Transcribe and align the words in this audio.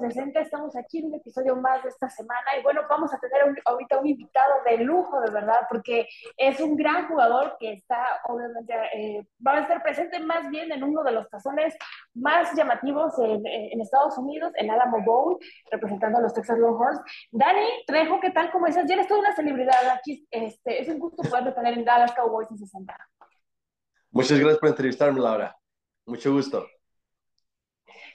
360, 0.00 0.40
estamos 0.40 0.76
aquí 0.76 0.98
en 0.98 1.06
un 1.06 1.14
episodio 1.14 1.56
más 1.56 1.82
de 1.82 1.90
esta 1.90 2.08
semana 2.08 2.56
y 2.58 2.62
bueno, 2.62 2.82
vamos 2.88 3.12
a 3.12 3.18
tener 3.18 3.42
ahorita 3.64 3.98
un 3.98 4.06
invitado 4.06 4.54
de 4.64 4.78
lujo, 4.78 5.20
de 5.20 5.30
verdad, 5.30 5.60
porque 5.68 6.08
es 6.36 6.58
un 6.60 6.76
gran 6.76 7.06
jugador 7.08 7.56
que 7.58 7.74
está, 7.74 8.20
obviamente, 8.24 8.74
eh, 8.94 9.26
va 9.46 9.58
a 9.58 9.60
estar 9.60 9.82
presente 9.82 10.18
más 10.20 10.48
bien 10.48 10.72
en 10.72 10.82
uno 10.82 11.02
de 11.02 11.12
los 11.12 11.28
tazones 11.28 11.76
más 12.14 12.54
llamativos 12.56 13.18
en, 13.18 13.46
en, 13.46 13.80
Estados 13.80 14.16
Unidos, 14.18 14.52
el 14.56 14.70
Alamo 14.70 15.02
Bowl, 15.04 15.38
representando 15.70 16.18
a 16.18 16.22
los 16.22 16.34
Texas 16.34 16.58
Longhorns. 16.58 17.00
Dani 17.30 17.84
Trejo, 17.86 18.20
¿qué 18.20 18.30
tal? 18.30 18.50
¿Cómo 18.52 18.66
estás? 18.66 18.86
Ya 18.86 18.94
eres 18.94 19.08
toda 19.08 19.20
una 19.20 19.34
celebridad 19.34 19.88
aquí, 19.90 20.26
este, 20.30 20.80
es 20.80 20.88
un 20.88 20.98
gusto 20.98 21.22
poder 21.28 21.54
tener 21.54 21.74
en 21.74 21.84
Dallas 21.84 22.12
Cowboys 22.14 22.50
en 22.50 22.58
60. 22.58 22.96
Muchas 24.10 24.38
gracias 24.38 24.58
por 24.58 24.68
entrevistarme, 24.68 25.20
Laura. 25.20 25.56
Mucho 26.06 26.32
gusto. 26.32 26.66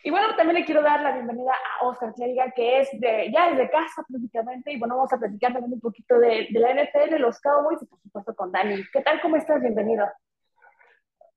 Y 0.05 0.11
bueno, 0.11 0.35
también 0.35 0.59
le 0.59 0.65
quiero 0.65 0.83
dar 0.83 1.01
la 1.01 1.13
bienvenida 1.13 1.51
a 1.51 1.83
Oscar 1.83 2.13
Clériga, 2.13 2.51
que 2.55 2.79
es 2.79 2.89
de, 2.99 3.31
ya 3.33 3.49
desde 3.49 3.71
casa 3.71 4.05
prácticamente, 4.07 4.71
y 4.71 4.77
bueno, 4.77 4.97
vamos 4.97 5.11
a 5.11 5.17
platicar 5.17 5.51
también 5.51 5.73
un 5.73 5.79
poquito 5.79 6.19
de, 6.19 6.47
de 6.51 6.59
la 6.59 6.75
NFL, 6.75 7.15
los 7.17 7.41
Cowboys, 7.41 7.81
y 7.81 7.87
por 7.87 7.99
supuesto 7.99 8.35
con 8.35 8.51
Dani. 8.51 8.83
¿Qué 8.93 9.01
tal? 9.01 9.19
¿Cómo 9.19 9.35
estás? 9.35 9.59
Bienvenido. 9.61 10.07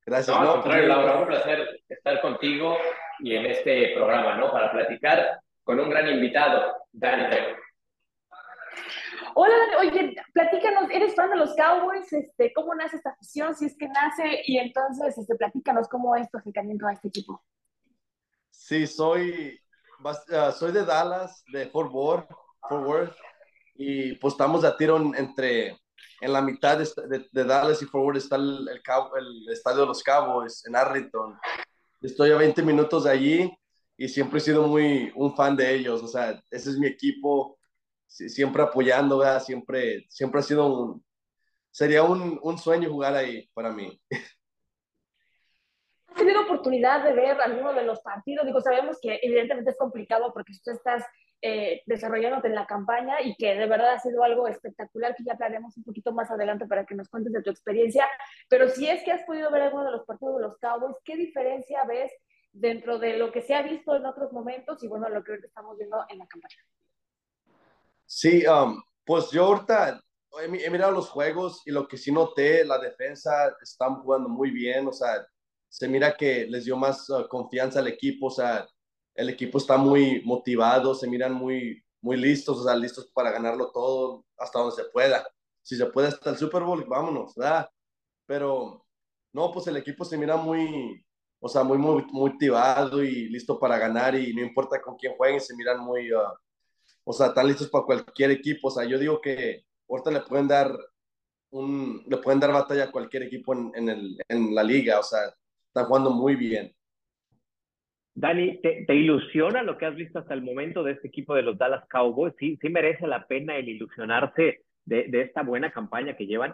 Gracias. 0.05 0.39
No, 0.39 0.43
al 0.43 0.61
contrario, 0.61 0.87
Laura, 0.87 1.17
un 1.17 1.25
placer 1.25 1.81
estar 1.89 2.21
contigo 2.21 2.77
y 3.17 3.35
en 3.37 3.47
este 3.47 3.95
programa, 3.95 4.35
¿no? 4.35 4.51
Para 4.51 4.71
platicar 4.71 5.39
con 5.63 5.79
un 5.79 5.89
gran 5.89 6.07
invitado, 6.07 6.75
Dani 6.91 7.23
Hola, 9.33 9.55
oye, 9.79 10.15
platícanos, 10.31 10.91
¿eres 10.91 11.15
fan 11.15 11.31
de 11.31 11.37
los 11.37 11.55
Cowboys? 11.55 12.13
Este, 12.13 12.53
¿Cómo 12.53 12.75
nace 12.75 12.97
esta 12.97 13.09
afición? 13.09 13.55
Si 13.55 13.65
es 13.65 13.75
que 13.75 13.87
nace, 13.87 14.43
y 14.45 14.59
entonces 14.59 15.17
este, 15.17 15.33
platícanos 15.33 15.89
cómo 15.89 16.15
es 16.15 16.29
tu 16.29 16.37
acercamiento 16.37 16.85
a 16.85 16.93
este 16.93 17.07
equipo. 17.07 17.41
Sí, 18.59 18.85
soy, 18.85 19.57
uh, 20.03 20.51
soy 20.51 20.73
de 20.73 20.85
Dallas, 20.85 21.43
de 21.51 21.69
Fort 21.69 21.91
Worth, 21.91 23.15
y 23.75 24.13
pues 24.15 24.33
estamos 24.33 24.63
a 24.65 24.75
tiro 24.75 24.97
entre, 25.15 25.79
en 26.21 26.33
la 26.33 26.41
mitad 26.41 26.77
de, 26.77 27.27
de, 27.31 27.43
Dallas 27.45 27.81
y 27.81 27.85
Fort 27.85 28.03
Worth 28.03 28.17
está 28.17 28.35
el, 28.35 28.67
el, 28.67 28.81
el, 29.17 29.49
Estadio 29.53 29.81
de 29.81 29.87
los 29.87 30.03
Cowboys 30.03 30.63
en 30.67 30.75
Arlington. 30.75 31.39
Estoy 32.01 32.31
a 32.31 32.35
20 32.35 32.61
minutos 32.61 33.05
de 33.05 33.11
allí 33.11 33.51
y 33.97 34.09
siempre 34.09 34.39
he 34.39 34.41
sido 34.41 34.67
muy 34.67 35.11
un 35.15 35.35
fan 35.35 35.55
de 35.55 35.73
ellos, 35.73 36.03
o 36.03 36.07
sea, 36.07 36.39
ese 36.51 36.69
es 36.69 36.77
mi 36.77 36.87
equipo, 36.87 37.57
siempre 38.07 38.61
apoyando, 38.61 39.19
¿verdad? 39.19 39.41
Siempre, 39.41 40.05
siempre 40.09 40.41
ha 40.41 40.43
sido 40.43 40.67
un, 40.67 41.05
sería 41.71 42.03
un, 42.03 42.37
un 42.43 42.57
sueño 42.57 42.89
jugar 42.89 43.15
ahí 43.15 43.49
para 43.53 43.71
mí. 43.71 43.99
¿Has 46.49 46.55
tenido 46.55 46.61
oportunidad 46.61 47.03
de 47.03 47.13
ver 47.13 47.39
alguno 47.41 47.73
de 47.73 47.83
los 47.83 48.01
partidos? 48.01 48.45
Digo, 48.45 48.59
sabemos 48.61 48.97
que 49.01 49.19
evidentemente 49.21 49.71
es 49.71 49.77
complicado 49.77 50.31
porque 50.33 50.53
tú 50.63 50.71
estás 50.71 51.05
eh, 51.41 51.83
desarrollándote 51.85 52.47
en 52.47 52.55
la 52.55 52.65
campaña 52.65 53.21
y 53.21 53.35
que 53.35 53.55
de 53.55 53.67
verdad 53.67 53.93
ha 53.93 53.99
sido 53.99 54.23
algo 54.23 54.47
espectacular 54.47 55.15
que 55.15 55.23
ya 55.23 55.33
hablaremos 55.33 55.77
un 55.77 55.83
poquito 55.83 56.11
más 56.11 56.31
adelante 56.31 56.65
para 56.65 56.85
que 56.85 56.95
nos 56.95 57.07
cuentes 57.07 57.33
de 57.33 57.43
tu 57.43 57.51
experiencia. 57.51 58.05
Pero 58.49 58.67
si 58.67 58.89
es 58.89 59.03
que 59.03 59.11
has 59.11 59.23
podido 59.25 59.51
ver 59.51 59.63
alguno 59.63 59.85
de 59.85 59.91
los 59.91 60.05
partidos 60.05 60.37
de 60.37 60.41
los 60.41 60.57
Cowboys, 60.57 60.97
¿qué 61.03 61.15
diferencia 61.15 61.83
ves 61.85 62.11
dentro 62.51 62.97
de 62.97 63.17
lo 63.17 63.31
que 63.31 63.41
se 63.41 63.53
ha 63.53 63.61
visto 63.61 63.95
en 63.95 64.05
otros 64.05 64.31
momentos 64.31 64.83
y 64.83 64.87
bueno, 64.87 65.07
lo 65.07 65.23
que 65.23 65.35
estamos 65.35 65.77
viendo 65.77 66.03
en 66.09 66.17
la 66.17 66.27
campaña? 66.27 66.57
Sí, 68.05 68.43
um, 68.47 68.81
pues 69.05 69.29
yo 69.29 69.45
ahorita 69.45 70.01
he 70.41 70.69
mirado 70.69 70.91
los 70.91 71.09
juegos 71.09 71.61
y 71.65 71.71
lo 71.71 71.87
que 71.87 71.97
sí 71.97 72.11
noté, 72.11 72.65
la 72.65 72.79
defensa 72.79 73.55
están 73.61 74.01
jugando 74.01 74.29
muy 74.29 74.49
bien, 74.49 74.87
o 74.87 74.91
sea, 74.91 75.25
se 75.69 75.87
mira 75.87 76.17
que 76.17 76.47
les 76.47 76.65
dio 76.65 76.75
más 76.75 77.09
uh, 77.09 77.27
confianza 77.27 77.79
al 77.79 77.87
equipo, 77.87 78.27
o 78.27 78.31
sea, 78.31 78.67
el 79.15 79.29
equipo 79.29 79.57
está 79.57 79.77
muy 79.77 80.21
motivado, 80.25 80.95
se 80.95 81.07
miran 81.07 81.33
muy, 81.33 81.83
muy 82.01 82.17
listos, 82.17 82.59
o 82.59 82.63
sea, 82.63 82.75
listos 82.75 83.07
para 83.13 83.31
ganarlo 83.31 83.71
todo 83.71 84.25
hasta 84.37 84.59
donde 84.59 84.75
se 84.75 84.85
pueda. 84.85 85.27
Si 85.61 85.75
se 85.75 85.85
puede 85.87 86.07
hasta 86.07 86.31
el 86.31 86.37
Super 86.37 86.63
Bowl, 86.63 86.83
vámonos, 86.85 87.35
¿verdad? 87.35 87.69
Pero 88.25 88.85
no, 89.33 89.51
pues 89.51 89.67
el 89.67 89.77
equipo 89.77 90.05
se 90.05 90.17
mira 90.17 90.37
muy, 90.37 91.05
o 91.39 91.49
sea, 91.49 91.63
muy, 91.63 91.77
muy 91.77 92.05
motivado 92.11 93.03
y 93.03 93.29
listo 93.29 93.59
para 93.59 93.77
ganar 93.77 94.15
y 94.15 94.33
no 94.33 94.41
importa 94.41 94.81
con 94.81 94.95
quién 94.95 95.15
jueguen, 95.15 95.41
se 95.41 95.55
miran 95.55 95.79
muy, 95.79 96.11
uh, 96.13 96.19
o 97.03 97.13
sea, 97.13 97.27
están 97.27 97.47
listos 97.47 97.69
para 97.69 97.85
cualquier 97.85 98.31
equipo. 98.31 98.69
O 98.69 98.71
sea, 98.71 98.85
yo 98.85 98.97
digo 98.97 99.21
que 99.21 99.65
ahorita 99.87 100.11
le 100.11 100.21
pueden 100.21 100.47
dar 100.47 100.75
un, 101.51 102.03
le 102.07 102.17
pueden 102.17 102.39
dar 102.39 102.53
batalla 102.53 102.85
a 102.85 102.91
cualquier 102.91 103.23
equipo 103.23 103.53
en, 103.53 103.71
en, 103.75 103.89
el, 103.89 104.17
en 104.27 104.55
la 104.55 104.63
liga, 104.63 104.99
o 104.99 105.03
sea, 105.03 105.33
está 105.79 105.87
jugando 105.87 106.11
muy 106.11 106.35
bien. 106.35 106.73
Dani, 108.13 108.59
¿te, 108.61 108.83
¿te, 108.85 108.95
ilusiona 108.95 109.63
lo 109.63 109.77
que 109.77 109.85
has 109.85 109.95
visto 109.95 110.19
hasta 110.19 110.33
el 110.33 110.41
momento 110.41 110.83
de 110.83 110.91
este 110.91 111.07
equipo 111.07 111.33
de 111.33 111.43
los 111.43 111.57
Dallas 111.57 111.87
Cowboys? 111.89 112.33
¿Sí, 112.37 112.57
sí 112.61 112.69
merece 112.69 113.07
la 113.07 113.25
pena 113.27 113.55
el 113.55 113.69
ilusionarse 113.69 114.65
de, 114.83 115.05
de, 115.07 115.21
esta 115.21 115.41
buena 115.41 115.71
campaña 115.71 116.17
que 116.17 116.25
llevan? 116.25 116.53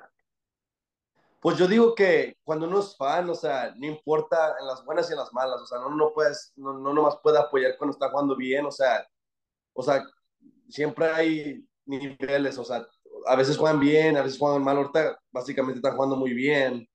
Pues 1.39 1.57
yo 1.57 1.67
digo 1.67 1.95
que 1.95 2.37
cuando 2.43 2.67
uno 2.67 2.81
es 2.81 2.95
fan, 2.95 3.27
o 3.29 3.35
sea, 3.35 3.73
no 3.75 3.87
importa 3.87 4.55
en 4.59 4.67
las 4.67 4.85
buenas 4.85 5.09
y 5.09 5.13
en 5.13 5.19
las 5.19 5.33
malas, 5.33 5.59
o 5.61 5.65
sea, 5.65 5.79
no, 5.79 5.89
no 5.95 6.13
puedes, 6.13 6.53
no, 6.55 6.73
no 6.73 6.93
nomás 6.93 7.17
puede 7.23 7.39
apoyar 7.39 7.77
cuando 7.77 7.93
está 7.93 8.09
jugando 8.09 8.35
bien, 8.35 8.65
o 8.65 8.71
sea, 8.71 9.07
o 9.73 9.81
sea, 9.81 10.03
siempre 10.69 11.07
hay 11.07 11.65
niveles, 11.85 12.57
o 12.59 12.63
sea, 12.63 12.85
a 13.25 13.35
veces 13.35 13.57
juegan 13.57 13.79
bien, 13.79 14.17
a 14.17 14.21
veces 14.21 14.37
juegan 14.37 14.63
mal, 14.63 14.77
ahorita 14.77 15.17
básicamente 15.31 15.79
están 15.79 15.95
jugando 15.95 16.15
muy 16.15 16.33
bien, 16.33 16.87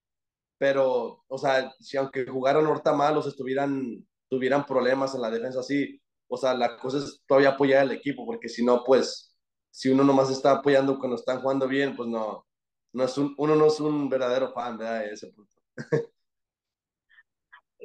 pero, 0.61 1.25
o 1.27 1.39
sea, 1.39 1.73
si 1.81 1.97
aunque 1.97 2.27
jugaran 2.27 2.67
ahorita 2.67 2.93
malos, 2.93 3.27
estuvieran, 3.27 4.07
tuvieran 4.29 4.67
problemas 4.67 5.15
en 5.15 5.23
la 5.23 5.31
defensa 5.31 5.61
así, 5.61 5.99
o 6.29 6.37
sea, 6.37 6.53
la 6.53 6.77
cosa 6.77 6.99
es 6.99 7.25
todavía 7.27 7.49
apoyar 7.49 7.81
al 7.81 7.93
equipo, 7.93 8.27
porque 8.27 8.51
si 8.51 8.63
no, 8.63 8.85
pues, 8.85 9.35
si 9.71 9.89
uno 9.89 10.05
nomás 10.05 10.31
está 10.31 10.51
apoyando 10.51 10.99
cuando 10.99 11.17
están 11.17 11.41
jugando 11.41 11.67
bien, 11.67 11.97
pues 11.97 12.11
no, 12.11 12.47
no 12.93 13.05
es 13.05 13.17
un, 13.17 13.35
uno 13.39 13.57
no 13.57 13.69
es 13.69 13.81
un 13.81 14.11
verdadero 14.11 14.53
fan, 14.53 14.77
¿verdad? 14.77 15.07
ese 15.07 15.29
punto. 15.29 15.51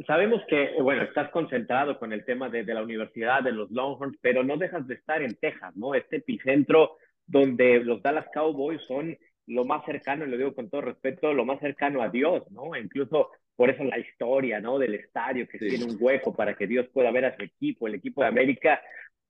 Sabemos 0.06 0.42
que, 0.50 0.76
bueno, 0.82 1.04
estás 1.04 1.32
concentrado 1.32 1.98
con 1.98 2.12
el 2.12 2.26
tema 2.26 2.50
de, 2.50 2.66
de, 2.66 2.74
la 2.74 2.84
universidad, 2.84 3.42
de 3.42 3.54
los 3.54 3.72
Longhorns, 3.72 4.18
pero 4.20 4.44
no 4.44 4.58
dejas 4.58 4.86
de 4.86 4.96
estar 4.96 5.22
en 5.22 5.34
Texas, 5.38 5.74
¿no? 5.78 5.96
Este 5.96 6.18
epicentro 6.18 6.98
donde 7.26 7.80
los 7.80 8.04
Dallas 8.04 8.28
Cowboys 8.34 8.82
son 8.86 9.18
lo 9.48 9.66
más 9.66 9.86
cercano, 9.86 10.26
y 10.26 10.30
lo 10.30 10.38
digo 10.38 10.56
con 10.56 10.70
todo 10.70 10.82
respeto, 10.82 11.34
lo 11.34 11.46
más 11.46 11.60
cercano 11.60 12.02
a 12.02 12.10
Dios, 12.10 12.44
¿no? 12.52 12.76
Incluso 12.76 13.30
por 13.56 13.70
eso 13.70 13.84
la 13.84 14.00
historia, 14.00 14.60
¿no? 14.60 14.80
Del 14.80 14.96
estadio, 14.96 15.48
que 15.48 15.60
sí. 15.60 15.68
tiene 15.70 15.86
un 15.86 15.98
hueco 16.00 16.36
para 16.36 16.56
que 16.56 16.68
Dios 16.68 16.88
pueda 16.94 17.12
ver 17.12 17.26
a 17.26 17.36
su 17.36 17.44
equipo, 17.44 17.88
el 17.88 17.96
equipo 17.96 18.22
de 18.22 18.28
América. 18.28 18.82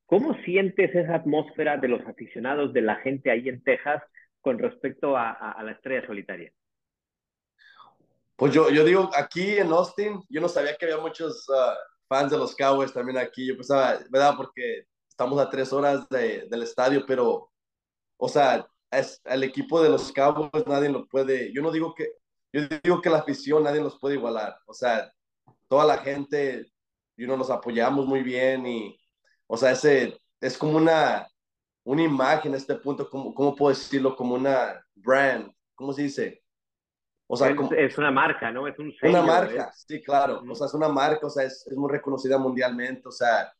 ¿Cómo 0.05 0.35
sientes 0.43 0.93
esa 0.95 1.15
atmósfera 1.15 1.77
de 1.77 1.87
los 1.87 2.05
aficionados, 2.05 2.73
de 2.73 2.81
la 2.81 2.95
gente 2.97 3.29
ahí 3.31 3.49
en 3.49 3.63
Texas 3.63 4.01
con 4.41 4.59
respecto 4.59 5.17
a, 5.17 5.31
a, 5.31 5.51
a 5.51 5.63
la 5.63 5.71
estrella 5.71 6.05
solitaria? 6.05 6.51
Pues 8.35 8.53
yo, 8.53 8.69
yo 8.69 8.83
digo, 8.83 9.09
aquí 9.15 9.57
en 9.57 9.67
Austin, 9.71 10.21
yo 10.29 10.41
no 10.41 10.47
sabía 10.47 10.75
que 10.75 10.85
había 10.85 10.97
muchos 10.97 11.47
uh, 11.49 11.73
fans 12.07 12.31
de 12.31 12.37
los 12.37 12.55
Cowboys 12.55 12.93
también 12.93 13.17
aquí. 13.17 13.47
Yo 13.47 13.55
pensaba, 13.55 13.97
¿verdad? 14.09 14.33
Porque 14.35 14.85
estamos 15.09 15.39
a 15.39 15.49
tres 15.49 15.71
horas 15.71 16.07
de, 16.09 16.45
del 16.49 16.63
estadio, 16.63 17.05
pero, 17.07 17.49
o 18.17 18.27
sea, 18.27 18.67
es, 18.99 19.21
el 19.25 19.43
equipo 19.43 19.81
de 19.81 19.89
los 19.89 20.11
Cowboys 20.11 20.67
nadie 20.67 20.89
lo 20.89 21.07
puede, 21.07 21.53
yo 21.53 21.61
no 21.61 21.71
digo 21.71 21.93
que, 21.93 22.09
yo 22.53 22.61
digo 22.83 23.01
que 23.01 23.09
la 23.09 23.19
afición 23.19 23.63
nadie 23.63 23.81
los 23.81 23.99
puede 23.99 24.15
igualar, 24.15 24.57
o 24.65 24.73
sea, 24.73 25.11
toda 25.67 25.85
la 25.85 25.97
gente, 25.97 26.71
y 27.17 27.23
uno 27.23 27.37
nos 27.37 27.49
apoyamos 27.49 28.05
muy 28.05 28.23
bien 28.23 28.65
y, 28.65 28.99
o 29.47 29.57
sea, 29.57 29.71
ese, 29.71 30.19
es 30.41 30.57
como 30.57 30.77
una, 30.77 31.27
una 31.83 32.03
imagen 32.03 32.53
a 32.53 32.57
este 32.57 32.75
punto, 32.75 33.09
como, 33.09 33.33
¿cómo 33.33 33.55
puedo 33.55 33.69
decirlo? 33.69 34.15
Como 34.15 34.35
una 34.35 34.83
brand, 34.95 35.51
¿cómo 35.75 35.93
se 35.93 36.03
dice? 36.03 36.43
O 37.27 37.35
sea, 37.35 37.49
es, 37.49 37.55
como, 37.55 37.71
es 37.71 37.97
una 37.97 38.11
marca, 38.11 38.51
¿no? 38.51 38.67
Es 38.67 38.77
un 38.77 38.93
sello, 38.93 39.13
Una 39.13 39.21
marca, 39.21 39.63
¿eh? 39.63 39.71
sí, 39.73 40.01
claro, 40.01 40.43
o 40.47 40.55
sea, 40.55 40.67
es 40.67 40.73
una 40.73 40.89
marca, 40.89 41.25
o 41.25 41.29
sea, 41.29 41.43
es, 41.43 41.65
es 41.67 41.75
muy 41.75 41.91
reconocida 41.91 42.37
mundialmente, 42.37 43.07
o 43.07 43.11
sea, 43.11 43.51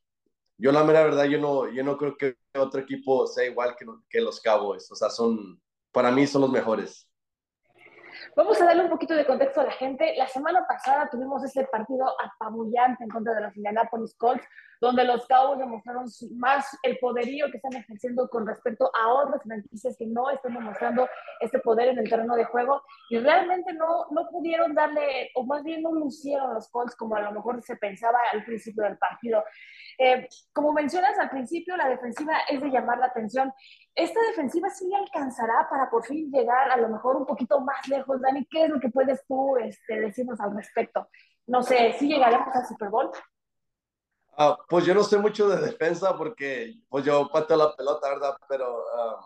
yo 0.58 0.72
la 0.72 0.84
mera 0.84 1.04
verdad, 1.04 1.26
yo 1.26 1.40
no, 1.40 1.70
yo 1.70 1.84
no 1.84 1.98
creo 1.98 2.16
que 2.18 2.38
otro 2.58 2.82
equipo 2.82 3.28
sea 3.28 3.46
igual 3.46 3.76
que, 3.78 3.86
que 4.10 4.22
los 4.22 4.42
Cowboys. 4.42 4.90
O 4.92 4.96
sea, 4.96 5.10
son, 5.10 5.62
para 5.92 6.12
mí 6.12 6.26
son 6.28 6.42
los 6.42 6.52
mejores. 6.52 7.10
Vamos 8.36 8.62
a 8.62 8.66
darle 8.66 8.84
un 8.84 8.90
poquito 8.90 9.14
de 9.14 9.26
contexto 9.26 9.62
a 9.62 9.66
la 9.66 9.72
gente. 9.72 10.14
La 10.18 10.28
semana 10.28 10.66
pasada 10.68 11.10
tuvimos 11.10 11.44
ese 11.44 11.64
partido 11.66 12.06
apabullante 12.22 13.04
en 13.04 13.10
contra 13.10 13.34
de 13.34 13.42
los 13.42 13.56
Indianapolis 13.56 14.16
Colts, 14.18 14.46
donde 14.82 15.04
los 15.06 15.26
Cowboys 15.28 15.60
demostraron 15.60 16.06
más 16.38 16.78
el 16.84 16.98
poderío 17.00 17.50
que 17.50 17.58
están 17.58 17.76
ejerciendo 17.76 18.28
con 18.30 18.46
respecto 18.46 18.92
a 18.94 19.14
otras 19.14 19.42
franquicias 19.44 19.96
que 19.98 20.06
no 20.06 20.30
están 20.30 20.54
demostrando 20.54 21.08
este 21.40 21.60
poder 21.60 21.90
en 21.90 22.00
el 22.00 22.10
terreno 22.10 22.36
de 22.36 22.46
juego 22.46 22.84
y 23.10 23.20
realmente 23.20 23.74
no, 23.74 24.08
no 24.12 24.28
pudieron 24.30 24.74
darle, 24.74 25.32
o 25.36 25.46
más 25.46 25.64
bien 25.64 25.82
no 25.82 25.94
lucieron 25.94 26.54
los 26.54 26.70
Colts 26.70 26.96
como 26.96 27.16
a 27.16 27.22
lo 27.22 27.32
mejor 27.32 27.62
se 27.64 27.78
pensaba 27.78 28.20
al 28.34 28.44
principio 28.44 28.84
del 28.84 28.98
partido. 28.98 29.44
Eh, 29.98 30.28
como 30.54 30.74
mencionas 30.74 31.18
al 31.20 31.30
principio, 31.30 31.78
la 31.78 31.90
defensiva 31.90 32.34
es 32.50 32.62
de 32.62 32.70
llamar 32.70 33.00
la 33.00 33.08
atención. 33.08 33.54
¿Esta 33.94 34.20
defensiva 34.30 34.70
sí 34.70 34.94
alcanzará 34.94 35.68
para 35.70 35.90
por 35.90 36.06
fin 36.06 36.32
llegar 36.32 36.72
a 36.72 36.78
lo 36.78 36.90
mejor 36.90 37.16
un 37.16 37.26
poquito 37.26 37.60
más 37.62 37.88
lejos, 37.88 38.22
Dani? 38.22 38.46
¿Qué 38.46 38.66
es 38.66 38.70
lo 38.70 38.80
que 38.80 38.90
puedes 38.90 39.26
tú 39.28 39.58
este, 39.58 40.00
decirnos 40.00 40.40
al 40.40 40.56
respecto? 40.56 41.08
No 41.48 41.64
sé, 41.64 41.96
¿sí 41.98 42.08
llegaremos 42.08 42.54
al 42.56 42.66
Super 42.66 42.90
Bowl? 42.90 43.12
Ah, 44.38 44.58
pues 44.68 44.86
yo 44.86 44.94
no 44.94 45.04
sé 45.04 45.18
mucho 45.18 45.48
de 45.48 45.62
defensa 45.62 46.18
porque 46.18 46.76
pues 46.90 47.06
yo 47.06 47.30
pateo 47.32 47.56
la 47.56 47.76
pelota, 47.76 48.10
¿verdad? 48.10 48.36
Pero 48.50 48.84
ah, 48.94 49.26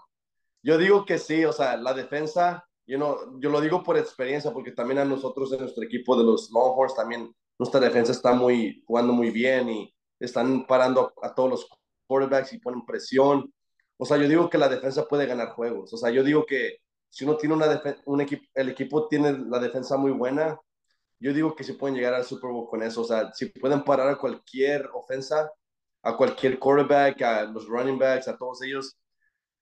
yo 0.61 0.77
digo 0.77 1.05
que 1.05 1.17
sí, 1.17 1.45
o 1.45 1.51
sea, 1.51 1.77
la 1.77 1.93
defensa, 1.93 2.67
yo, 2.85 2.99
no, 2.99 3.39
yo 3.39 3.49
lo 3.49 3.59
digo 3.59 3.81
por 3.81 3.97
experiencia 3.97 4.51
porque 4.51 4.71
también 4.71 4.99
a 4.99 5.05
nosotros 5.05 5.51
en 5.53 5.61
nuestro 5.61 5.83
equipo 5.83 6.15
de 6.15 6.25
los 6.25 6.51
Longhorns 6.51 6.95
también 6.95 7.33
nuestra 7.57 7.79
defensa 7.79 8.11
está 8.11 8.33
muy 8.33 8.83
jugando 8.85 9.11
muy 9.13 9.31
bien 9.31 9.69
y 9.69 9.93
están 10.19 10.65
parando 10.67 11.13
a, 11.21 11.33
todos 11.33 11.49
los 11.49 11.69
quarterbacks 12.07 12.53
y 12.53 12.59
ponen 12.59 12.85
presión. 12.85 13.53
O 13.97 14.05
sea, 14.05 14.17
yo 14.17 14.27
digo 14.27 14.49
que 14.49 14.57
la 14.57 14.69
defensa 14.69 15.07
puede 15.07 15.25
ganar 15.25 15.49
juegos. 15.49 15.93
O 15.93 15.97
sea, 15.97 16.09
yo 16.11 16.23
digo 16.23 16.45
que 16.45 16.77
si 17.09 17.25
uno 17.25 17.37
tiene 17.37 17.55
una 17.55 17.81
un 18.05 18.21
equipo, 18.21 18.45
el 18.53 18.69
equipo 18.69 19.07
tiene 19.07 19.31
la 19.47 19.59
defensa 19.59 19.97
muy 19.97 20.11
buena, 20.11 20.59
yo 21.19 21.33
digo 21.33 21.55
que 21.55 21.63
se 21.63 21.73
pueden 21.75 21.95
llegar 21.95 22.13
al 22.13 22.25
Super 22.25 22.51
Bowl 22.51 22.69
con 22.69 22.83
eso. 22.83 23.01
O 23.01 23.05
sea, 23.05 23.33
si 23.33 23.47
pueden 23.47 23.83
parar 23.83 24.09
a 24.09 24.17
cualquier 24.17 24.89
ofensa, 24.93 25.51
a 26.03 26.17
cualquier 26.17 26.59
quarterback, 26.59 27.21
a 27.21 27.43
los 27.43 27.67
running 27.67 27.99
backs, 27.99 28.27
a 28.27 28.37
todos 28.37 28.61
ellos, 28.63 28.97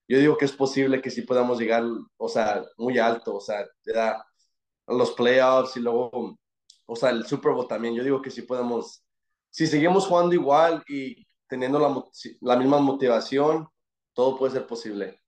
yo 0.08 0.18
digo 0.18 0.36
que 0.38 0.46
es 0.46 0.52
posible 0.52 1.02
que 1.02 1.10
sí 1.10 1.22
podamos 1.22 1.58
llegar, 1.58 1.84
o 2.16 2.28
sea, 2.28 2.64
muy 2.78 2.98
alto, 2.98 3.36
o 3.36 3.40
sea, 3.40 3.66
a 4.86 4.94
los 4.94 5.12
playoffs 5.12 5.76
y 5.76 5.80
luego, 5.80 6.38
o 6.86 6.96
sea, 6.96 7.10
el 7.10 7.26
Super 7.26 7.52
Bowl 7.52 7.68
también. 7.68 7.94
Yo 7.94 8.02
digo 8.02 8.22
que 8.22 8.30
sí 8.30 8.42
podemos, 8.42 9.04
si 9.58 9.66
seguimos 9.66 10.06
jugando 10.06 10.36
igual 10.36 10.84
y 10.86 11.26
teniendo 11.48 11.80
la, 11.80 11.92
la 12.42 12.56
misma 12.56 12.78
motivación, 12.78 13.66
todo 14.12 14.38
puede 14.38 14.52
ser 14.52 14.68
posible. 14.68 15.18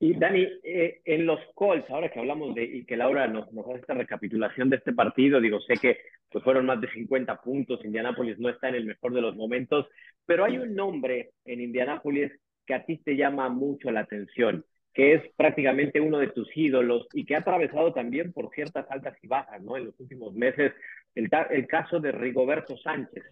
Y 0.00 0.14
Dani, 0.14 0.44
eh, 0.64 1.02
en 1.04 1.24
los 1.24 1.38
Colts, 1.54 1.88
ahora 1.88 2.10
que 2.10 2.18
hablamos 2.18 2.52
de, 2.56 2.64
y 2.64 2.84
que 2.84 2.96
Laura 2.96 3.28
nos, 3.28 3.52
nos 3.52 3.64
hace 3.68 3.78
esta 3.78 3.94
recapitulación 3.94 4.70
de 4.70 4.78
este 4.78 4.92
partido, 4.92 5.40
digo, 5.40 5.60
sé 5.60 5.74
que 5.74 5.98
pues 6.32 6.42
fueron 6.42 6.66
más 6.66 6.80
de 6.80 6.90
50 6.90 7.40
puntos, 7.42 7.84
Indianápolis 7.84 8.40
no 8.40 8.48
está 8.48 8.70
en 8.70 8.74
el 8.74 8.86
mejor 8.86 9.14
de 9.14 9.20
los 9.20 9.36
momentos, 9.36 9.86
pero 10.26 10.44
hay 10.44 10.58
un 10.58 10.74
nombre 10.74 11.34
en 11.44 11.60
Indianápolis 11.60 12.32
que 12.66 12.74
a 12.74 12.84
ti 12.84 12.96
te 12.96 13.14
llama 13.14 13.48
mucho 13.50 13.92
la 13.92 14.00
atención, 14.00 14.64
que 14.94 15.14
es 15.14 15.22
prácticamente 15.36 16.00
uno 16.00 16.18
de 16.18 16.28
tus 16.28 16.48
ídolos 16.56 17.06
y 17.12 17.24
que 17.24 17.34
ha 17.34 17.38
atravesado 17.38 17.92
también 17.92 18.32
por 18.32 18.50
ciertas 18.54 18.86
altas 18.90 19.16
y 19.22 19.26
bajas, 19.26 19.62
¿no? 19.62 19.76
En 19.76 19.86
los 19.86 19.98
últimos 19.98 20.34
meses, 20.34 20.72
el, 21.14 21.30
el 21.50 21.66
caso 21.66 21.98
de 21.98 22.12
Rigoberto 22.12 22.76
Sánchez, 22.76 23.24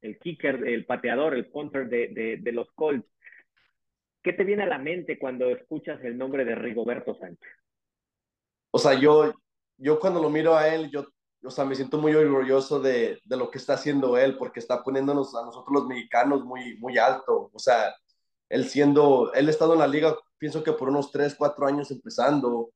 el 0.00 0.18
kicker, 0.18 0.66
el 0.66 0.86
pateador, 0.86 1.34
el 1.34 1.46
punter 1.46 1.88
de, 1.88 2.08
de, 2.08 2.36
de 2.38 2.52
los 2.52 2.70
Colts. 2.72 3.06
¿Qué 4.22 4.32
te 4.32 4.44
viene 4.44 4.62
a 4.62 4.66
la 4.66 4.78
mente 4.78 5.18
cuando 5.18 5.50
escuchas 5.50 6.02
el 6.02 6.16
nombre 6.16 6.46
de 6.46 6.54
Rigoberto 6.54 7.14
Sánchez? 7.14 7.52
O 8.70 8.78
sea, 8.78 8.94
yo, 8.98 9.34
yo 9.76 10.00
cuando 10.00 10.22
lo 10.22 10.30
miro 10.30 10.56
a 10.56 10.74
él, 10.74 10.90
yo, 10.90 11.06
o 11.42 11.50
sea, 11.50 11.66
me 11.66 11.74
siento 11.74 11.98
muy 11.98 12.14
orgulloso 12.14 12.80
de, 12.80 13.18
de 13.22 13.36
lo 13.36 13.50
que 13.50 13.58
está 13.58 13.74
haciendo 13.74 14.16
él, 14.16 14.38
porque 14.38 14.60
está 14.60 14.82
poniéndonos 14.82 15.34
a 15.36 15.44
nosotros 15.44 15.74
los 15.74 15.86
mexicanos 15.86 16.44
muy, 16.44 16.78
muy 16.78 16.96
alto. 16.96 17.50
O 17.52 17.58
sea, 17.58 17.94
él 18.48 18.64
siendo, 18.64 19.32
él 19.34 19.50
estado 19.50 19.74
en 19.74 19.80
la 19.80 19.86
liga, 19.86 20.16
pienso 20.44 20.62
que 20.62 20.74
por 20.74 20.90
unos 20.90 21.10
3, 21.10 21.36
4 21.36 21.66
años 21.66 21.90
empezando. 21.90 22.70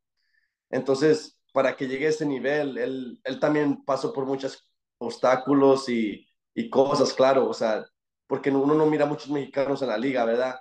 Entonces, 0.71 1.39
para 1.53 1.77
que 1.77 1.87
llegue 1.87 2.07
a 2.07 2.09
ese 2.09 2.25
nivel, 2.25 2.79
él, 2.79 3.21
él 3.23 3.39
también 3.39 3.85
pasó 3.85 4.11
por 4.11 4.25
muchos 4.25 4.65
obstáculos 4.97 5.87
y, 5.91 6.27
y 6.55 6.71
cosas, 6.71 7.13
claro, 7.13 7.47
o 7.47 7.53
sea, 7.53 7.85
porque 8.27 8.49
uno 8.49 8.75
no 8.75 8.87
mira 8.87 9.05
muchos 9.05 9.29
mexicanos 9.29 9.83
en 9.83 9.89
la 9.89 9.99
liga, 9.99 10.25
¿verdad? 10.25 10.59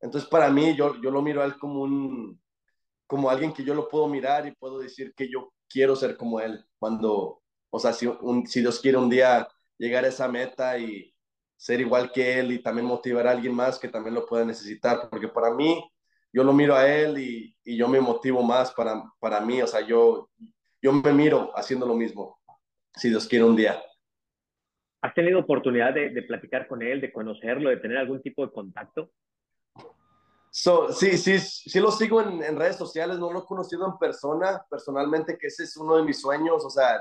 Entonces, 0.00 0.30
para 0.30 0.48
mí, 0.48 0.76
yo, 0.76 0.94
yo 1.02 1.10
lo 1.10 1.22
miro 1.22 1.42
a 1.42 1.44
él 1.44 1.58
como, 1.58 1.82
un, 1.82 2.40
como 3.08 3.30
alguien 3.30 3.52
que 3.52 3.64
yo 3.64 3.74
lo 3.74 3.88
puedo 3.88 4.06
mirar 4.06 4.46
y 4.46 4.52
puedo 4.52 4.78
decir 4.78 5.14
que 5.16 5.28
yo 5.28 5.52
quiero 5.68 5.96
ser 5.96 6.16
como 6.16 6.38
él. 6.38 6.64
Cuando, 6.78 7.42
o 7.70 7.78
sea, 7.80 7.92
si, 7.92 8.06
un, 8.06 8.46
si 8.46 8.60
Dios 8.60 8.78
quiere 8.78 8.96
un 8.96 9.10
día 9.10 9.48
llegar 9.76 10.04
a 10.04 10.08
esa 10.08 10.28
meta 10.28 10.78
y 10.78 11.12
ser 11.56 11.80
igual 11.80 12.12
que 12.12 12.38
él 12.38 12.52
y 12.52 12.62
también 12.62 12.86
motivar 12.86 13.26
a 13.26 13.32
alguien 13.32 13.54
más 13.56 13.76
que 13.76 13.88
también 13.88 14.14
lo 14.14 14.24
pueda 14.24 14.44
necesitar, 14.44 15.08
porque 15.10 15.26
para 15.26 15.52
mí, 15.52 15.82
yo 16.32 16.44
lo 16.44 16.52
miro 16.52 16.74
a 16.74 16.86
él 16.88 17.18
y, 17.18 17.56
y 17.64 17.76
yo 17.76 17.88
me 17.88 18.00
motivo 18.00 18.42
más 18.42 18.72
para, 18.72 19.02
para 19.18 19.40
mí, 19.40 19.60
o 19.62 19.66
sea, 19.66 19.80
yo, 19.80 20.30
yo 20.80 20.92
me 20.92 21.12
miro 21.12 21.50
haciendo 21.54 21.86
lo 21.86 21.94
mismo, 21.94 22.40
si 22.94 23.08
Dios 23.08 23.26
quiere 23.26 23.44
un 23.44 23.56
día. 23.56 23.80
¿Has 25.00 25.14
tenido 25.14 25.38
oportunidad 25.38 25.94
de, 25.94 26.10
de 26.10 26.22
platicar 26.22 26.66
con 26.66 26.82
él, 26.82 27.00
de 27.00 27.12
conocerlo, 27.12 27.70
de 27.70 27.76
tener 27.76 27.98
algún 27.98 28.20
tipo 28.20 28.44
de 28.44 28.52
contacto? 28.52 29.10
So, 30.50 30.92
sí, 30.92 31.16
sí, 31.18 31.38
sí 31.38 31.78
lo 31.78 31.90
sigo 31.92 32.20
en, 32.20 32.42
en, 32.42 32.56
redes 32.56 32.76
sociales, 32.76 33.18
no 33.18 33.30
lo 33.32 33.40
he 33.40 33.44
conocido 33.44 33.86
en 33.86 33.98
persona, 33.98 34.64
personalmente, 34.68 35.38
que 35.38 35.46
ese 35.48 35.64
es 35.64 35.76
uno 35.76 35.96
de 35.96 36.02
mis 36.02 36.20
sueños, 36.20 36.64
o 36.64 36.70
sea, 36.70 37.00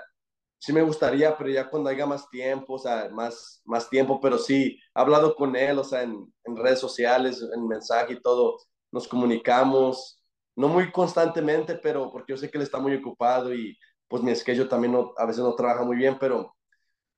sí 0.59 0.73
me 0.73 0.81
gustaría, 0.81 1.35
pero 1.37 1.49
ya 1.49 1.69
cuando 1.69 1.89
haya 1.89 2.05
más 2.05 2.29
tiempo, 2.29 2.73
o 2.73 2.79
sea, 2.79 3.09
más, 3.09 3.61
más 3.65 3.89
tiempo, 3.89 4.19
pero 4.21 4.37
sí, 4.37 4.77
he 4.95 4.99
hablado 4.99 5.35
con 5.35 5.55
él, 5.55 5.79
o 5.79 5.83
sea, 5.83 6.03
en, 6.03 6.31
en 6.43 6.57
redes 6.57 6.79
sociales, 6.79 7.43
en 7.53 7.67
mensaje 7.67 8.13
y 8.13 8.21
todo, 8.21 8.57
nos 8.91 9.07
comunicamos, 9.07 10.23
no 10.55 10.67
muy 10.69 10.91
constantemente, 10.91 11.75
pero 11.75 12.11
porque 12.11 12.33
yo 12.33 12.37
sé 12.37 12.49
que 12.49 12.57
él 12.57 12.63
está 12.63 12.79
muy 12.79 12.95
ocupado 12.95 13.53
y 13.53 13.77
pues 14.07 14.23
mi 14.23 14.33
schedule 14.35 14.69
también 14.69 14.93
no, 14.93 15.13
a 15.17 15.25
veces 15.25 15.43
no 15.43 15.55
trabaja 15.55 15.83
muy 15.83 15.97
bien, 15.97 16.17
pero 16.19 16.55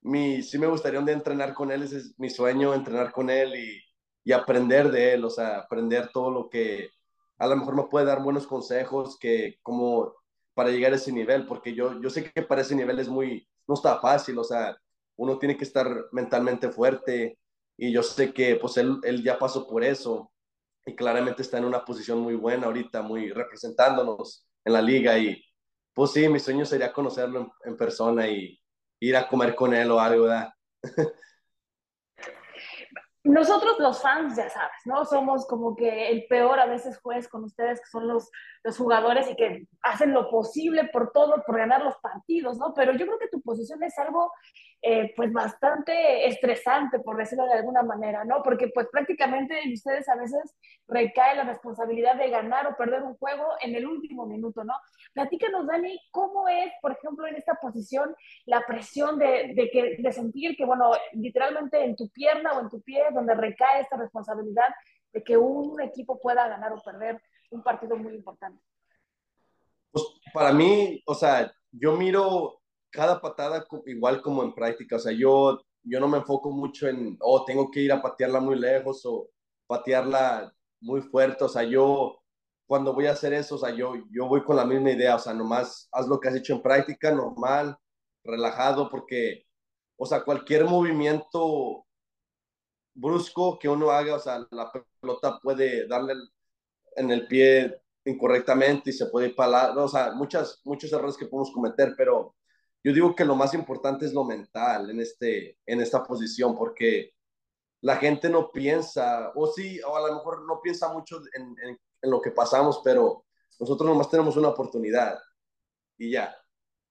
mi, 0.02 0.42
sí 0.42 0.58
me 0.58 0.66
gustaría 0.66 1.00
un 1.00 1.06
día 1.06 1.14
entrenar 1.14 1.54
con 1.54 1.70
él, 1.72 1.82
ese 1.82 1.98
es 1.98 2.18
mi 2.18 2.30
sueño, 2.30 2.74
entrenar 2.74 3.12
con 3.12 3.30
él 3.30 3.54
y 3.56 3.80
y 4.24 4.32
aprender 4.32 4.90
de 4.90 5.14
él, 5.14 5.24
o 5.24 5.30
sea, 5.30 5.58
aprender 5.58 6.10
todo 6.12 6.30
lo 6.30 6.48
que 6.50 6.90
a 7.38 7.46
lo 7.46 7.56
mejor 7.56 7.74
me 7.76 7.84
puede 7.84 8.06
dar 8.06 8.22
buenos 8.22 8.46
consejos 8.46 9.18
que 9.18 9.58
como 9.62 10.14
para 10.54 10.70
llegar 10.70 10.92
a 10.92 10.96
ese 10.96 11.12
nivel, 11.12 11.46
porque 11.46 11.74
yo, 11.74 12.00
yo 12.00 12.10
sé 12.10 12.30
que 12.30 12.42
para 12.42 12.60
ese 12.62 12.74
nivel 12.74 12.98
es 12.98 13.08
muy, 13.08 13.48
no 13.66 13.74
está 13.74 13.98
fácil, 14.00 14.38
o 14.38 14.44
sea, 14.44 14.76
uno 15.16 15.38
tiene 15.38 15.56
que 15.56 15.64
estar 15.64 15.88
mentalmente 16.12 16.70
fuerte 16.70 17.38
y 17.76 17.92
yo 17.92 18.02
sé 18.02 18.32
que 18.32 18.56
pues 18.56 18.76
él, 18.76 18.98
él 19.04 19.22
ya 19.22 19.38
pasó 19.38 19.66
por 19.66 19.82
eso 19.84 20.30
y 20.86 20.96
claramente 20.96 21.42
está 21.42 21.58
en 21.58 21.64
una 21.64 21.84
posición 21.84 22.20
muy 22.20 22.34
buena 22.34 22.66
ahorita, 22.66 23.02
muy 23.02 23.30
representándonos 23.30 24.46
en 24.64 24.72
la 24.72 24.82
liga 24.82 25.18
y 25.18 25.42
pues 25.92 26.12
sí, 26.12 26.28
mi 26.28 26.38
sueño 26.38 26.64
sería 26.64 26.92
conocerlo 26.92 27.40
en, 27.40 27.72
en 27.72 27.76
persona 27.76 28.28
y 28.28 28.58
ir 29.00 29.16
a 29.16 29.28
comer 29.28 29.54
con 29.54 29.74
él 29.74 29.90
o 29.90 30.00
algo, 30.00 30.24
¿verdad? 30.24 30.52
nosotros 33.22 33.78
los 33.78 34.00
fans, 34.00 34.36
ya 34.36 34.48
sabes, 34.48 34.80
¿no? 34.86 35.04
Somos 35.04 35.46
como 35.46 35.76
que 35.76 36.08
el 36.08 36.26
peor 36.26 36.58
a 36.58 36.66
veces 36.66 36.98
juez 37.00 37.28
con 37.28 37.44
ustedes, 37.44 37.80
que 37.80 37.86
son 37.86 38.08
los, 38.08 38.30
los 38.64 38.78
jugadores 38.78 39.28
y 39.30 39.36
que 39.36 39.66
hacen 39.82 40.12
lo 40.12 40.30
posible 40.30 40.88
por 40.90 41.12
todo, 41.12 41.42
por 41.46 41.58
ganar 41.58 41.82
los 41.82 41.96
partidos, 41.98 42.56
¿no? 42.56 42.72
Pero 42.74 42.92
yo 42.92 43.06
creo 43.06 43.18
que 43.18 43.28
tu 43.28 43.42
posición 43.42 43.82
es 43.82 43.98
algo 43.98 44.32
eh, 44.82 45.12
pues 45.14 45.30
bastante 45.30 46.26
estresante, 46.26 47.00
por 47.00 47.18
decirlo 47.18 47.44
de 47.44 47.52
alguna 47.52 47.82
manera, 47.82 48.24
¿no? 48.24 48.42
Porque 48.42 48.68
pues 48.68 48.86
prácticamente 48.90 49.60
en 49.60 49.74
ustedes 49.74 50.08
a 50.08 50.16
veces 50.16 50.56
recae 50.88 51.36
la 51.36 51.44
responsabilidad 51.44 52.16
de 52.16 52.30
ganar 52.30 52.66
o 52.66 52.76
perder 52.76 53.02
un 53.02 53.14
juego 53.16 53.44
en 53.60 53.74
el 53.74 53.86
último 53.86 54.26
minuto, 54.26 54.64
¿no? 54.64 54.72
Platícanos, 55.12 55.66
Dani, 55.66 56.00
¿cómo 56.10 56.48
es, 56.48 56.72
por 56.80 56.92
ejemplo, 56.92 57.26
en 57.26 57.36
esta 57.36 57.56
posición 57.56 58.14
la 58.46 58.64
presión 58.66 59.18
de, 59.18 59.52
de, 59.54 59.70
que, 59.70 59.96
de 59.98 60.12
sentir 60.12 60.56
que, 60.56 60.64
bueno, 60.64 60.92
literalmente 61.12 61.84
en 61.84 61.94
tu 61.94 62.08
pierna 62.08 62.54
o 62.54 62.60
en 62.60 62.70
tu 62.70 62.80
pie, 62.80 63.04
donde 63.12 63.34
recae 63.34 63.82
esta 63.82 63.98
responsabilidad 63.98 64.68
de 65.12 65.22
que 65.22 65.36
un 65.36 65.78
equipo 65.82 66.18
pueda 66.18 66.48
ganar 66.48 66.72
o 66.72 66.82
perder 66.82 67.20
un 67.50 67.62
partido 67.62 67.96
muy 67.96 68.14
importante? 68.14 68.62
Pues 69.90 70.04
para 70.32 70.52
mí, 70.52 71.02
o 71.04 71.14
sea, 71.14 71.52
yo 71.70 71.96
miro 71.96 72.59
cada 72.90 73.20
patada 73.20 73.66
igual 73.86 74.22
como 74.22 74.42
en 74.42 74.54
práctica, 74.54 74.96
o 74.96 74.98
sea, 74.98 75.12
yo, 75.12 75.60
yo 75.82 76.00
no 76.00 76.08
me 76.08 76.18
enfoco 76.18 76.50
mucho 76.50 76.88
en, 76.88 77.16
oh, 77.20 77.44
tengo 77.44 77.70
que 77.70 77.80
ir 77.80 77.92
a 77.92 78.02
patearla 78.02 78.40
muy 78.40 78.58
lejos 78.58 79.02
o 79.06 79.30
patearla 79.66 80.52
muy 80.80 81.02
fuerte, 81.02 81.44
o 81.44 81.48
sea, 81.48 81.62
yo 81.64 82.20
cuando 82.66 82.94
voy 82.94 83.06
a 83.06 83.12
hacer 83.12 83.32
eso, 83.32 83.56
o 83.56 83.58
sea, 83.58 83.70
yo, 83.70 83.94
yo 84.10 84.28
voy 84.28 84.44
con 84.44 84.56
la 84.56 84.64
misma 84.64 84.92
idea, 84.92 85.16
o 85.16 85.18
sea, 85.18 85.34
nomás 85.34 85.88
haz 85.92 86.06
lo 86.06 86.20
que 86.20 86.28
has 86.28 86.36
hecho 86.36 86.54
en 86.54 86.62
práctica, 86.62 87.10
normal, 87.10 87.76
relajado, 88.24 88.88
porque, 88.90 89.46
o 89.96 90.06
sea, 90.06 90.24
cualquier 90.24 90.64
movimiento 90.64 91.84
brusco 92.94 93.58
que 93.58 93.68
uno 93.68 93.90
haga, 93.90 94.16
o 94.16 94.18
sea, 94.18 94.46
la 94.50 94.70
pelota 95.00 95.38
puede 95.42 95.86
darle 95.88 96.14
en 96.96 97.10
el 97.10 97.26
pie 97.26 97.80
incorrectamente 98.04 98.90
y 98.90 98.92
se 98.92 99.06
puede 99.06 99.28
ir 99.28 99.36
para 99.36 99.72
o 99.72 99.88
sea, 99.88 100.12
muchas, 100.12 100.60
muchos 100.64 100.92
errores 100.92 101.16
que 101.16 101.26
podemos 101.26 101.52
cometer, 101.52 101.94
pero 101.96 102.34
yo 102.82 102.92
digo 102.92 103.14
que 103.14 103.24
lo 103.24 103.36
más 103.36 103.54
importante 103.54 104.06
es 104.06 104.12
lo 104.12 104.24
mental 104.24 104.90
en, 104.90 105.00
este, 105.00 105.58
en 105.66 105.80
esta 105.80 106.04
posición, 106.04 106.56
porque 106.56 107.12
la 107.82 107.96
gente 107.96 108.28
no 108.28 108.50
piensa, 108.50 109.32
o 109.34 109.46
sí, 109.46 109.80
o 109.82 109.96
a 109.96 110.08
lo 110.08 110.14
mejor 110.14 110.46
no 110.46 110.60
piensa 110.60 110.92
mucho 110.92 111.18
en, 111.34 111.54
en, 111.62 111.78
en 112.02 112.10
lo 112.10 112.20
que 112.20 112.30
pasamos, 112.30 112.80
pero 112.84 113.24
nosotros 113.58 113.88
nomás 113.88 114.10
tenemos 114.10 114.36
una 114.36 114.48
oportunidad 114.48 115.18
y 115.98 116.10
ya. 116.12 116.34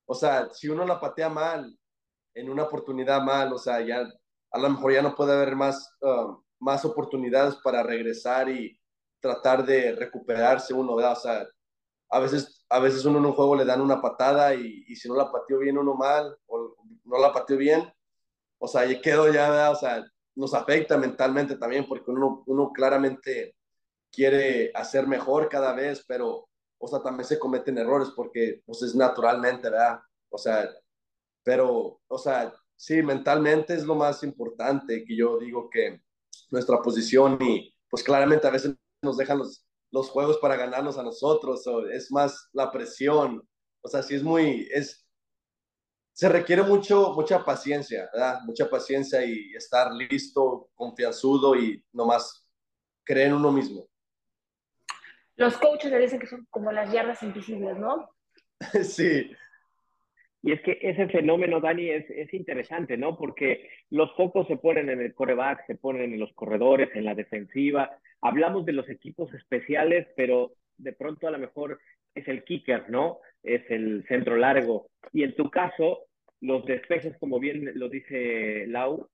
O 0.06 0.16
sea, 0.16 0.50
si 0.54 0.68
uno 0.70 0.86
la 0.86 1.00
patea 1.00 1.30
mal, 1.30 1.78
en 2.34 2.50
una 2.50 2.64
oportunidad 2.64 3.22
mal, 3.22 3.52
o 3.54 3.58
sea, 3.58 3.82
ya 3.82 4.08
a 4.52 4.60
lo 4.60 4.70
mejor 4.70 4.94
ya 4.94 5.02
no 5.02 5.16
puede 5.16 5.34
haber 5.34 5.56
más, 5.56 5.96
uh, 6.02 6.42
más 6.60 6.86
oportunidades 6.86 7.56
para 7.64 7.84
regresar 7.84 8.50
y 8.50 8.80
tratar 9.20 9.66
de 9.66 9.94
recuperarse 9.94 10.74
uno, 10.74 10.96
¿verdad? 10.96 11.14
O 11.14 11.22
sea, 11.22 11.48
a 12.10 12.20
veces, 12.20 12.59
a 12.70 12.80
veces 12.80 13.04
uno 13.06 13.20
en 13.20 13.26
un 13.26 13.34
juego 13.34 13.56
le 13.56 13.66
dan 13.66 13.82
una 13.82 14.02
patada 14.02 14.54
y, 14.54 14.86
y 14.88 14.96
si 14.96 15.08
no 15.08 15.16
la 15.16 15.32
pateó 15.32 15.60
bien 15.60 15.78
uno 15.78 15.96
mal 15.96 16.38
o 16.48 16.76
no 17.06 17.18
la 17.20 17.34
pateó 17.34 17.58
bien, 17.58 17.92
o 18.60 18.68
sea, 18.68 18.86
y 18.86 19.02
quedo 19.02 19.32
ya, 19.32 19.72
o 19.72 19.76
sea, 19.76 20.06
nos 20.36 20.54
afecta 20.54 20.98
mentalmente 20.98 21.56
también 21.56 21.86
porque 21.88 22.12
uno, 22.12 22.44
uno 22.46 22.72
claramente 22.72 23.56
quiere 24.12 24.72
hacer 24.76 25.08
mejor 25.08 25.50
cada 25.50 25.74
vez, 25.74 26.04
pero, 26.08 26.50
o 26.78 26.88
sea, 26.88 27.02
también 27.02 27.26
se 27.26 27.40
cometen 27.40 27.78
errores 27.78 28.10
porque, 28.16 28.62
pues, 28.66 28.82
es 28.84 28.96
naturalmente, 28.96 29.70
¿verdad? 29.70 30.00
O 30.30 30.38
sea, 30.38 30.70
pero, 31.44 32.02
o 32.08 32.18
sea, 32.18 32.54
sí, 32.76 33.02
mentalmente 33.02 33.74
es 33.74 33.84
lo 33.86 33.96
más 33.96 34.24
importante 34.24 35.04
que 35.06 35.16
yo 35.16 35.40
digo 35.40 35.70
que 35.70 36.02
nuestra 36.52 36.82
posición 36.82 37.38
y, 37.42 37.74
pues, 37.90 38.04
claramente 38.04 38.48
a 38.48 38.52
veces 38.52 38.76
nos 39.02 39.18
dejan 39.18 39.40
los, 39.40 39.66
los 39.92 40.10
juegos 40.10 40.38
para 40.38 40.56
ganarnos 40.56 40.98
a 40.98 41.04
nosotros, 41.04 41.66
o 41.68 41.88
es 41.88 42.12
más 42.12 42.50
la 42.54 42.72
presión, 42.72 43.48
o 43.82 43.88
sea, 43.88 44.04
sí 44.04 44.16
es 44.16 44.24
muy, 44.24 44.68
es, 44.72 45.08
se 46.14 46.30
requiere 46.30 46.64
mucho, 46.64 47.14
mucha 47.14 47.44
paciencia, 47.44 48.10
¿verdad? 48.14 48.42
Mucha 48.46 48.70
paciencia 48.70 49.24
y 49.24 49.54
estar 49.56 49.92
listo, 49.94 50.70
confianzudo 50.76 51.56
y 51.56 51.84
nomás 51.94 52.46
creer 53.04 53.28
en 53.28 53.36
uno 53.36 53.52
mismo. 53.52 53.88
Los 55.36 55.58
coaches 55.58 55.90
le 55.90 56.00
dicen 56.00 56.20
que 56.20 56.28
son 56.28 56.46
como 56.50 56.72
las 56.72 56.92
yardas 56.92 57.24
invisibles, 57.24 57.78
¿no? 57.78 58.10
sí. 58.84 59.32
Y 60.42 60.54
es 60.54 60.62
que 60.62 60.80
ese 60.82 61.08
fenómeno, 61.10 61.60
Dani, 61.60 61.90
es, 61.90 62.10
es 62.10 62.34
interesante, 62.34 62.96
¿no? 62.98 63.18
Porque 63.18 63.70
los 63.90 64.14
focos 64.16 64.48
se 64.48 64.56
ponen 64.56 64.90
en 64.90 65.02
el 65.02 65.14
coreback, 65.14 65.66
se 65.68 65.76
ponen 65.76 66.14
en 66.14 66.20
los 66.20 66.32
corredores, 66.34 66.90
en 66.96 67.04
la 67.04 67.16
defensiva. 67.16 67.98
Hablamos 68.22 68.66
de 68.66 68.74
los 68.74 68.90
equipos 68.90 69.34
especiales, 69.34 70.08
pero 70.16 70.54
de 70.78 70.94
pronto 70.94 71.28
a 71.28 71.32
lo 71.32 71.40
mejor 71.40 71.80
es 72.16 72.28
el 72.28 72.44
kicker, 72.44 72.90
¿no? 72.90 73.20
Es 73.44 73.70
el 73.70 74.06
centro 74.08 74.38
largo. 74.38 74.90
Y 75.12 75.24
en 75.24 75.36
tu 75.36 75.50
caso, 75.50 76.06
los 76.40 76.66
despejes, 76.66 77.18
como 77.18 77.40
bien 77.40 77.72
lo 77.76 77.90
dice 77.90 78.66
Lau, 78.68 79.10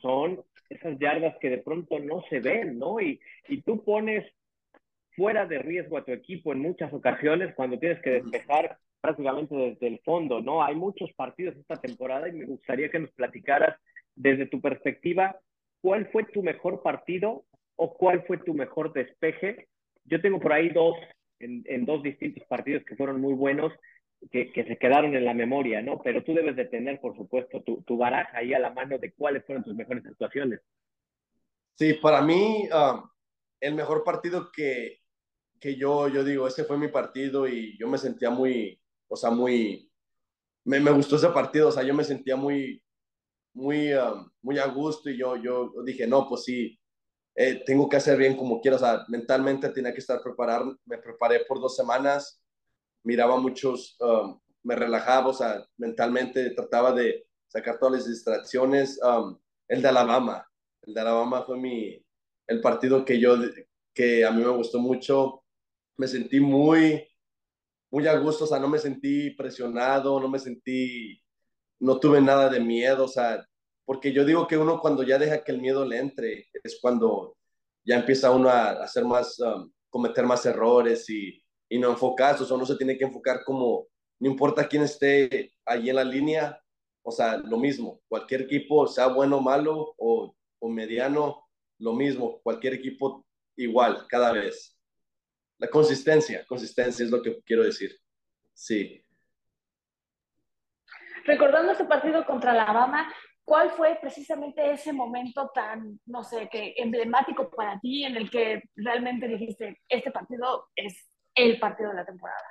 son 0.00 0.42
esas 0.70 0.98
yardas 0.98 1.36
que 1.40 1.50
de 1.50 1.58
pronto 1.58 1.98
no 1.98 2.22
se 2.30 2.40
ven, 2.40 2.78
¿no? 2.78 3.00
Y, 3.00 3.20
y 3.48 3.60
tú 3.62 3.84
pones 3.84 4.24
fuera 5.14 5.44
de 5.44 5.58
riesgo 5.58 5.98
a 5.98 6.04
tu 6.04 6.12
equipo 6.12 6.52
en 6.52 6.60
muchas 6.60 6.90
ocasiones 6.92 7.54
cuando 7.54 7.78
tienes 7.78 8.00
que 8.00 8.22
despejar 8.22 8.78
prácticamente 9.00 9.54
desde 9.54 9.86
el 9.86 10.00
fondo, 10.00 10.40
¿no? 10.40 10.62
Hay 10.62 10.74
muchos 10.74 11.12
partidos 11.14 11.56
esta 11.56 11.76
temporada 11.76 12.28
y 12.28 12.32
me 12.32 12.46
gustaría 12.46 12.90
que 12.90 12.98
nos 12.98 13.10
platicaras 13.12 13.76
desde 14.14 14.46
tu 14.46 14.60
perspectiva 14.60 15.38
cuál 15.80 16.08
fue 16.10 16.24
tu 16.24 16.42
mejor 16.42 16.82
partido 16.82 17.44
o 17.76 17.94
cuál 17.94 18.24
fue 18.26 18.38
tu 18.38 18.54
mejor 18.54 18.92
despeje. 18.92 19.68
Yo 20.04 20.20
tengo 20.20 20.38
por 20.38 20.52
ahí 20.52 20.68
dos, 20.68 20.96
en, 21.38 21.84
dos 21.86 22.02
distintos 22.02 22.44
partidos 22.48 22.84
que 22.84 22.96
fueron 22.96 23.20
muy 23.20 23.34
buenos 23.34 23.72
que, 24.30 24.52
se 24.52 24.76
quedaron 24.76 25.14
en 25.14 25.24
la 25.24 25.32
memoria, 25.32 25.80
¿no? 25.80 26.00
Pero 26.02 26.22
tú 26.22 26.34
debes 26.34 26.54
de 26.56 26.66
tener, 26.66 27.00
por 27.00 27.16
supuesto, 27.16 27.62
tu, 27.62 27.82
tu 27.82 27.96
baraja 27.96 28.36
ahí 28.36 28.52
a 28.52 28.58
la 28.58 28.70
mano 28.70 28.98
de 28.98 29.12
cuáles 29.12 29.44
fueron 29.46 29.64
tus 29.64 29.74
mejores 29.74 30.04
actuaciones. 30.04 30.60
Sí, 31.74 31.94
para 31.94 32.20
mí, 32.20 32.68
um, 32.70 33.08
el 33.60 33.74
mejor 33.74 34.04
partido 34.04 34.50
que, 34.52 34.98
que 35.58 35.76
yo, 35.76 36.08
yo 36.08 36.22
digo, 36.22 36.46
ese 36.46 36.64
fue 36.64 36.76
mi 36.76 36.88
partido 36.88 37.48
y 37.48 37.78
yo 37.78 37.88
me 37.88 37.96
sentía 37.96 38.28
muy, 38.28 38.78
o 39.10 39.16
sea, 39.16 39.30
muy, 39.30 39.90
me, 40.64 40.80
me 40.80 40.90
gustó 40.90 41.16
ese 41.16 41.28
partido, 41.28 41.68
o 41.68 41.72
sea, 41.72 41.82
yo 41.82 41.94
me 41.94 42.04
sentía 42.04 42.36
muy, 42.36 42.82
muy, 43.52 43.92
um, 43.94 44.30
muy 44.42 44.58
a 44.58 44.66
gusto 44.66 45.10
y 45.10 45.18
yo, 45.18 45.36
yo 45.36 45.72
dije, 45.84 46.06
no, 46.06 46.28
pues 46.28 46.44
sí, 46.44 46.78
eh, 47.34 47.62
tengo 47.66 47.88
que 47.88 47.96
hacer 47.96 48.16
bien 48.16 48.36
como 48.36 48.60
quiero, 48.60 48.76
o 48.76 48.80
sea, 48.80 49.04
mentalmente 49.08 49.68
tenía 49.70 49.92
que 49.92 50.00
estar 50.00 50.22
preparado, 50.22 50.78
me 50.86 50.98
preparé 50.98 51.44
por 51.46 51.60
dos 51.60 51.76
semanas 51.76 52.40
miraba 53.02 53.38
muchos, 53.38 53.96
um, 54.00 54.38
me 54.62 54.76
relajaba, 54.76 55.28
o 55.28 55.34
sea, 55.34 55.66
mentalmente 55.76 56.50
trataba 56.50 56.92
de 56.92 57.26
sacar 57.48 57.78
todas 57.78 57.94
las 58.00 58.08
distracciones. 58.08 59.00
Um, 59.02 59.38
el 59.68 59.82
de 59.82 59.88
Alabama, 59.88 60.46
el 60.82 60.94
de 60.94 61.00
Alabama 61.00 61.42
fue 61.42 61.58
mi, 61.58 62.04
el 62.46 62.60
partido 62.60 63.04
que 63.04 63.18
yo, 63.18 63.36
que 63.94 64.24
a 64.24 64.30
mí 64.30 64.42
me 64.42 64.50
gustó 64.50 64.78
mucho. 64.78 65.44
Me 65.96 66.08
sentí 66.08 66.40
muy, 66.40 67.06
muy 67.90 68.06
a 68.06 68.16
gusto, 68.18 68.44
o 68.44 68.46
sea, 68.46 68.58
no 68.58 68.68
me 68.68 68.78
sentí 68.78 69.30
presionado, 69.30 70.20
no 70.20 70.28
me 70.28 70.38
sentí, 70.38 71.20
no 71.80 71.98
tuve 71.98 72.20
nada 72.20 72.48
de 72.48 72.60
miedo, 72.60 73.04
o 73.04 73.08
sea, 73.08 73.44
porque 73.84 74.12
yo 74.12 74.24
digo 74.24 74.46
que 74.46 74.56
uno 74.56 74.80
cuando 74.80 75.02
ya 75.02 75.18
deja 75.18 75.42
que 75.42 75.52
el 75.52 75.60
miedo 75.60 75.84
le 75.84 75.98
entre, 75.98 76.48
es 76.62 76.78
cuando 76.80 77.36
ya 77.84 77.96
empieza 77.96 78.30
uno 78.30 78.48
a 78.48 78.70
hacer 78.82 79.04
más, 79.04 79.38
um, 79.40 79.70
cometer 79.88 80.24
más 80.24 80.46
errores 80.46 81.08
y, 81.10 81.42
y 81.68 81.78
no 81.78 81.90
enfocarse, 81.90 82.44
o 82.44 82.46
sea, 82.46 82.56
uno 82.56 82.66
se 82.66 82.76
tiene 82.76 82.96
que 82.96 83.04
enfocar 83.04 83.42
como, 83.44 83.88
no 84.20 84.30
importa 84.30 84.68
quién 84.68 84.82
esté 84.82 85.52
allí 85.66 85.90
en 85.90 85.96
la 85.96 86.04
línea, 86.04 86.60
o 87.02 87.10
sea, 87.10 87.38
lo 87.38 87.58
mismo, 87.58 88.00
cualquier 88.08 88.42
equipo, 88.42 88.86
sea 88.86 89.08
bueno 89.08 89.40
malo 89.40 89.94
o, 89.98 90.34
o 90.60 90.68
mediano, 90.68 91.44
lo 91.78 91.94
mismo, 91.94 92.40
cualquier 92.42 92.74
equipo 92.74 93.26
igual, 93.56 94.06
cada 94.08 94.32
vez. 94.32 94.76
La 95.60 95.68
consistencia, 95.68 96.44
consistencia 96.46 97.04
es 97.04 97.10
lo 97.10 97.20
que 97.20 97.38
quiero 97.42 97.62
decir. 97.62 97.94
Sí. 98.54 99.04
Recordando 101.26 101.72
este 101.72 101.84
partido 101.84 102.24
contra 102.24 102.52
Alabama, 102.52 103.12
¿cuál 103.44 103.70
fue 103.72 103.98
precisamente 104.00 104.72
ese 104.72 104.90
momento 104.94 105.50
tan, 105.54 106.00
no 106.06 106.24
sé, 106.24 106.48
que 106.50 106.72
emblemático 106.78 107.50
para 107.50 107.78
ti 107.78 108.04
en 108.04 108.16
el 108.16 108.30
que 108.30 108.62
realmente 108.74 109.28
dijiste, 109.28 109.78
este 109.86 110.10
partido 110.10 110.70
es 110.74 110.96
el 111.34 111.60
partido 111.60 111.90
de 111.90 111.96
la 111.96 112.06
temporada? 112.06 112.42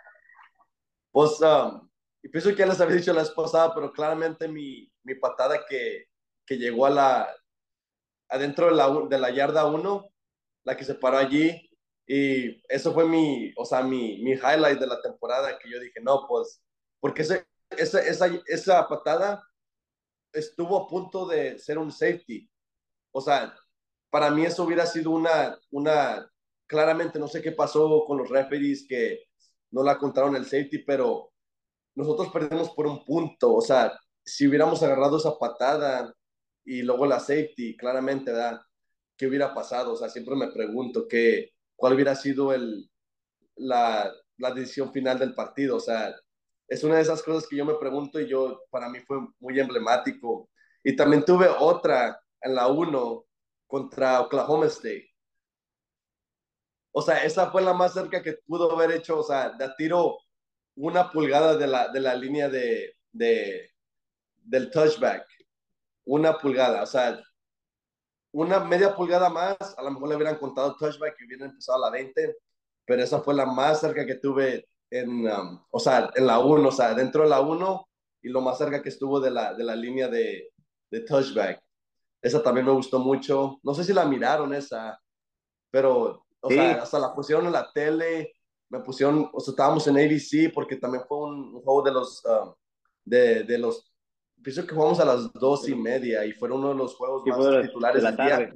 Pues, 1.11 1.41
um, 1.41 1.89
y 2.21 2.29
pienso 2.29 2.51
que 2.51 2.57
ya 2.57 2.67
les 2.67 2.79
había 2.79 2.97
dicho 2.97 3.11
la 3.11 3.21
vez 3.21 3.31
pasada, 3.31 3.73
pero 3.73 3.91
claramente 3.91 4.47
mi, 4.47 4.87
mi 5.01 5.15
patada 5.15 5.65
que, 5.67 6.05
que 6.45 6.57
llegó 6.59 6.85
a 6.85 6.91
la, 6.91 7.35
adentro 8.27 8.67
de 8.67 8.75
la, 8.75 8.87
de 9.09 9.17
la 9.17 9.31
yarda 9.31 9.65
1, 9.65 10.09
la 10.65 10.77
que 10.77 10.83
se 10.83 10.93
paró 10.93 11.17
allí, 11.17 11.68
y 12.11 12.59
eso 12.67 12.91
fue 12.91 13.07
mi, 13.07 13.53
o 13.55 13.63
sea, 13.63 13.83
mi, 13.83 14.17
mi 14.23 14.31
highlight 14.31 14.79
de 14.79 14.87
la 14.87 14.99
temporada, 14.99 15.59
que 15.59 15.69
yo 15.69 15.79
dije, 15.79 16.01
no, 16.01 16.25
pues, 16.27 16.59
porque 16.99 17.21
ese, 17.21 17.45
esa, 17.69 18.01
esa, 18.01 18.25
esa 18.47 18.87
patada 18.87 19.43
estuvo 20.33 20.75
a 20.75 20.87
punto 20.87 21.27
de 21.27 21.59
ser 21.59 21.77
un 21.77 21.91
safety. 21.91 22.49
O 23.11 23.21
sea, 23.21 23.55
para 24.09 24.31
mí 24.31 24.43
eso 24.43 24.63
hubiera 24.63 24.87
sido 24.87 25.11
una, 25.11 25.55
una 25.69 26.27
claramente 26.65 27.19
no 27.19 27.27
sé 27.27 27.43
qué 27.43 27.51
pasó 27.51 28.03
con 28.07 28.17
los 28.17 28.29
referees 28.29 28.87
que 28.89 29.25
no 29.69 29.83
la 29.83 29.99
contaron 29.99 30.35
el 30.35 30.45
safety, 30.45 30.79
pero 30.79 31.31
nosotros 31.93 32.29
perdimos 32.33 32.71
por 32.71 32.87
un 32.87 33.05
punto. 33.05 33.53
O 33.53 33.61
sea, 33.61 33.99
si 34.25 34.47
hubiéramos 34.47 34.81
agarrado 34.81 35.17
esa 35.17 35.37
patada 35.37 36.11
y 36.65 36.81
luego 36.81 37.05
la 37.05 37.19
safety, 37.19 37.77
claramente, 37.77 38.31
¿verdad? 38.31 38.61
¿Qué 39.15 39.27
hubiera 39.27 39.53
pasado? 39.53 39.93
O 39.93 39.95
sea, 39.95 40.09
siempre 40.09 40.35
me 40.35 40.51
pregunto 40.51 41.07
qué, 41.07 41.51
cuál 41.79 41.93
hubiera 41.93 42.15
sido 42.15 42.53
el, 42.53 42.89
la, 43.55 44.11
la 44.37 44.51
decisión 44.51 44.91
final 44.93 45.17
del 45.17 45.33
partido. 45.33 45.77
O 45.77 45.79
sea, 45.79 46.15
es 46.67 46.83
una 46.83 46.97
de 46.97 47.01
esas 47.01 47.23
cosas 47.23 47.47
que 47.47 47.57
yo 47.57 47.65
me 47.65 47.75
pregunto 47.75 48.19
y 48.19 48.27
yo, 48.27 48.61
para 48.69 48.89
mí 48.89 48.99
fue 48.99 49.17
muy 49.39 49.59
emblemático. 49.59 50.49
Y 50.83 50.95
también 50.95 51.25
tuve 51.25 51.47
otra 51.47 52.21
en 52.41 52.55
la 52.55 52.67
1 52.67 53.25
contra 53.67 54.21
Oklahoma 54.21 54.67
State 54.67 55.09
o 56.91 57.01
sea, 57.01 57.23
esa 57.23 57.51
fue 57.51 57.61
la 57.61 57.73
más 57.73 57.93
cerca 57.93 58.21
que 58.21 58.33
pudo 58.45 58.71
haber 58.71 58.91
hecho, 58.91 59.19
o 59.19 59.23
sea, 59.23 59.51
de 59.51 59.69
tiro 59.77 60.17
una 60.75 61.09
pulgada 61.11 61.55
de 61.57 61.67
la, 61.67 61.89
de 61.89 61.99
la 61.99 62.15
línea 62.15 62.49
de, 62.49 62.95
de, 63.11 63.71
del 64.35 64.71
touchback. 64.71 65.25
Una 66.05 66.37
pulgada, 66.37 66.83
o 66.83 66.85
sea, 66.85 67.21
una 68.31 68.59
media 68.59 68.95
pulgada 68.95 69.29
más, 69.29 69.57
a 69.77 69.83
lo 69.83 69.91
mejor 69.91 70.09
le 70.09 70.15
hubieran 70.15 70.37
contado 70.37 70.75
touchback 70.75 71.15
y 71.19 71.25
hubieran 71.25 71.49
empezado 71.49 71.77
a 71.83 71.89
la 71.89 71.91
20, 71.91 72.37
pero 72.85 73.03
esa 73.03 73.21
fue 73.21 73.33
la 73.33 73.45
más 73.45 73.79
cerca 73.79 74.05
que 74.05 74.15
tuve 74.15 74.67
en, 74.89 75.27
um, 75.27 75.63
o 75.69 75.79
sea, 75.79 76.09
en 76.15 76.27
la 76.27 76.39
1, 76.39 76.67
o 76.67 76.71
sea, 76.71 76.93
dentro 76.93 77.23
de 77.23 77.29
la 77.29 77.41
1 77.41 77.87
y 78.21 78.29
lo 78.29 78.41
más 78.41 78.57
cerca 78.57 78.81
que 78.81 78.89
estuvo 78.89 79.19
de 79.19 79.31
la, 79.31 79.53
de 79.53 79.63
la 79.63 79.75
línea 79.75 80.07
de, 80.07 80.51
de 80.89 80.99
touchback. 81.01 81.61
Esa 82.21 82.43
también 82.43 82.65
me 82.65 82.73
gustó 82.73 82.99
mucho. 82.99 83.59
No 83.63 83.73
sé 83.73 83.83
si 83.83 83.93
la 83.93 84.05
miraron 84.05 84.53
esa, 84.53 84.99
pero 85.71 86.25
o 86.41 86.49
sea, 86.49 86.81
hasta 86.81 86.99
la 86.99 87.13
pusieron 87.13 87.45
en 87.45 87.53
la 87.53 87.71
tele, 87.71 88.33
me 88.69 88.79
pusieron, 88.79 89.29
o 89.33 89.39
sea, 89.39 89.51
estábamos 89.51 89.87
en 89.87 89.97
ABC 89.97 90.53
porque 90.53 90.77
también 90.77 91.03
fue 91.07 91.17
un, 91.17 91.61
juego 91.61 91.81
de 91.81 91.91
los, 91.91 92.23
um, 92.25 92.53
de, 93.03 93.43
de, 93.43 93.57
los, 93.57 93.88
pienso 94.43 94.65
que 94.65 94.75
jugamos 94.75 94.99
a 94.99 95.05
las 95.05 95.31
dos 95.33 95.67
y 95.67 95.75
media 95.75 96.25
y 96.25 96.33
fue 96.33 96.51
uno 96.51 96.69
de 96.69 96.75
los 96.75 96.95
juegos 96.95 97.23
más 97.25 97.61
titulares 97.61 98.03
de 98.03 98.11
la 98.11 98.15
tarde. 98.15 98.53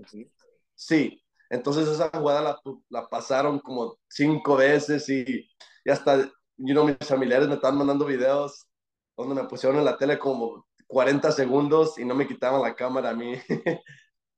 Sí, 0.76 1.22
entonces 1.50 1.88
esa 1.88 2.10
jugada 2.10 2.42
la, 2.42 2.60
la, 2.90 3.08
pasaron 3.08 3.60
como 3.60 3.98
cinco 4.08 4.56
veces 4.56 5.08
y, 5.10 5.50
y 5.86 5.90
hasta, 5.90 6.26
you 6.58 6.74
know, 6.74 6.86
mis 6.86 6.98
familiares 7.08 7.48
me 7.48 7.56
estaban 7.56 7.78
mandando 7.78 8.06
videos 8.06 8.68
donde 9.16 9.36
me 9.36 9.48
pusieron 9.48 9.78
en 9.78 9.86
la 9.86 9.98
tele 9.98 10.18
como 10.18 10.66
40 10.88 11.32
segundos 11.32 11.98
y 12.00 12.06
no 12.06 12.16
me 12.16 12.28
quitaban 12.28 12.62
la 12.62 12.76
cámara 12.76 13.12
a 13.12 13.14
mí. 13.14 13.36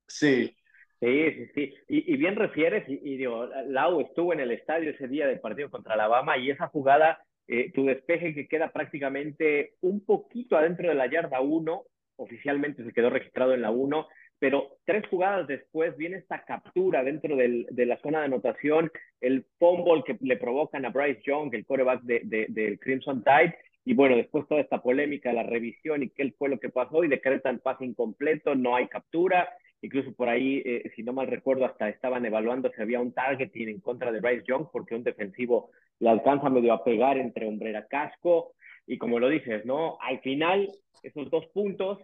sí, 0.08 0.56
Sí, 1.02 1.32
sí, 1.32 1.48
sí. 1.54 1.74
Y, 1.88 2.18
bien 2.18 2.36
refieres, 2.36 2.86
y, 2.88 3.18
digo, 3.18 3.48
Lau 3.68 4.00
estuvo 4.02 4.34
en 4.34 4.40
el 4.40 4.52
estadio 4.52 4.92
ese 4.92 5.08
día 5.08 5.28
del 5.28 5.40
partido 5.40 5.70
contra 5.70 5.94
Alabama 5.94 6.38
y 6.38 6.50
esa 6.50 6.68
jugada, 6.68 7.20
eh, 7.48 7.72
tu 7.74 7.86
despeje 7.86 8.34
que 8.34 8.48
queda 8.48 8.72
prácticamente 8.72 9.74
un 9.82 10.04
poquito 10.04 10.58
adentro 10.58 10.90
de 10.90 10.96
la 10.96 11.10
yarda 11.10 11.42
1, 11.42 11.84
oficialmente 12.18 12.84
se 12.84 12.94
quedó 12.94 13.10
registrado 13.10 13.54
en 13.54 13.62
la 13.62 13.72
1, 13.72 14.08
pero 14.40 14.78
tres 14.86 15.08
jugadas 15.08 15.48
después 15.48 15.96
viene 15.98 16.18
esta 16.18 16.44
captura 16.44 17.04
dentro 17.04 17.36
del, 17.36 17.68
de 17.70 17.86
la 17.86 17.98
zona 18.02 18.20
de 18.20 18.26
anotación, 18.26 18.92
el 19.22 19.46
fumble 19.60 20.04
que 20.06 20.18
le 20.22 20.38
provocan 20.38 20.86
a 20.86 20.90
Bryce 20.90 21.22
Young, 21.26 21.54
el 21.54 21.66
quarterback 21.66 22.02
del 22.02 22.30
de, 22.30 22.46
de 22.50 22.78
Crimson 22.80 23.24
Tide, 23.24 23.56
y 23.86 23.94
bueno, 23.94 24.16
después 24.16 24.48
toda 24.48 24.62
esta 24.62 24.82
polémica, 24.82 25.32
la 25.32 25.44
revisión 25.44 26.02
y 26.02 26.10
qué 26.10 26.34
fue 26.38 26.50
lo 26.50 26.60
que 26.60 26.70
pasó 26.70 27.04
y 27.04 27.08
decretan 27.08 27.60
pase 27.60 27.86
incompleto, 27.86 28.56
no 28.56 28.76
hay 28.76 28.88
captura, 28.88 29.48
incluso 29.82 30.14
por 30.14 30.30
ahí, 30.30 30.62
eh, 30.66 30.92
si 30.96 31.04
no 31.04 31.14
mal 31.14 31.28
recuerdo, 31.28 31.66
hasta 31.66 31.90
estaban 31.90 32.26
evaluando 32.26 32.72
si 32.76 32.82
había 32.82 33.00
un 33.00 33.14
targeting 33.14 33.70
en 33.70 33.80
contra 33.82 34.12
de 34.12 34.20
Bryce 34.20 34.44
Young 34.48 34.68
porque 34.72 34.96
un 34.96 35.04
defensivo 35.04 35.72
le 36.00 36.10
alcanza 36.10 36.50
medio 36.50 36.74
a 36.74 36.84
pegar 36.84 37.18
entre 37.18 37.48
hombrera 37.48 37.88
casco 37.88 38.54
y 38.88 38.98
como 38.98 39.20
lo 39.20 39.30
dices, 39.30 39.66
¿no? 39.66 39.98
Al 40.02 40.20
final, 40.22 40.70
esos 41.02 41.30
dos 41.30 41.46
puntos, 41.48 42.00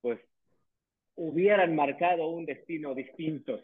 pues 0.00 0.20
hubieran 1.16 1.74
marcado 1.74 2.28
un 2.28 2.46
destino 2.46 2.94
distinto. 2.94 3.58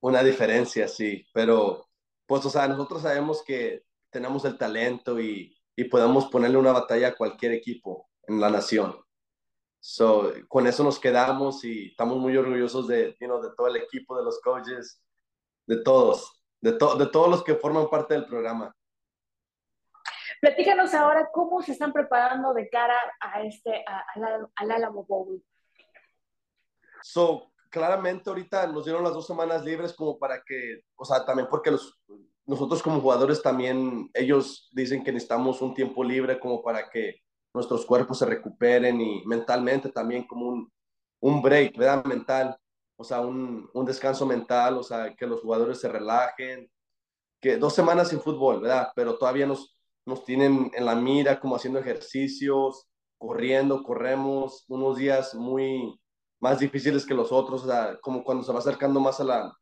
Una 0.00 0.22
diferencia, 0.22 0.88
sí, 0.88 1.24
pero 1.32 1.86
pues, 2.26 2.44
o 2.44 2.50
sea, 2.50 2.66
nosotros 2.66 3.02
sabemos 3.02 3.44
que 3.44 3.82
tenemos 4.10 4.44
el 4.44 4.58
talento 4.58 5.20
y, 5.20 5.56
y 5.76 5.84
podemos 5.84 6.26
ponerle 6.26 6.58
una 6.58 6.72
batalla 6.72 7.08
a 7.08 7.14
cualquier 7.14 7.52
equipo 7.52 8.08
en 8.26 8.40
la 8.40 8.50
nación. 8.50 8.96
So, 9.84 10.32
con 10.46 10.68
eso 10.68 10.84
nos 10.84 11.00
quedamos 11.00 11.64
y 11.64 11.88
estamos 11.88 12.16
muy 12.16 12.36
orgullosos 12.36 12.86
de, 12.86 13.16
you 13.18 13.26
know, 13.26 13.42
de 13.42 13.50
todo 13.56 13.66
el 13.66 13.74
equipo, 13.74 14.16
de 14.16 14.22
los 14.22 14.40
coaches, 14.40 15.02
de 15.66 15.82
todos, 15.82 16.40
de, 16.60 16.70
de 16.70 17.06
todos 17.08 17.28
los 17.28 17.42
que 17.42 17.56
forman 17.56 17.90
parte 17.90 18.14
del 18.14 18.26
programa. 18.26 18.72
Platícanos 20.40 20.94
ahora 20.94 21.28
cómo 21.32 21.60
se 21.62 21.72
están 21.72 21.92
preparando 21.92 22.54
de 22.54 22.68
cara 22.68 22.94
a 23.18 23.42
este, 23.42 23.84
al 24.54 24.70
Alamo 24.70 25.04
Bowl. 25.04 25.42
So, 27.02 27.52
claramente 27.68 28.30
ahorita 28.30 28.68
nos 28.68 28.84
dieron 28.84 29.02
las 29.02 29.14
dos 29.14 29.26
semanas 29.26 29.64
libres 29.64 29.92
como 29.94 30.16
para 30.16 30.44
que, 30.44 30.84
o 30.94 31.04
sea, 31.04 31.24
también 31.24 31.48
porque 31.50 31.72
los, 31.72 32.00
nosotros 32.46 32.80
como 32.84 33.00
jugadores 33.00 33.42
también, 33.42 34.08
ellos 34.14 34.70
dicen 34.72 35.02
que 35.02 35.10
necesitamos 35.10 35.60
un 35.60 35.74
tiempo 35.74 36.04
libre 36.04 36.38
como 36.38 36.62
para 36.62 36.88
que 36.88 37.20
nuestros 37.54 37.86
cuerpos 37.86 38.18
se 38.18 38.26
recuperen 38.26 39.00
y 39.00 39.24
mentalmente 39.26 39.90
también 39.90 40.26
como 40.26 40.48
un, 40.48 40.72
un 41.20 41.42
break, 41.42 41.76
¿verdad? 41.76 42.04
Mental, 42.04 42.56
o 42.96 43.04
sea, 43.04 43.20
un, 43.20 43.68
un, 43.74 43.84
descanso 43.84 44.26
mental, 44.26 44.76
o 44.78 44.82
sea, 44.82 45.14
que 45.14 45.26
los 45.26 45.40
jugadores 45.40 45.80
se 45.80 45.88
relajen, 45.88 46.70
que 47.40 47.56
dos 47.56 47.74
semanas 47.74 48.08
sin 48.08 48.20
fútbol, 48.20 48.60
¿verdad? 48.60 48.88
Pero 48.94 49.18
todavía 49.18 49.46
nos, 49.46 49.76
nos 50.06 50.24
tienen 50.24 50.70
en 50.74 50.84
la 50.84 50.94
mira 50.94 51.40
como 51.40 51.56
haciendo 51.56 51.78
ejercicios, 51.80 52.86
corriendo, 53.18 53.82
corremos 53.82 54.64
unos 54.68 54.96
días 54.96 55.34
muy, 55.34 55.98
más 56.40 56.58
difíciles 56.58 57.06
que 57.06 57.14
los 57.14 57.30
otros, 57.32 57.64
o 57.64 57.66
sea, 57.66 57.98
como 58.00 58.24
cuando 58.24 58.44
se 58.44 58.52
va 58.52 58.58
acercando 58.58 59.00
más 59.00 59.20
a 59.20 59.24
la, 59.24 59.56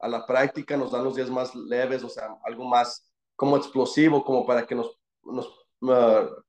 a 0.00 0.08
la 0.08 0.26
práctica, 0.26 0.76
nos 0.76 0.92
dan 0.92 1.04
los 1.04 1.14
días 1.14 1.30
más 1.30 1.54
leves, 1.54 2.02
o 2.04 2.08
sea, 2.08 2.36
algo 2.44 2.64
más 2.64 3.10
como 3.36 3.56
explosivo, 3.56 4.24
como 4.24 4.46
para 4.46 4.66
que 4.66 4.74
nos, 4.74 4.98
nos 5.22 5.46
uh, 5.82 6.43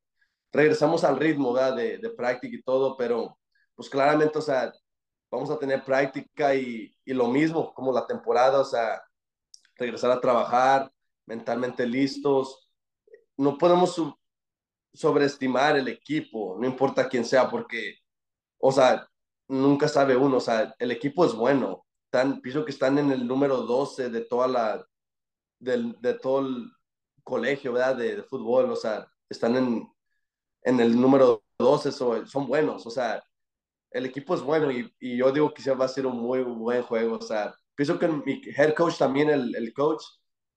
regresamos 0.55 1.03
al 1.03 1.17
ritmo 1.17 1.53
¿verdad? 1.53 1.75
De, 1.75 1.97
de, 1.97 2.09
práctica 2.09 2.55
y 2.55 2.63
todo, 2.63 2.95
pero 2.97 3.37
pues 3.75 3.89
claramente, 3.89 4.37
o 4.39 4.41
sea, 4.41 4.73
vamos 5.29 5.49
a 5.49 5.59
tener 5.59 5.83
práctica 5.83 6.55
y, 6.55 6.95
y 7.03 7.13
lo 7.13 7.27
mismo, 7.27 7.73
como 7.73 7.91
la 7.91 8.07
temporada, 8.07 8.61
o 8.61 8.65
sea, 8.65 9.01
regresar 9.75 10.11
a 10.11 10.21
trabajar, 10.21 10.91
mentalmente 11.25 11.85
listos. 11.85 12.69
No 13.37 13.57
podemos 13.57 14.01
sobreestimar 14.93 15.77
el 15.77 15.89
equipo, 15.89 16.57
no 16.59 16.65
importa 16.65 17.09
quién 17.09 17.25
sea, 17.25 17.49
porque, 17.49 17.95
o 18.59 18.71
sea, 18.71 19.07
nunca 19.47 19.87
sabe 19.87 20.15
uno, 20.15 20.37
o 20.37 20.41
sea, 20.41 20.73
el 20.79 20.91
equipo 20.91 21.25
es 21.25 21.33
bueno. 21.33 21.85
Están, 22.05 22.41
pienso 22.41 22.63
que 22.63 22.71
están 22.71 22.97
en 22.97 23.11
el 23.11 23.27
número 23.27 23.57
12 23.63 24.09
de 24.09 24.21
toda 24.21 24.47
la, 24.47 24.87
del, 25.59 25.99
de 25.99 26.13
todo 26.13 26.47
el 26.47 26.71
colegio, 27.23 27.73
¿verdad? 27.73 27.97
De, 27.97 28.15
de, 28.17 28.23
fútbol, 28.23 28.71
o 28.71 28.75
sea, 28.75 29.11
están 29.29 29.55
en, 29.57 29.89
en 30.65 30.79
el 30.79 30.99
número 30.99 31.43
12, 31.59 31.91
so, 31.91 32.25
son 32.25 32.47
buenos, 32.47 32.85
o 32.85 32.89
sea, 32.89 33.23
el 33.91 34.05
equipo 34.07 34.35
es 34.35 34.41
bueno 34.41 34.71
y, 34.71 34.91
y, 34.99 35.17
yo 35.17 35.31
digo 35.31 35.53
que 35.53 35.71
va 35.71 35.85
a 35.85 35.87
ser 35.87 36.07
un 36.07 36.17
muy 36.17 36.41
buen 36.43 36.83
juego, 36.83 37.17
o 37.17 37.21
sea, 37.21 37.55
pienso 37.75 37.99
que 37.99 38.07
mi 38.07 38.41
head 38.57 38.73
coach 38.73 38.97
también, 38.97 39.29
el, 39.29 39.55
el 39.55 39.73
coach, 39.73 40.03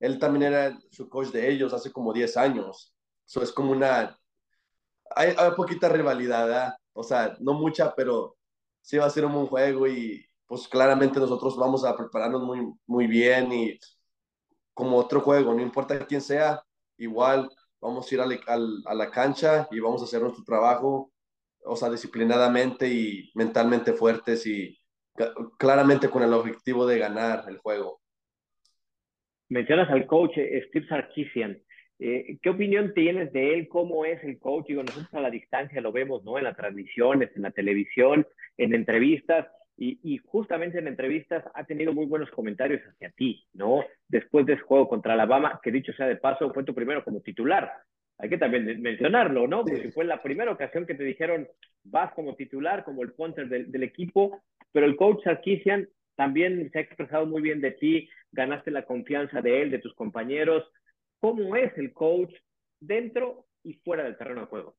él 0.01 0.19
también 0.19 0.53
era 0.55 0.79
su 0.91 1.09
coach 1.09 1.29
de 1.29 1.51
ellos 1.51 1.73
hace 1.75 1.93
como 1.93 2.13
10 2.13 2.37
años, 2.39 2.95
eso 3.27 3.43
es 3.43 3.53
como 3.53 3.73
una, 3.73 4.19
hay, 5.15 5.35
hay 5.37 5.51
poquita 5.53 5.89
rivalidad, 5.89 6.47
¿verdad? 6.47 6.75
O 6.95 7.03
sea, 7.03 7.37
no 7.41 7.55
mucha, 7.55 7.95
pero 7.95 8.37
sí 8.81 8.97
va 8.99 9.07
a 9.07 9.11
ser 9.11 9.27
un 9.27 9.35
buen 9.35 9.47
juego 9.47 9.87
y 9.87 10.25
pues 10.47 10.67
claramente 10.69 11.21
nosotros 11.21 11.57
vamos 11.57 11.85
a 11.85 11.97
prepararnos 11.97 12.43
muy, 12.43 12.73
muy 12.87 13.07
bien 13.07 13.53
y 13.53 13.79
como 14.75 14.97
otro 14.97 15.21
juego, 15.21 15.53
no 15.55 15.61
importa 15.61 16.07
quién 16.07 16.23
sea, 16.23 16.63
igual 16.97 17.51
vamos 17.81 18.11
a 18.11 18.15
ir 18.15 18.21
a, 18.21 18.95
la 18.95 19.11
cancha 19.11 19.69
y 19.71 19.81
vamos 19.81 20.03
a 20.03 20.05
hacer 20.05 20.21
nuestro 20.21 20.45
trabajo, 20.45 21.13
o 21.65 21.77
sea, 21.77 21.91
disciplinadamente 21.91 22.89
y 22.89 23.31
mentalmente 23.35 23.93
fuertes 23.93 24.47
y 24.47 24.79
claramente 25.59 26.09
con 26.09 26.23
el 26.23 26.33
objetivo 26.33 26.87
de 26.87 26.99
ganar 26.99 27.45
el 27.49 27.59
juego. 27.59 28.01
Mencionas 29.49 29.91
al 29.91 30.07
coach 30.07 30.37
eh, 30.37 30.65
Steve 30.69 30.87
Sarkisian. 30.87 31.61
Eh, 31.99 32.39
¿Qué 32.41 32.51
opinión 32.51 32.93
tienes 32.95 33.33
de 33.33 33.55
él? 33.55 33.69
¿Cómo 33.69 34.05
es 34.05 34.23
el 34.23 34.39
coach? 34.39 34.67
Digo, 34.69 34.83
nosotros 34.83 35.13
a 35.15 35.21
la 35.21 35.31
distancia 35.31 35.81
lo 35.81 35.91
vemos, 35.91 36.23
¿no? 36.23 36.39
En 36.39 36.45
las 36.45 36.57
transmisiones, 36.57 37.31
en 37.35 37.43
la 37.43 37.51
televisión, 37.51 38.27
en 38.57 38.75
entrevistas, 38.75 39.49
y, 39.79 40.01
y, 40.03 40.19
justamente 40.19 40.79
en 40.79 40.89
entrevistas 40.89 41.45
ha 41.55 41.65
tenido 41.65 41.93
muy 41.93 42.07
buenos 42.07 42.31
comentarios 42.33 42.83
hacia 42.83 43.11
ti, 43.11 43.47
¿no? 43.55 43.85
Después 44.09 44.45
de 44.45 44.55
ese 44.55 44.63
juego 44.63 44.89
contra 44.89 45.13
Alabama, 45.13 45.61
que 45.63 45.71
dicho 45.71 45.93
sea 45.93 46.07
de 46.07 46.17
paso, 46.17 46.53
fue 46.53 46.65
tu 46.65 46.75
primero 46.75 47.05
como 47.05 47.21
titular. 47.21 47.73
Hay 48.19 48.29
que 48.29 48.39
también 48.39 48.83
mencionarlo, 48.83 49.47
¿no? 49.47 49.65
Porque 49.65 49.93
fue 49.93 50.05
la 50.05 50.21
primera 50.21 50.51
ocasión 50.51 50.85
que 50.85 50.97
te 50.97 51.05
dijeron, 51.05 51.47
vas 51.85 52.13
como 52.15 52.35
titular, 52.35 52.83
como 52.85 53.05
el 53.05 53.13
punter 53.13 53.49
del, 53.49 53.71
del 53.71 53.85
equipo, 53.85 54.43
pero 54.73 54.85
el 54.85 54.97
coach 54.97 55.23
Sarkisian 55.23 55.89
también 56.17 56.69
se 56.73 56.79
ha 56.79 56.83
expresado 56.83 57.27
muy 57.27 57.41
bien 57.41 57.61
de 57.61 57.71
ti, 57.71 58.09
ganaste 58.33 58.73
la 58.73 58.85
confianza 58.85 59.41
de 59.41 59.63
él, 59.63 59.71
de 59.71 59.79
tus 59.79 59.95
compañeros, 59.95 60.65
cómo 61.21 61.55
es 61.55 61.77
el 61.79 61.93
coach 61.93 62.35
dentro 62.81 63.47
y 63.63 63.75
fuera 63.75 64.03
del 64.03 64.17
terreno 64.17 64.41
de 64.41 64.47
juego. 64.49 64.78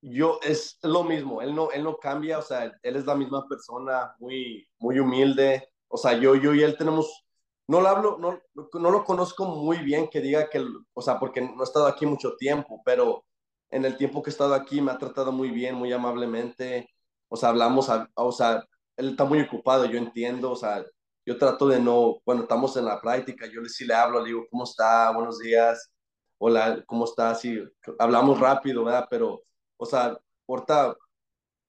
Yo 0.00 0.38
es 0.42 0.78
lo 0.82 1.02
mismo, 1.04 1.42
él 1.42 1.54
no, 1.54 1.70
él 1.72 1.82
no 1.82 1.96
cambia, 1.96 2.38
o 2.38 2.42
sea, 2.42 2.64
él 2.82 2.96
es 2.96 3.04
la 3.04 3.16
misma 3.16 3.46
persona, 3.48 4.14
muy, 4.20 4.68
muy 4.78 5.00
humilde, 5.00 5.68
o 5.88 5.96
sea, 5.96 6.12
yo, 6.18 6.36
yo 6.36 6.54
y 6.54 6.62
él 6.62 6.76
tenemos, 6.78 7.26
no 7.66 7.80
lo 7.80 7.88
hablo, 7.88 8.16
no, 8.18 8.40
no 8.54 8.90
lo 8.90 9.04
conozco 9.04 9.44
muy 9.46 9.78
bien 9.78 10.08
que 10.08 10.20
diga 10.20 10.48
que, 10.48 10.64
o 10.94 11.02
sea, 11.02 11.18
porque 11.18 11.40
no 11.40 11.60
he 11.60 11.64
estado 11.64 11.86
aquí 11.86 12.06
mucho 12.06 12.36
tiempo, 12.36 12.80
pero 12.84 13.24
en 13.70 13.84
el 13.84 13.96
tiempo 13.96 14.22
que 14.22 14.30
he 14.30 14.32
estado 14.32 14.54
aquí 14.54 14.80
me 14.80 14.92
ha 14.92 14.98
tratado 14.98 15.32
muy 15.32 15.50
bien, 15.50 15.74
muy 15.74 15.92
amablemente, 15.92 16.88
o 17.28 17.36
sea, 17.36 17.50
hablamos, 17.50 17.88
o 18.14 18.32
sea, 18.32 18.64
él 18.96 19.10
está 19.10 19.24
muy 19.24 19.40
ocupado, 19.40 19.84
yo 19.86 19.98
entiendo, 19.98 20.52
o 20.52 20.56
sea, 20.56 20.84
yo 21.28 21.36
trato 21.36 21.68
de 21.68 21.78
no, 21.78 22.20
cuando 22.24 22.44
estamos 22.44 22.76
en 22.78 22.86
la 22.86 23.00
práctica, 23.00 23.46
yo 23.46 23.62
sí 23.66 23.84
le 23.84 23.94
hablo, 23.94 24.20
le 24.20 24.28
digo, 24.28 24.46
¿cómo 24.50 24.64
está? 24.64 25.10
Buenos 25.12 25.38
días. 25.38 25.92
Hola, 26.38 26.82
¿cómo 26.86 27.04
está? 27.04 27.34
Sí, 27.34 27.62
hablamos 27.98 28.40
rápido, 28.40 28.84
¿verdad? 28.84 29.06
Pero, 29.10 29.42
o 29.78 29.86
sea, 29.86 30.18
ahorita 30.46 30.96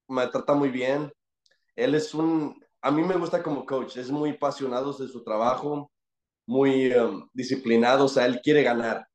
me 0.09 0.27
trata 0.27 0.53
muy 0.53 0.69
bien. 0.69 1.11
Él 1.75 1.95
es 1.95 2.13
un, 2.13 2.61
a 2.81 2.91
mí 2.91 3.03
me 3.03 3.15
gusta 3.15 3.41
como 3.41 3.65
coach, 3.65 3.97
es 3.97 4.09
muy 4.11 4.31
apasionado 4.31 4.91
de 4.93 5.07
su 5.07 5.23
trabajo, 5.23 5.91
muy 6.45 6.91
um, 6.93 7.29
disciplinado, 7.33 8.05
o 8.05 8.09
sea, 8.09 8.25
él 8.25 8.41
quiere 8.41 8.63
ganar. 8.63 9.07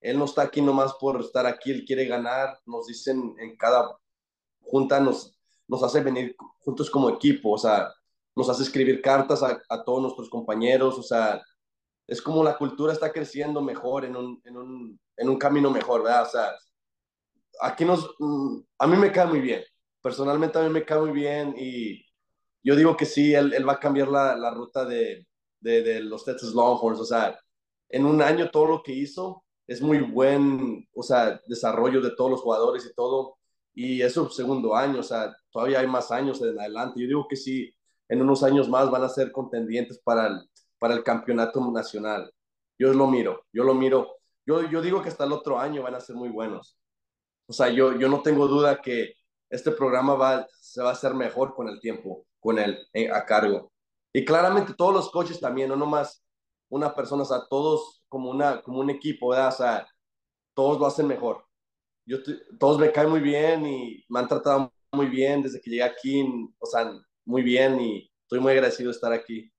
Él 0.00 0.18
no 0.18 0.24
está 0.24 0.42
aquí 0.42 0.62
nomás 0.62 0.94
por 0.94 1.20
estar 1.20 1.46
aquí, 1.46 1.70
él 1.70 1.84
quiere 1.84 2.06
ganar. 2.06 2.58
Nos 2.66 2.86
dicen 2.86 3.34
en 3.38 3.56
cada 3.56 3.96
junta, 4.62 5.00
nos, 5.00 5.36
nos 5.66 5.82
hace 5.82 6.00
venir 6.00 6.36
juntos 6.60 6.90
como 6.90 7.10
equipo, 7.10 7.52
o 7.52 7.58
sea, 7.58 7.92
nos 8.34 8.48
hace 8.48 8.62
escribir 8.62 9.02
cartas 9.02 9.42
a, 9.42 9.60
a, 9.68 9.84
todos 9.84 10.02
nuestros 10.02 10.30
compañeros, 10.30 10.98
o 10.98 11.02
sea, 11.02 11.42
es 12.06 12.22
como 12.22 12.44
la 12.44 12.56
cultura 12.56 12.92
está 12.92 13.12
creciendo 13.12 13.60
mejor, 13.60 14.04
en 14.04 14.16
un, 14.16 14.40
en 14.44 14.56
un, 14.56 15.00
en 15.16 15.28
un 15.28 15.38
camino 15.38 15.70
mejor, 15.70 16.04
¿verdad? 16.04 16.22
O 16.22 16.30
sea, 16.30 16.52
aquí 17.60 17.84
nos, 17.84 18.14
mm, 18.18 18.58
a 18.78 18.86
mí 18.86 18.96
me 18.96 19.12
cae 19.12 19.26
muy 19.26 19.40
bien, 19.40 19.62
personalmente 20.02 20.58
a 20.58 20.62
mí 20.62 20.70
me 20.70 20.84
cae 20.84 21.00
muy 21.00 21.12
bien 21.12 21.54
y 21.56 22.04
yo 22.62 22.76
digo 22.76 22.96
que 22.96 23.06
sí, 23.06 23.34
él, 23.34 23.68
va 23.68 23.74
a 23.74 23.80
cambiar 23.80 24.08
la, 24.08 24.50
ruta 24.50 24.84
de, 24.84 25.26
de, 25.60 25.82
de, 25.82 26.00
los 26.00 26.24
Texas 26.24 26.52
Longhorns, 26.52 27.00
o 27.00 27.04
sea, 27.04 27.38
en 27.88 28.04
un 28.06 28.22
año 28.22 28.50
todo 28.50 28.66
lo 28.66 28.82
que 28.82 28.92
hizo 28.92 29.44
es 29.66 29.80
muy 29.82 30.00
buen, 30.00 30.88
o 30.94 31.02
sea, 31.02 31.40
desarrollo 31.46 32.00
de 32.00 32.14
todos 32.16 32.30
los 32.30 32.40
jugadores 32.42 32.86
y 32.86 32.94
todo, 32.94 33.36
y 33.74 34.02
es 34.02 34.14
su 34.14 34.28
segundo 34.30 34.74
año, 34.74 35.00
o 35.00 35.02
sea, 35.02 35.34
todavía 35.50 35.80
hay 35.80 35.86
más 35.86 36.10
años 36.10 36.42
en 36.42 36.58
adelante, 36.58 37.00
yo 37.00 37.06
digo 37.06 37.26
que 37.28 37.36
sí, 37.36 37.72
en 38.08 38.22
unos 38.22 38.42
años 38.42 38.68
más 38.68 38.90
van 38.90 39.02
a 39.02 39.08
ser 39.08 39.30
contendientes 39.32 40.00
para 40.02 40.26
el, 40.26 41.04
campeonato 41.04 41.60
nacional. 41.70 42.32
Yo 42.78 42.92
lo 42.92 43.06
miro, 43.06 43.44
yo 43.52 43.64
lo 43.64 43.74
miro. 43.74 44.16
Yo 44.46 44.80
digo 44.80 45.02
que 45.02 45.10
hasta 45.10 45.24
el 45.24 45.32
otro 45.32 45.58
año 45.58 45.82
van 45.82 45.94
a 45.94 46.00
ser 46.00 46.16
muy 46.16 46.30
buenos. 46.30 46.77
O 47.48 47.52
sea, 47.52 47.70
yo, 47.70 47.98
yo 47.98 48.08
no 48.08 48.22
tengo 48.22 48.46
duda 48.46 48.80
que 48.82 49.14
este 49.50 49.70
programa 49.70 50.14
va, 50.14 50.46
se 50.60 50.82
va 50.82 50.90
a 50.90 50.92
hacer 50.92 51.14
mejor 51.14 51.54
con 51.54 51.68
el 51.68 51.80
tiempo, 51.80 52.26
con 52.40 52.58
él 52.58 52.78
eh, 52.92 53.10
a 53.10 53.24
cargo. 53.24 53.72
Y 54.12 54.24
claramente 54.24 54.74
todos 54.74 54.94
los 54.94 55.10
coaches 55.10 55.40
también, 55.40 55.68
no 55.70 55.76
nomás 55.76 56.22
una 56.68 56.94
persona, 56.94 57.22
o 57.22 57.26
sea, 57.26 57.46
todos 57.48 58.02
como, 58.08 58.30
una, 58.30 58.62
como 58.62 58.80
un 58.80 58.90
equipo, 58.90 59.28
¿verdad? 59.30 59.48
o 59.48 59.52
sea, 59.52 59.88
todos 60.54 60.78
lo 60.78 60.86
hacen 60.86 61.06
mejor. 61.06 61.44
Yo, 62.06 62.18
todos 62.58 62.78
me 62.78 62.92
caen 62.92 63.10
muy 63.10 63.20
bien 63.20 63.66
y 63.66 64.04
me 64.08 64.20
han 64.20 64.28
tratado 64.28 64.72
muy 64.92 65.06
bien 65.06 65.42
desde 65.42 65.60
que 65.60 65.70
llegué 65.70 65.82
aquí, 65.82 66.24
o 66.58 66.66
sea, 66.66 66.92
muy 67.24 67.42
bien 67.42 67.80
y 67.80 68.10
estoy 68.22 68.40
muy 68.40 68.52
agradecido 68.52 68.90
de 68.90 68.96
estar 68.96 69.12
aquí. 69.12 69.50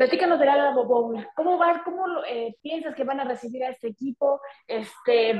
Platícanos 0.00 0.38
de 0.38 0.46
la 0.46 0.72
Bowl. 0.72 1.28
¿Cómo 1.36 1.58
va, 1.58 1.82
cómo 1.84 2.06
eh, 2.26 2.56
piensas 2.62 2.94
que 2.94 3.04
van 3.04 3.20
a 3.20 3.24
recibir 3.24 3.62
a 3.64 3.68
este 3.68 3.88
equipo? 3.88 4.40
Este, 4.66 5.32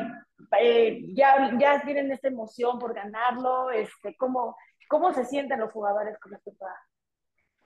eh, 0.61 1.01
ya, 1.15 1.59
ya 1.59 1.81
tienen 1.83 2.13
esta 2.13 2.29
emoción 2.29 2.79
por 2.79 2.93
ganarlo. 2.93 3.71
Este, 3.71 4.15
¿cómo, 4.19 4.55
¿Cómo 4.87 5.15
se 5.15 5.25
sienten 5.25 5.61
los 5.61 5.73
jugadores 5.73 6.19
con 6.21 6.33
respecto 6.33 6.67
a...? 6.67 6.75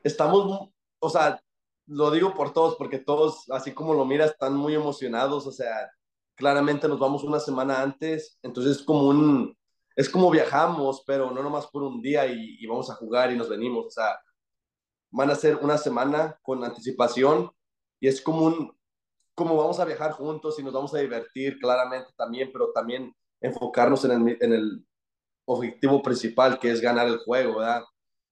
Estamos, 0.04 0.70
o 1.00 1.10
sea, 1.10 1.42
lo 1.88 2.12
digo 2.12 2.32
por 2.32 2.52
todos, 2.52 2.76
porque 2.76 3.00
todos, 3.00 3.50
así 3.50 3.74
como 3.74 3.92
lo 3.92 4.04
miras, 4.04 4.30
están 4.30 4.54
muy 4.54 4.76
emocionados. 4.76 5.48
O 5.48 5.50
sea, 5.50 5.90
claramente 6.36 6.86
nos 6.86 7.00
vamos 7.00 7.24
una 7.24 7.40
semana 7.40 7.82
antes, 7.82 8.38
entonces 8.40 8.76
es 8.76 8.84
como 8.84 9.08
un, 9.08 9.58
es 9.96 10.08
como 10.08 10.30
viajamos, 10.30 11.02
pero 11.04 11.32
no 11.32 11.42
nomás 11.42 11.66
por 11.66 11.82
un 11.82 12.00
día 12.00 12.24
y, 12.28 12.56
y 12.60 12.66
vamos 12.68 12.88
a 12.88 12.94
jugar 12.94 13.32
y 13.32 13.36
nos 13.36 13.48
venimos. 13.48 13.84
O 13.86 13.90
sea, 13.90 14.16
van 15.14 15.30
a 15.30 15.36
ser 15.36 15.56
una 15.56 15.78
semana 15.78 16.38
con 16.42 16.64
anticipación 16.64 17.50
y 18.00 18.08
es 18.08 18.20
como 18.20 18.46
un, 18.46 18.76
como 19.34 19.56
vamos 19.56 19.78
a 19.78 19.84
viajar 19.84 20.10
juntos 20.10 20.58
y 20.58 20.62
nos 20.64 20.72
vamos 20.72 20.92
a 20.92 20.98
divertir 20.98 21.58
claramente 21.60 22.10
también, 22.16 22.50
pero 22.52 22.72
también 22.72 23.14
enfocarnos 23.40 24.04
en 24.04 24.10
el, 24.10 24.38
en 24.40 24.52
el 24.52 24.86
objetivo 25.44 26.02
principal 26.02 26.58
que 26.58 26.70
es 26.70 26.80
ganar 26.80 27.06
el 27.06 27.18
juego, 27.18 27.58
¿verdad? 27.58 27.84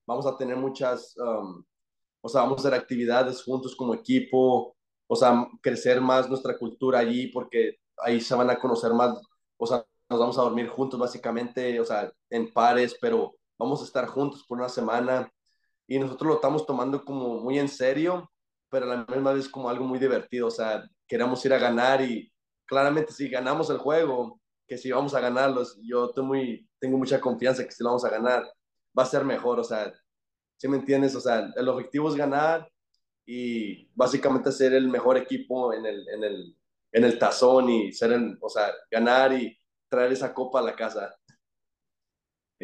Vamos 0.07 0.27
a 0.27 0.37
tener 0.37 0.57
muchas, 0.57 1.17
um, 1.19 1.65
o 2.21 2.29
sea, 2.29 2.43
vamos 2.43 2.59
a 2.59 2.69
hacer 2.69 2.75
actividades 2.75 3.45
juntos 3.45 3.77
como 3.77 3.95
equipo, 3.95 4.77
o 5.07 5.17
sea, 5.17 5.47
crecer 5.61 6.01
más 6.01 6.29
nuestra 6.29 6.59
cultura 6.59 6.99
allí 6.99 7.29
porque 7.29 7.77
ahí 7.99 8.21
se 8.21 8.35
van 8.35 8.51
a 8.51 8.59
conocer 8.59 8.93
más, 8.93 9.21
o 9.57 9.67
sea, 9.67 9.87
nos 10.11 10.19
vamos 10.19 10.37
a 10.37 10.43
dormir 10.43 10.69
juntos 10.69 10.99
básicamente, 10.99 11.79
o 11.79 11.85
sea, 11.85 12.13
en 12.29 12.53
pares, 12.53 12.97
pero 13.01 13.37
vamos 13.57 13.83
a 13.83 13.85
estar 13.85 14.07
juntos 14.09 14.45
por 14.49 14.59
una 14.59 14.69
semana 14.69 15.33
y 15.95 15.99
nosotros 15.99 16.29
lo 16.29 16.35
estamos 16.37 16.65
tomando 16.65 17.05
como 17.05 17.41
muy 17.41 17.59
en 17.59 17.69
serio, 17.69 18.33
pero 18.71 18.87
a 18.87 18.97
la 18.97 19.05
misma 19.05 19.35
vez 19.35 19.47
como 19.47 19.69
algo 19.69 19.85
muy 19.85 19.99
divertido, 19.99 20.47
o 20.47 20.51
sea, 20.51 20.89
queremos 21.07 21.45
ir 21.45 21.53
a 21.53 21.59
ganar 21.59 22.01
y 22.01 22.33
claramente 22.65 23.13
si 23.13 23.29
ganamos 23.29 23.69
el 23.69 23.77
juego, 23.77 24.41
que 24.67 24.79
si 24.79 24.91
vamos 24.91 25.15
a 25.15 25.21
ganarlos, 25.21 25.79
yo 25.83 26.07
estoy 26.07 26.25
muy, 26.25 26.69
tengo 26.79 26.97
mucha 26.97 27.21
confianza 27.21 27.63
que 27.63 27.73
si 27.73 27.83
lo 27.83 27.91
vamos 27.91 28.07
a 28.07 28.09
ganar, 28.09 28.51
va 28.99 29.03
a 29.03 29.07
ser 29.07 29.23
mejor, 29.23 29.61
o 29.61 29.65
sea, 29.65 29.93
¿sí 30.57 30.67
me 30.67 30.79
entiendes? 30.79 31.15
O 31.15 31.21
sea, 31.21 31.53
el 31.55 31.69
objetivo 31.69 32.09
es 32.09 32.15
ganar 32.15 32.67
y 33.27 33.87
básicamente 33.95 34.51
ser 34.51 34.73
el 34.73 34.89
mejor 34.89 35.19
equipo 35.19 35.75
en 35.75 35.85
el, 35.85 36.09
en 36.09 36.25
el, 36.25 36.57
en 36.93 37.05
el 37.05 37.19
tazón 37.19 37.69
y 37.69 37.93
ser, 37.93 38.19
o 38.41 38.49
sea, 38.49 38.73
ganar 38.91 39.35
y 39.35 39.55
traer 39.91 40.13
esa 40.13 40.33
copa 40.33 40.61
a 40.61 40.63
la 40.63 40.75
casa. 40.75 41.15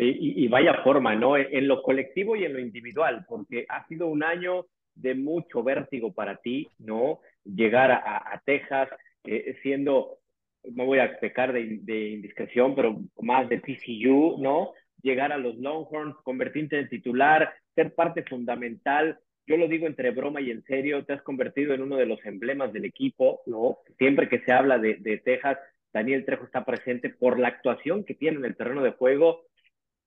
Y, 0.01 0.47
vaya 0.47 0.83
forma, 0.85 1.17
¿no? 1.17 1.37
En, 1.37 1.67
lo 1.67 1.83
colectivo 1.83 2.37
y 2.37 2.45
en 2.45 2.53
lo 2.53 2.61
individual, 2.61 3.25
porque 3.29 3.67
ha 3.69 3.85
sido 3.89 4.07
un 4.07 4.23
año 4.23 4.67
de 4.95 5.17
mucho 5.17 5.65
vértigo 5.65 6.13
para 6.13 6.37
ti, 6.37 6.69
¿no? 6.79 7.19
Llegar 7.45 7.91
a, 7.91 8.41
Texas 8.45 8.89
eh, 9.25 9.59
siendo, 9.61 10.19
no 10.63 10.85
voy 10.85 11.01
a 11.01 11.19
pecar 11.19 11.53
de, 11.53 11.81
de, 11.83 12.11
indiscreción, 12.11 12.77
pero 12.77 13.01
más 13.21 13.49
de 13.49 13.59
TCU, 13.59 14.37
¿no? 14.41 14.71
Llegar 15.03 15.33
a 15.33 15.39
los 15.39 15.57
Longhorns, 15.57 16.15
convertirte 16.23 16.79
en 16.79 16.89
titular, 16.89 17.53
ser 17.75 17.93
parte 17.93 18.23
fundamental. 18.23 19.19
Yo 19.49 19.57
lo 19.57 19.67
digo 19.67 19.89
entre 19.89 20.13
broma 20.13 20.41
y 20.41 20.53
en 20.53 20.63
serio, 20.63 21.05
te 21.05 21.15
has 21.15 21.23
convertido 21.23 21.75
en 21.75 21.83
uno 21.83 21.97
de 21.97 22.07
los 22.07 22.25
emblemas 22.25 22.73
del 22.73 22.85
equipo, 22.85 23.41
¿no? 23.47 23.79
Siempre 23.99 24.29
que 24.29 24.39
se 24.43 24.53
habla 24.53 24.79
de, 24.79 24.95
de 25.01 25.19
Texas, 25.19 25.59
Daniel 25.93 26.25
Trejo 26.25 26.45
está 26.45 26.65
presente 26.65 27.09
por 27.09 27.41
la 27.41 27.49
actuación 27.49 28.05
que 28.05 28.15
tiene 28.15 28.39
en 28.39 28.45
el 28.45 28.57
terreno 28.57 28.85
de 28.85 28.93
juego 28.93 29.48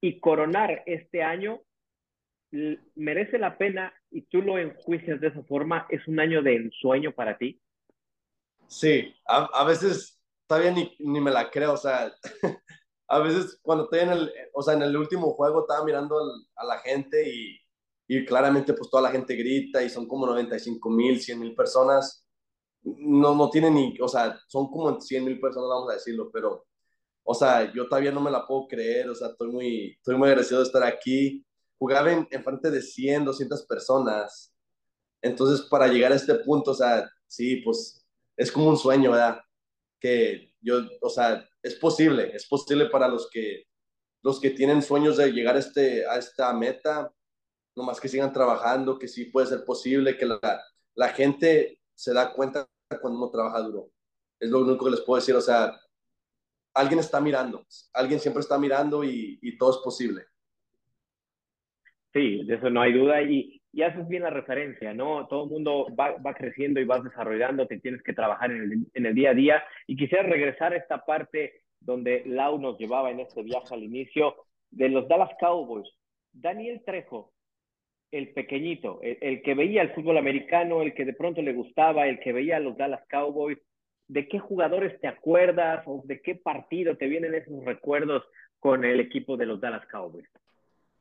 y 0.02 0.20
coronar 0.20 0.84
este 0.86 1.24
año 1.24 1.62
merece 2.96 3.38
la 3.38 3.58
pena 3.58 3.94
y 4.10 4.24
tú 4.24 4.42
lo 4.42 4.58
enjuicias 4.58 5.22
de 5.22 5.28
esa 5.28 5.44
forma, 5.44 5.88
es 5.90 6.06
un 6.08 6.20
año 6.20 6.42
de 6.42 6.56
ensueño 6.56 7.14
para 7.14 7.38
ti. 7.38 7.62
Sí, 8.68 9.14
a, 9.26 9.64
veces 9.64 10.22
todavía 10.48 10.72
ni, 10.72 10.96
ni, 11.00 11.22
me 11.22 11.32
la 11.32 11.50
creo, 11.50 11.74
o 11.74 11.78
sea, 11.78 12.12
a 13.08 13.20
veces 13.20 13.60
cuando 13.62 13.86
estoy 13.86 14.00
en 14.00 14.10
el, 14.10 14.32
o 14.54 14.62
sea, 14.62 14.74
en 14.74 14.82
el 14.82 14.96
último 14.98 15.34
juego 15.34 15.62
estaba 15.62 15.86
mirando 15.86 16.18
a 16.56 16.66
la 16.66 16.80
gente 16.80 17.30
y, 17.30 17.58
y, 18.08 18.26
claramente 18.26 18.74
pues 18.74 18.90
toda 18.90 19.04
la 19.04 19.12
gente 19.12 19.36
grita 19.36 19.84
y 19.84 19.90
son 19.90 20.08
como 20.08 20.26
95 20.26 20.90
mil, 20.90 21.22
100 21.22 21.40
mil 21.40 21.56
personas, 21.56 22.26
no, 22.84 23.36
no 23.36 23.50
tienen 23.50 23.76
ni, 23.76 23.98
o 24.02 24.08
sea, 24.08 24.38
son 24.48 24.70
como 24.72 25.00
100 25.00 25.24
mil 25.24 25.40
personas, 25.40 25.70
vamos 25.70 25.90
a 25.92 25.96
decirlo, 25.96 26.30
pero 26.32 26.66
o 27.24 27.34
sea, 27.34 27.72
yo 27.74 27.88
todavía 27.88 28.12
no 28.12 28.22
me 28.22 28.32
la 28.32 28.46
puedo 28.46 28.68
creer, 28.68 29.10
o 29.10 29.16
sea, 29.16 29.30
estoy 29.30 29.52
muy, 29.52 29.92
estoy 29.98 30.16
muy 30.16 30.28
agradecido 30.30 30.60
de 30.60 30.68
estar 30.68 30.84
aquí. 30.84 31.46
Jugaba 31.78 32.12
en, 32.12 32.28
en 32.32 32.44
frente 32.44 32.70
de 32.72 32.82
100, 32.82 33.26
200 33.26 33.66
personas. 33.66 34.54
Entonces, 35.22 35.62
para 35.68 35.88
llegar 35.88 36.12
a 36.12 36.16
este 36.16 36.36
punto, 36.36 36.72
o 36.72 36.76
sea, 36.76 37.10
sí, 37.28 37.58
pues 37.58 38.06
es 38.36 38.52
como 38.52 38.70
un 38.70 38.78
sueño, 38.78 39.12
¿verdad? 39.12 39.40
Que 40.00 40.54
yo, 40.62 40.82
o 41.02 41.10
sea, 41.10 41.48
es 41.62 41.76
posible, 41.76 42.36
es 42.36 42.48
posible 42.48 42.88
para 42.88 43.08
los 43.08 43.30
que, 43.30 43.66
los 44.24 44.40
que 44.40 44.52
tienen 44.52 44.82
sueños 44.82 45.18
de 45.18 45.32
llegar 45.32 45.56
a, 45.56 45.60
este, 45.60 46.06
a 46.08 46.18
esta 46.18 46.54
meta, 46.54 47.12
nomás 47.76 48.00
que 48.00 48.10
sigan 48.10 48.34
trabajando, 48.34 49.00
que 49.00 49.08
sí 49.08 49.26
puede 49.26 49.48
ser 49.48 49.64
posible, 49.66 50.18
que 50.18 50.26
la, 50.26 50.40
la 50.96 51.10
gente 51.10 51.80
se 51.96 52.14
da 52.14 52.34
cuenta 52.34 52.68
cuando 53.02 53.20
uno 53.20 53.30
trabaja 53.32 53.62
duro. 53.62 53.92
Es 54.40 54.50
lo 54.50 54.60
único 54.60 54.86
que 54.86 54.92
les 54.92 55.02
puedo 55.02 55.20
decir, 55.20 55.36
o 55.36 55.42
sea, 55.42 55.80
alguien 56.74 57.00
está 57.00 57.20
mirando, 57.20 57.66
alguien 57.94 58.20
siempre 58.20 58.42
está 58.42 58.58
mirando 58.58 59.04
y, 59.04 59.58
todo 59.58 59.72
es 59.72 59.78
posible. 59.78 60.24
Sí, 62.14 62.44
de 62.44 62.56
eso 62.56 62.70
no 62.70 62.82
hay 62.82 62.94
duda 62.94 63.22
y, 63.22 63.62
y 63.72 63.84
haces 63.84 64.08
bien 64.08 64.24
la 64.24 64.30
referencia, 64.30 64.94
¿no? 64.94 65.28
Todo 65.28 65.46
el 65.46 65.50
mundo 65.50 65.88
va, 65.98 66.34
creciendo 66.34 66.80
y 66.80 66.86
vas 66.86 67.04
desarrollando, 67.04 67.68
te 67.68 67.80
tienes 67.80 68.04
que 68.04 68.14
trabajar 68.14 68.52
en 68.52 68.62
el, 68.62 68.74
en 68.94 69.06
el, 69.06 69.16
día 69.16 69.32
a 69.32 69.34
día 69.34 69.64
y 69.88 69.96
quisiera 69.96 70.24
regresar 70.24 70.74
a 70.74 70.78
esta 70.78 71.06
parte 71.06 71.62
donde 71.80 72.24
Lau 72.26 72.60
nos 72.60 72.78
llevaba 72.78 73.12
en 73.12 73.22
este 73.22 73.44
viaje 73.44 73.74
al 73.74 73.84
inicio 73.84 74.36
de 74.70 74.90
los 74.90 75.08
Dallas 75.08 75.32
Cowboys. 75.40 75.90
Daniel 76.34 76.82
Trejo, 76.86 77.34
el 78.12 78.34
pequeñito, 78.34 79.00
el, 79.02 79.18
el 79.22 79.42
que 79.42 79.54
veía 79.54 79.82
el 79.82 79.94
fútbol 79.94 80.18
americano, 80.18 80.82
el 80.82 80.94
que 80.94 81.06
de 81.06 81.14
pronto 81.14 81.42
le 81.42 81.54
gustaba, 81.54 82.08
el 82.08 82.20
que 82.20 82.34
veía 82.34 82.58
a 82.58 82.62
los 82.62 82.78
Dallas 82.78 83.06
Cowboys, 83.10 83.58
¿de 84.12 84.28
qué 84.28 84.39
jugadores 84.39 85.00
te 85.00 85.08
acuerdas 85.08 85.84
o 85.86 86.02
de 86.04 86.21
qué 86.21 86.36
partido 86.36 86.97
te 86.97 87.08
vienen 87.08 87.34
esos 87.34 87.63
recuerdos 87.63 88.24
con 88.60 88.84
el 88.84 89.00
equipo 89.00 89.38
de 89.38 89.45
los 89.45 89.62
Dallas 89.62 89.88
Cowboys? 89.89 90.28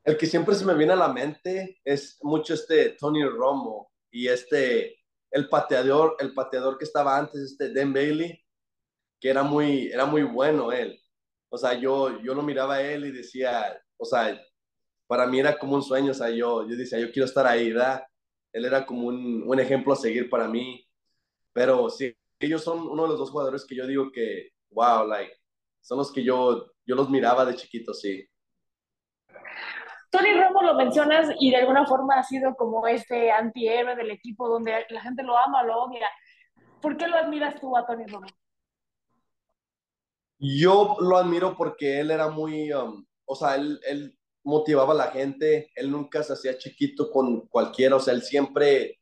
El 0.04 0.16
que 0.16 0.26
siempre 0.26 0.54
se 0.54 0.64
me 0.64 0.76
viene 0.76 0.92
a 0.92 0.96
la 0.96 1.12
mente 1.12 1.80
es 1.84 2.18
mucho 2.22 2.54
este 2.54 2.90
Tony 2.90 3.24
Romo 3.24 3.90
y 4.12 4.28
este, 4.28 5.00
el 5.32 5.48
pateador, 5.48 6.16
el 6.20 6.32
pateador 6.34 6.78
que 6.78 6.84
estaba 6.84 7.18
antes, 7.18 7.40
este 7.40 7.74
Dan 7.74 7.92
Bailey, 7.92 8.40
que 9.18 9.28
era 9.28 9.42
muy, 9.42 9.88
era 9.88 10.06
muy 10.06 10.22
bueno 10.22 10.70
él. 10.70 10.96
O 11.48 11.58
sea, 11.58 11.74
yo, 11.74 12.22
yo 12.22 12.32
lo 12.32 12.42
miraba 12.42 12.76
a 12.76 12.82
él 12.82 13.06
y 13.06 13.10
decía, 13.10 13.76
o 13.96 14.04
sea, 14.04 14.40
para 15.08 15.26
mí 15.26 15.40
era 15.40 15.58
como 15.58 15.74
un 15.74 15.82
sueño, 15.82 16.12
o 16.12 16.14
sea, 16.14 16.30
yo, 16.30 16.64
yo 16.68 16.76
decía, 16.76 17.00
yo 17.00 17.10
quiero 17.10 17.26
estar 17.26 17.44
ahí, 17.44 17.72
¿verdad? 17.72 18.04
Él 18.52 18.66
era 18.66 18.86
como 18.86 19.08
un, 19.08 19.42
un 19.44 19.58
ejemplo 19.58 19.94
a 19.94 19.96
seguir 19.96 20.30
para 20.30 20.46
mí. 20.46 20.86
Pero 21.52 21.90
sí, 21.90 22.14
ellos 22.40 22.64
son 22.64 22.88
uno 22.88 23.02
de 23.02 23.08
los 23.10 23.18
dos 23.18 23.30
jugadores 23.30 23.66
que 23.66 23.76
yo 23.76 23.86
digo 23.86 24.10
que, 24.10 24.50
wow, 24.70 25.06
like, 25.06 25.32
son 25.80 25.98
los 25.98 26.10
que 26.10 26.24
yo, 26.24 26.72
yo 26.86 26.94
los 26.94 27.10
miraba 27.10 27.44
de 27.44 27.54
chiquito, 27.54 27.92
sí. 27.94 28.26
Tony 30.10 30.32
Romo 30.32 30.62
lo 30.62 30.74
mencionas 30.74 31.28
y 31.38 31.50
de 31.50 31.58
alguna 31.58 31.86
forma 31.86 32.14
ha 32.14 32.22
sido 32.24 32.54
como 32.56 32.86
este 32.86 33.30
antihéroe 33.30 33.94
del 33.94 34.10
equipo 34.10 34.48
donde 34.48 34.84
la 34.88 35.00
gente 35.02 35.22
lo 35.22 35.38
ama, 35.38 35.62
lo 35.62 35.84
odia. 35.84 36.08
¿Por 36.80 36.96
qué 36.96 37.06
lo 37.06 37.16
admiras 37.16 37.60
tú 37.60 37.76
a 37.76 37.86
Tony 37.86 38.06
Romo? 38.06 38.26
Yo 40.38 40.96
lo 40.98 41.16
admiro 41.18 41.54
porque 41.56 42.00
él 42.00 42.10
era 42.10 42.28
muy, 42.28 42.72
um, 42.72 43.04
o 43.26 43.36
sea, 43.36 43.54
él, 43.56 43.78
él 43.86 44.18
motivaba 44.42 44.94
a 44.94 44.96
la 44.96 45.08
gente, 45.08 45.70
él 45.74 45.90
nunca 45.90 46.22
se 46.22 46.32
hacía 46.32 46.56
chiquito 46.56 47.10
con 47.10 47.46
cualquiera, 47.48 47.96
o 47.96 48.00
sea, 48.00 48.14
él 48.14 48.22
siempre 48.22 48.99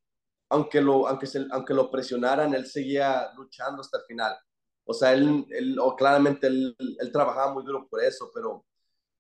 aunque 0.51 0.81
lo, 0.81 1.07
aunque, 1.09 1.27
se, 1.27 1.47
aunque 1.51 1.75
lo 1.75 1.91
presionaran, 1.91 2.55
él 2.55 2.67
seguía 2.67 3.31
luchando 3.37 3.83
hasta 3.83 3.99
el 3.99 4.05
final. 4.05 4.37
O 4.85 4.95
sea, 4.95 5.13
él, 5.13 5.47
él 5.51 5.79
o 5.79 5.95
claramente 5.97 6.47
él, 6.47 6.75
él, 6.79 7.13
trabajaba 7.13 7.53
muy 7.53 7.65
duro 7.65 7.87
por 7.89 8.03
eso, 8.03 8.31
pero, 8.35 8.65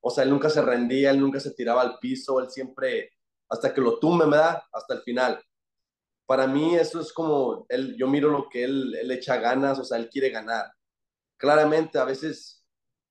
o 0.00 0.10
sea, 0.10 0.24
él 0.24 0.30
nunca 0.30 0.50
se 0.50 0.62
rendía, 0.62 1.10
él 1.10 1.20
nunca 1.20 1.40
se 1.40 1.52
tiraba 1.52 1.82
al 1.82 1.98
piso, 1.98 2.40
él 2.40 2.50
siempre, 2.50 3.12
hasta 3.48 3.74
que 3.74 3.80
lo 3.80 3.98
tumbe, 3.98 4.26
da, 4.30 4.64
hasta 4.72 4.94
el 4.94 5.02
final. 5.02 5.42
Para 6.26 6.46
mí 6.46 6.76
eso 6.76 7.00
es 7.00 7.12
como, 7.12 7.66
él, 7.68 7.96
yo 7.98 8.06
miro 8.08 8.30
lo 8.30 8.48
que 8.48 8.64
él, 8.64 8.94
él 8.94 9.10
echa 9.10 9.36
ganas, 9.38 9.78
o 9.78 9.84
sea, 9.84 9.98
él 9.98 10.08
quiere 10.10 10.30
ganar. 10.30 10.72
Claramente, 11.38 11.98
a 11.98 12.04
veces 12.04 12.64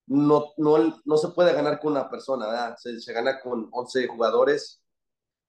no, 0.08 0.54
no, 0.58 1.02
no 1.06 1.18
se 1.18 1.30
puede 1.30 1.54
ganar 1.54 1.80
con 1.80 1.94
una 1.94 2.10
persona, 2.10 2.48
¿verdad? 2.48 2.76
Se, 2.78 3.00
se 3.02 3.14
gana 3.14 3.40
con 3.42 3.70
11 3.72 4.08
jugadores 4.08 4.84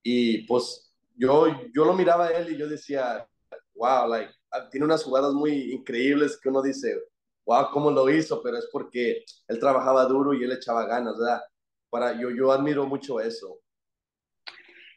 y 0.02 0.46
pues 0.46 0.87
yo, 1.18 1.46
yo 1.74 1.84
lo 1.84 1.92
miraba 1.92 2.26
a 2.26 2.30
él 2.30 2.52
y 2.52 2.56
yo 2.56 2.68
decía, 2.68 3.26
wow, 3.74 4.08
like, 4.08 4.32
tiene 4.70 4.86
unas 4.86 5.04
jugadas 5.04 5.32
muy 5.32 5.72
increíbles 5.72 6.38
que 6.40 6.48
uno 6.48 6.62
dice, 6.62 6.96
wow, 7.44 7.70
cómo 7.72 7.90
lo 7.90 8.08
hizo, 8.08 8.42
pero 8.42 8.58
es 8.58 8.68
porque 8.72 9.24
él 9.48 9.58
trabajaba 9.58 10.04
duro 10.04 10.32
y 10.32 10.44
él 10.44 10.52
echaba 10.52 10.86
ganas, 10.86 11.18
¿verdad? 11.18 11.42
Para, 11.90 12.12
yo, 12.12 12.30
yo 12.30 12.52
admiro 12.52 12.86
mucho 12.86 13.20
eso. 13.20 13.58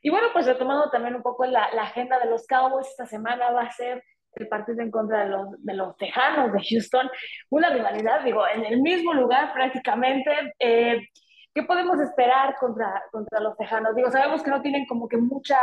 Y 0.03 0.09
bueno, 0.09 0.27
pues 0.33 0.45
retomando 0.45 0.89
también 0.89 1.15
un 1.15 1.21
poco 1.21 1.45
la, 1.45 1.73
la, 1.73 1.83
agenda 1.83 2.19
de 2.19 2.29
los 2.29 2.45
Cowboys, 2.47 2.87
esta 2.87 3.05
semana 3.05 3.51
va 3.51 3.63
a 3.63 3.71
ser 3.71 4.03
el 4.33 4.47
partido 4.47 4.81
en 4.81 4.91
contra 4.91 5.25
de 5.25 5.29
los, 5.29 5.47
de 5.57 5.73
los 5.73 5.95
Tejanos 5.97 6.51
de 6.53 6.59
Houston, 6.69 7.09
una 7.49 7.69
rivalidad, 7.69 8.23
digo, 8.23 8.47
en 8.47 8.65
el 8.65 8.81
mismo 8.81 9.13
lugar 9.13 9.53
prácticamente. 9.53 10.53
Eh, 10.59 11.07
¿Qué 11.53 11.63
podemos 11.63 11.99
esperar 11.99 12.55
contra, 12.57 13.03
contra 13.11 13.41
los 13.41 13.57
Tejanos? 13.57 13.93
Digo, 13.93 14.09
sabemos 14.09 14.41
que 14.41 14.49
no 14.49 14.61
tienen 14.61 14.85
como 14.85 15.09
que 15.09 15.17
mucha, 15.17 15.57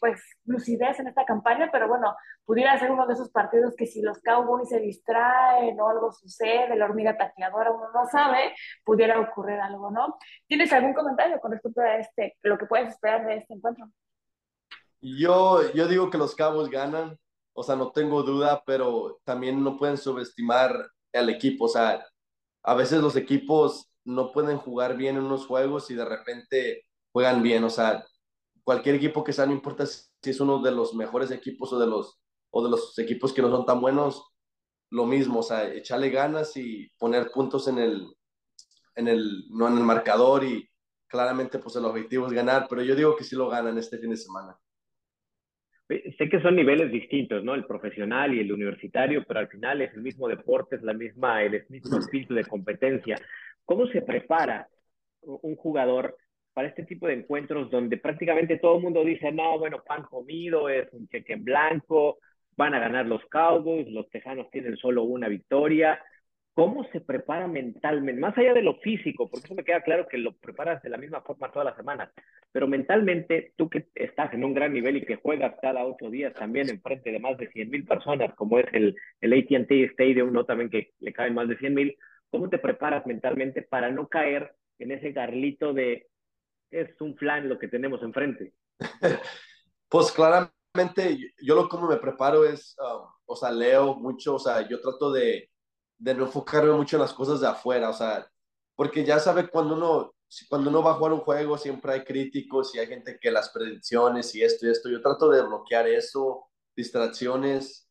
pues, 0.00 0.20
lucidez 0.44 0.98
en 0.98 1.06
esta 1.06 1.24
campaña, 1.24 1.68
pero 1.70 1.86
bueno, 1.86 2.16
pudiera 2.44 2.76
ser 2.80 2.90
uno 2.90 3.06
de 3.06 3.14
esos 3.14 3.30
partidos 3.30 3.76
que 3.76 3.86
si 3.86 4.02
los 4.02 4.18
Cowboys 4.22 4.68
se 4.68 4.80
distraen 4.80 5.80
o 5.80 5.88
algo 5.88 6.10
sucede, 6.10 6.74
la 6.74 6.86
hormiga 6.86 7.16
tacleadora 7.16 7.70
uno 7.70 7.92
no 7.94 8.06
sabe, 8.10 8.56
pudiera 8.84 9.20
ocurrir 9.20 9.60
algo, 9.60 9.92
¿no? 9.92 10.18
¿Tienes 10.48 10.72
algún 10.72 10.94
comentario 10.94 11.38
con 11.38 11.52
respecto 11.52 11.80
a 11.80 11.98
este, 11.98 12.36
lo 12.42 12.58
que 12.58 12.66
puedes 12.66 12.88
esperar 12.88 13.24
de 13.24 13.36
este 13.36 13.54
encuentro? 13.54 13.86
Yo, 15.00 15.72
yo 15.72 15.86
digo 15.86 16.10
que 16.10 16.18
los 16.18 16.34
Cowboys 16.34 16.70
ganan, 16.70 17.16
o 17.52 17.62
sea, 17.62 17.76
no 17.76 17.92
tengo 17.92 18.24
duda, 18.24 18.64
pero 18.66 19.20
también 19.22 19.62
no 19.62 19.76
pueden 19.76 19.96
subestimar 19.96 20.74
al 21.12 21.30
equipo, 21.30 21.66
o 21.66 21.68
sea, 21.68 22.04
a 22.64 22.74
veces 22.74 23.00
los 23.00 23.14
equipos 23.14 23.89
no 24.04 24.32
pueden 24.32 24.58
jugar 24.58 24.96
bien 24.96 25.16
en 25.16 25.24
unos 25.24 25.46
juegos 25.46 25.90
y 25.90 25.94
de 25.94 26.04
repente 26.04 26.84
juegan 27.12 27.42
bien. 27.42 27.64
O 27.64 27.70
sea, 27.70 28.04
cualquier 28.64 28.96
equipo 28.96 29.24
que 29.24 29.32
sea, 29.32 29.46
no 29.46 29.52
importa 29.52 29.86
si 29.86 30.30
es 30.30 30.40
uno 30.40 30.60
de 30.62 30.70
los 30.70 30.94
mejores 30.94 31.30
equipos 31.30 31.72
o 31.72 31.78
de 31.78 31.86
los, 31.86 32.20
o 32.50 32.64
de 32.64 32.70
los 32.70 32.98
equipos 32.98 33.32
que 33.32 33.42
no 33.42 33.50
son 33.50 33.66
tan 33.66 33.80
buenos, 33.80 34.30
lo 34.90 35.06
mismo, 35.06 35.40
o 35.40 35.42
sea, 35.42 35.72
echarle 35.72 36.10
ganas 36.10 36.56
y 36.56 36.90
poner 36.98 37.30
puntos 37.30 37.68
en 37.68 37.78
el, 37.78 38.06
en 38.96 39.08
el, 39.08 39.44
no 39.50 39.68
en 39.68 39.78
el 39.78 39.84
marcador 39.84 40.44
y 40.44 40.68
claramente 41.06 41.58
pues 41.58 41.76
el 41.76 41.84
objetivo 41.84 42.26
es 42.26 42.32
ganar, 42.32 42.66
pero 42.68 42.82
yo 42.82 42.94
digo 42.94 43.16
que 43.16 43.24
sí 43.24 43.36
lo 43.36 43.48
ganan 43.48 43.78
este 43.78 43.98
fin 43.98 44.10
de 44.10 44.16
semana. 44.16 44.56
Sé 46.18 46.28
que 46.28 46.40
son 46.40 46.54
niveles 46.54 46.92
distintos, 46.92 47.42
¿no? 47.42 47.52
El 47.52 47.66
profesional 47.66 48.32
y 48.32 48.38
el 48.38 48.52
universitario, 48.52 49.24
pero 49.26 49.40
al 49.40 49.48
final 49.48 49.82
es 49.82 49.92
el 49.94 50.02
mismo 50.02 50.28
deporte, 50.28 50.76
es 50.76 50.82
la 50.82 50.92
misma, 50.92 51.42
el 51.42 51.64
mismo 51.68 51.98
espíritu 51.98 52.34
de 52.34 52.44
competencia. 52.44 53.16
¿Cómo 53.70 53.86
se 53.86 54.02
prepara 54.02 54.68
un 55.22 55.54
jugador 55.54 56.16
para 56.52 56.66
este 56.66 56.82
tipo 56.82 57.06
de 57.06 57.14
encuentros 57.14 57.70
donde 57.70 57.98
prácticamente 57.98 58.58
todo 58.58 58.78
el 58.78 58.82
mundo 58.82 59.04
dice, 59.04 59.30
no, 59.30 59.60
bueno, 59.60 59.84
pan 59.86 60.02
comido, 60.10 60.68
es 60.68 60.92
un 60.92 61.06
cheque 61.06 61.34
en 61.34 61.44
blanco, 61.44 62.18
van 62.56 62.74
a 62.74 62.80
ganar 62.80 63.06
los 63.06 63.24
Cowboys, 63.26 63.86
los 63.92 64.10
Tejanos 64.10 64.50
tienen 64.50 64.76
solo 64.76 65.04
una 65.04 65.28
victoria? 65.28 66.02
¿Cómo 66.52 66.82
se 66.90 67.00
prepara 67.00 67.46
mentalmente? 67.46 68.20
Más 68.20 68.36
allá 68.36 68.54
de 68.54 68.62
lo 68.62 68.74
físico, 68.80 69.30
porque 69.30 69.46
eso 69.46 69.54
me 69.54 69.62
queda 69.62 69.82
claro 69.82 70.08
que 70.08 70.18
lo 70.18 70.32
preparas 70.32 70.82
de 70.82 70.90
la 70.90 70.98
misma 70.98 71.20
forma 71.20 71.52
todas 71.52 71.66
las 71.66 71.76
semanas, 71.76 72.10
pero 72.50 72.66
mentalmente, 72.66 73.52
tú 73.54 73.70
que 73.70 73.86
estás 73.94 74.34
en 74.34 74.42
un 74.42 74.52
gran 74.52 74.72
nivel 74.72 74.96
y 74.96 75.06
que 75.06 75.14
juegas 75.14 75.54
cada 75.62 75.86
ocho 75.86 76.10
días 76.10 76.34
también 76.34 76.68
enfrente 76.70 77.12
de 77.12 77.20
más 77.20 77.38
de 77.38 77.46
100 77.46 77.70
mil 77.70 77.84
personas, 77.84 78.34
como 78.34 78.58
es 78.58 78.66
el, 78.72 78.96
el 79.20 79.32
ATT 79.32 79.70
Stadium, 79.92 80.32
¿no? 80.32 80.44
También 80.44 80.70
que 80.70 80.90
le 80.98 81.12
caben 81.12 81.34
más 81.34 81.46
de 81.46 81.56
100 81.56 81.72
mil, 81.72 81.96
¿Cómo 82.30 82.48
te 82.48 82.58
preparas 82.58 83.06
mentalmente 83.06 83.62
para 83.62 83.90
no 83.90 84.08
caer 84.08 84.54
en 84.78 84.92
ese 84.92 85.12
garlito 85.12 85.72
de 85.72 86.08
es 86.70 87.00
un 87.00 87.16
flan 87.16 87.48
lo 87.48 87.58
que 87.58 87.68
tenemos 87.68 88.02
enfrente? 88.02 88.54
pues 89.88 90.12
claramente 90.12 91.34
yo 91.42 91.54
lo 91.54 91.68
como 91.68 91.88
me 91.88 91.96
preparo 91.96 92.44
es, 92.44 92.76
um, 92.78 93.08
o 93.26 93.36
sea, 93.36 93.50
leo 93.50 93.96
mucho, 93.96 94.36
o 94.36 94.38
sea, 94.38 94.66
yo 94.68 94.80
trato 94.80 95.10
de, 95.10 95.50
de 95.98 96.14
no 96.14 96.24
enfocarme 96.24 96.72
mucho 96.72 96.96
en 96.96 97.02
las 97.02 97.12
cosas 97.12 97.40
de 97.40 97.48
afuera, 97.48 97.90
o 97.90 97.92
sea, 97.92 98.26
porque 98.76 99.04
ya 99.04 99.18
sabe 99.18 99.48
cuando 99.48 99.74
uno, 99.74 100.14
cuando 100.48 100.70
uno 100.70 100.82
va 100.82 100.92
a 100.92 100.94
jugar 100.94 101.12
un 101.12 101.20
juego 101.20 101.58
siempre 101.58 101.92
hay 101.92 102.04
críticos 102.04 102.74
y 102.74 102.78
hay 102.78 102.86
gente 102.86 103.18
que 103.20 103.30
las 103.30 103.50
predicciones 103.50 104.34
y 104.34 104.42
esto 104.42 104.66
y 104.66 104.70
esto, 104.70 104.88
yo 104.88 105.02
trato 105.02 105.28
de 105.28 105.42
bloquear 105.42 105.88
eso, 105.88 106.46
distracciones, 106.76 107.88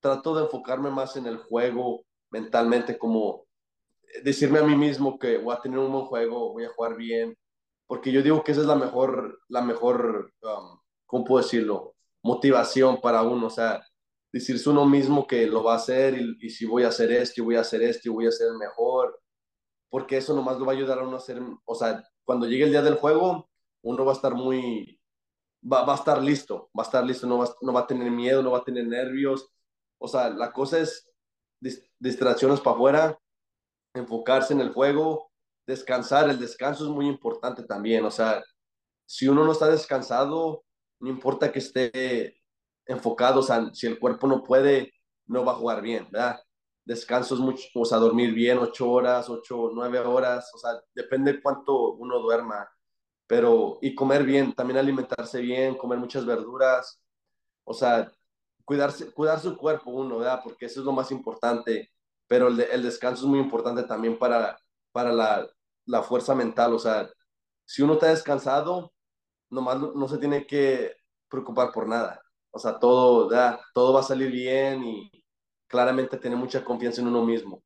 trato 0.00 0.34
de 0.34 0.44
enfocarme 0.44 0.90
más 0.90 1.16
en 1.16 1.26
el 1.26 1.38
juego 1.38 2.04
mentalmente 2.30 2.96
como 2.96 3.46
decirme 4.22 4.58
a 4.58 4.64
mí 4.64 4.76
mismo 4.76 5.18
que 5.18 5.38
voy 5.38 5.54
a 5.54 5.60
tener 5.60 5.78
un 5.78 5.92
buen 5.92 6.06
juego, 6.06 6.52
voy 6.52 6.64
a 6.64 6.72
jugar 6.72 6.96
bien, 6.96 7.36
porque 7.86 8.12
yo 8.12 8.22
digo 8.22 8.44
que 8.44 8.52
esa 8.52 8.60
es 8.62 8.66
la 8.66 8.76
mejor, 8.76 9.40
la 9.48 9.62
mejor, 9.62 10.32
um, 10.42 10.78
¿cómo 11.06 11.24
puedo 11.24 11.42
decirlo? 11.42 11.94
Motivación 12.22 13.00
para 13.00 13.22
uno, 13.22 13.46
o 13.46 13.50
sea, 13.50 13.84
decirse 14.32 14.70
uno 14.70 14.86
mismo 14.86 15.26
que 15.26 15.46
lo 15.46 15.64
va 15.64 15.74
a 15.74 15.76
hacer 15.76 16.16
y, 16.40 16.50
si 16.50 16.66
voy 16.66 16.84
a 16.84 16.88
hacer 16.88 17.10
esto 17.12 17.40
y 17.40 17.44
voy 17.44 17.56
a 17.56 17.60
hacer 17.62 17.82
esto 17.82 18.08
y 18.08 18.12
voy 18.12 18.26
a 18.26 18.32
ser 18.32 18.52
mejor, 18.52 19.20
porque 19.88 20.18
eso 20.18 20.34
nomás 20.34 20.58
lo 20.58 20.66
va 20.66 20.72
a 20.72 20.76
ayudar 20.76 21.00
a 21.00 21.02
uno 21.02 21.14
a 21.14 21.18
hacer, 21.18 21.40
o 21.64 21.74
sea, 21.74 22.04
cuando 22.24 22.46
llegue 22.46 22.64
el 22.64 22.70
día 22.70 22.82
del 22.82 22.94
juego, 22.94 23.48
uno 23.82 24.04
va 24.04 24.12
a 24.12 24.16
estar 24.16 24.34
muy, 24.34 25.00
va, 25.60 25.84
va 25.84 25.94
a 25.94 25.96
estar 25.96 26.22
listo, 26.22 26.70
va 26.78 26.84
a 26.84 26.86
estar 26.86 27.04
listo, 27.04 27.26
no 27.26 27.38
va, 27.38 27.48
no 27.62 27.72
va 27.72 27.80
a 27.80 27.86
tener 27.86 28.10
miedo, 28.10 28.42
no 28.42 28.52
va 28.52 28.58
a 28.58 28.64
tener 28.64 28.86
nervios, 28.86 29.48
o 29.98 30.08
sea, 30.08 30.30
la 30.30 30.52
cosa 30.52 30.78
es 30.78 31.10
distracciones 31.98 32.60
para 32.60 32.76
afuera 32.76 33.20
enfocarse 33.94 34.52
en 34.54 34.60
el 34.60 34.72
juego, 34.72 35.30
descansar. 35.66 36.28
El 36.30 36.38
descanso 36.38 36.84
es 36.84 36.90
muy 36.90 37.06
importante 37.06 37.64
también. 37.64 38.04
O 38.04 38.10
sea, 38.10 38.42
si 39.06 39.28
uno 39.28 39.44
no 39.44 39.52
está 39.52 39.68
descansado, 39.68 40.64
no 41.00 41.08
importa 41.08 41.50
que 41.52 41.58
esté 41.60 42.40
enfocado, 42.86 43.40
o 43.40 43.42
sea, 43.42 43.70
si 43.72 43.86
el 43.86 43.98
cuerpo 43.98 44.26
no 44.26 44.42
puede, 44.42 44.92
no 45.26 45.44
va 45.44 45.52
a 45.52 45.56
jugar 45.56 45.82
bien, 45.82 46.08
¿verdad? 46.10 46.40
Descanso 46.84 47.34
es 47.34 47.40
mucho, 47.40 47.62
o 47.74 47.84
sea, 47.84 47.98
dormir 47.98 48.34
bien, 48.34 48.58
ocho 48.58 48.90
horas, 48.90 49.28
ocho, 49.30 49.70
nueve 49.72 49.98
horas, 50.00 50.50
o 50.54 50.58
sea, 50.58 50.80
depende 50.94 51.40
cuánto 51.40 51.92
uno 51.92 52.18
duerma, 52.18 52.68
pero, 53.26 53.78
y 53.82 53.94
comer 53.94 54.24
bien, 54.24 54.52
también 54.54 54.78
alimentarse 54.78 55.40
bien, 55.40 55.76
comer 55.76 55.98
muchas 55.98 56.26
verduras, 56.26 57.00
o 57.64 57.74
sea, 57.74 58.10
cuidarse, 58.64 59.12
cuidar 59.12 59.40
su 59.40 59.56
cuerpo 59.56 59.90
uno, 59.90 60.18
¿verdad? 60.18 60.40
Porque 60.42 60.66
eso 60.66 60.80
es 60.80 60.86
lo 60.86 60.92
más 60.92 61.10
importante 61.12 61.90
pero 62.30 62.46
el, 62.46 62.60
el 62.60 62.84
descanso 62.84 63.24
es 63.24 63.28
muy 63.28 63.40
importante 63.40 63.82
también 63.82 64.16
para, 64.16 64.56
para 64.92 65.12
la, 65.12 65.48
la, 65.84 66.00
fuerza 66.00 66.32
mental. 66.32 66.72
O 66.72 66.78
sea, 66.78 67.10
si 67.64 67.82
uno 67.82 67.94
está 67.94 68.06
descansado, 68.10 68.92
nomás 69.50 69.80
no, 69.80 69.92
no 69.94 70.06
se 70.06 70.16
tiene 70.18 70.46
que 70.46 70.94
preocupar 71.28 71.72
por 71.72 71.88
nada. 71.88 72.22
O 72.52 72.60
sea, 72.60 72.78
todo, 72.78 73.28
ya, 73.32 73.58
todo 73.74 73.92
va 73.92 73.98
a 73.98 74.04
salir 74.04 74.30
bien 74.30 74.84
y 74.84 75.10
claramente 75.66 76.18
tener 76.18 76.38
mucha 76.38 76.64
confianza 76.64 77.00
en 77.02 77.08
uno 77.08 77.24
mismo. 77.26 77.64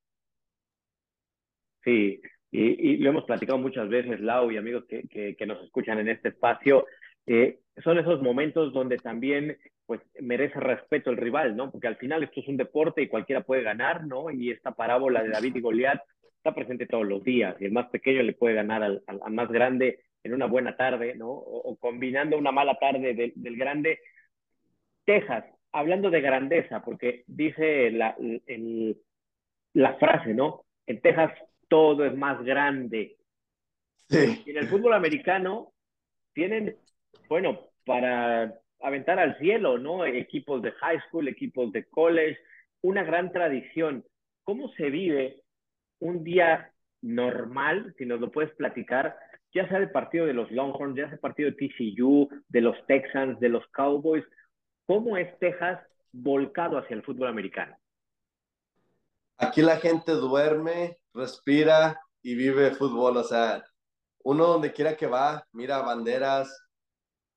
Sí, 1.85 2.23
y, 2.51 2.93
y, 2.93 2.97
lo 2.97 3.11
hemos 3.11 3.25
platicado 3.25 3.59
muchas 3.59 3.87
veces, 3.91 4.19
Lau 4.19 4.51
y 4.51 4.57
amigos 4.57 4.87
que, 4.89 5.07
que, 5.09 5.37
que 5.37 5.47
nos 5.47 5.63
escuchan 5.63 5.99
en 5.99 6.09
este 6.09 6.31
espacio. 6.31 6.87
Eh, 7.27 7.61
son 7.83 7.99
esos 7.99 8.23
momentos 8.23 8.73
donde 8.73 8.97
también 8.97 9.59
pues 9.87 10.01
merece 10.21 10.59
respeto 10.61 11.11
el 11.11 11.17
rival, 11.17 11.57
¿no? 11.57 11.71
Porque 11.71 11.89
al 11.89 11.97
final 11.97 12.23
esto 12.23 12.41
es 12.41 12.49
un 12.49 12.57
deporte 12.57 13.03
y 13.03 13.09
cualquiera 13.09 13.43
puede 13.43 13.63
ganar, 13.63 14.07
¿no? 14.07 14.31
Y 14.31 14.51
esta 14.51 14.73
parábola 14.73 15.23
de 15.23 15.31
David 15.31 15.57
y 15.57 15.61
Goliat 15.61 16.01
está 16.37 16.55
presente 16.55 16.87
todos 16.87 17.07
los 17.07 17.23
días 17.23 17.57
y 17.61 17.67
el 17.67 17.73
más 17.73 17.89
pequeño 17.91 18.23
le 18.23 18.33
puede 18.33 18.55
ganar 18.55 18.83
al, 18.83 19.03
al, 19.07 19.33
más 19.33 19.51
grande 19.51 20.01
en 20.23 20.33
una 20.35 20.47
buena 20.47 20.77
tarde, 20.77 21.15
¿no? 21.15 21.31
O, 21.31 21.71
o 21.71 21.77
combinando 21.77 22.39
una 22.39 22.53
mala 22.53 22.79
tarde 22.79 23.15
de, 23.15 23.33
del 23.35 23.57
grande. 23.57 24.01
Texas, 25.05 25.45
hablando 25.73 26.11
de 26.11 26.21
grandeza, 26.23 26.83
porque 26.83 27.25
dice 27.27 27.91
la, 27.91 28.17
el, 28.47 28.97
la 29.75 29.95
frase, 29.97 30.33
¿no? 30.33 30.65
En 30.87 31.01
Texas 31.01 31.33
todo 31.69 32.07
es 32.07 32.17
más 32.17 32.43
grande. 32.43 33.17
Sí. 34.09 34.43
Y 34.47 34.51
en 34.51 34.59
el 34.59 34.69
fútbol 34.69 34.95
americano 34.95 35.73
tienen, 36.33 36.77
bueno, 37.29 37.61
para 37.85 38.55
aventar 38.85 39.19
al 39.19 39.37
cielo, 39.39 39.79
¿no? 39.79 40.05
Equipos 40.05 40.63
de 40.63 40.73
high 40.73 41.01
school, 41.09 41.27
equipos 41.27 41.73
de 41.73 41.87
college, 41.87 42.39
una 42.83 43.03
gran 43.03 43.33
tradición. 43.33 44.05
¿Cómo 44.45 44.69
se 44.75 44.91
vive 44.91 45.43
un 46.01 46.23
día 46.23 46.71
normal, 47.01 47.95
si 47.97 48.05
nos 48.05 48.21
lo 48.21 48.31
puedes 48.31 48.53
platicar, 48.55 49.17
ya 49.55 49.67
sea 49.69 49.79
el 49.79 49.91
partido 49.91 50.27
de 50.27 50.35
los 50.35 50.51
Longhorns, 50.51 50.97
ya 50.97 51.05
sea 51.05 51.15
el 51.15 51.21
partido 51.21 51.51
de 51.51 51.57
TCU, 51.57 52.29
de 52.49 52.61
los 52.61 52.77
Texans, 52.87 53.41
de 53.41 53.49
los 53.49 53.67
Cowboys? 53.69 54.25
¿Cómo 54.87 55.17
es 55.17 55.39
Texas 55.39 55.81
volcado 56.13 56.77
hacia 56.77 56.95
el 56.95 57.03
fútbol 57.03 57.29
americano? 57.29 57.75
Aquí 59.39 59.63
la 59.63 59.79
gente 59.79 60.13
duerme, 60.13 60.99
respira 61.15 62.01
y 62.23 62.35
vive 62.35 62.71
fútbol, 62.73 63.17
o 63.17 63.25
sea, 63.25 63.65
uno 64.25 64.47
donde 64.47 64.73
quiera 64.73 64.97
que 64.97 65.07
va, 65.07 65.47
mira 65.53 65.81
banderas, 65.81 66.64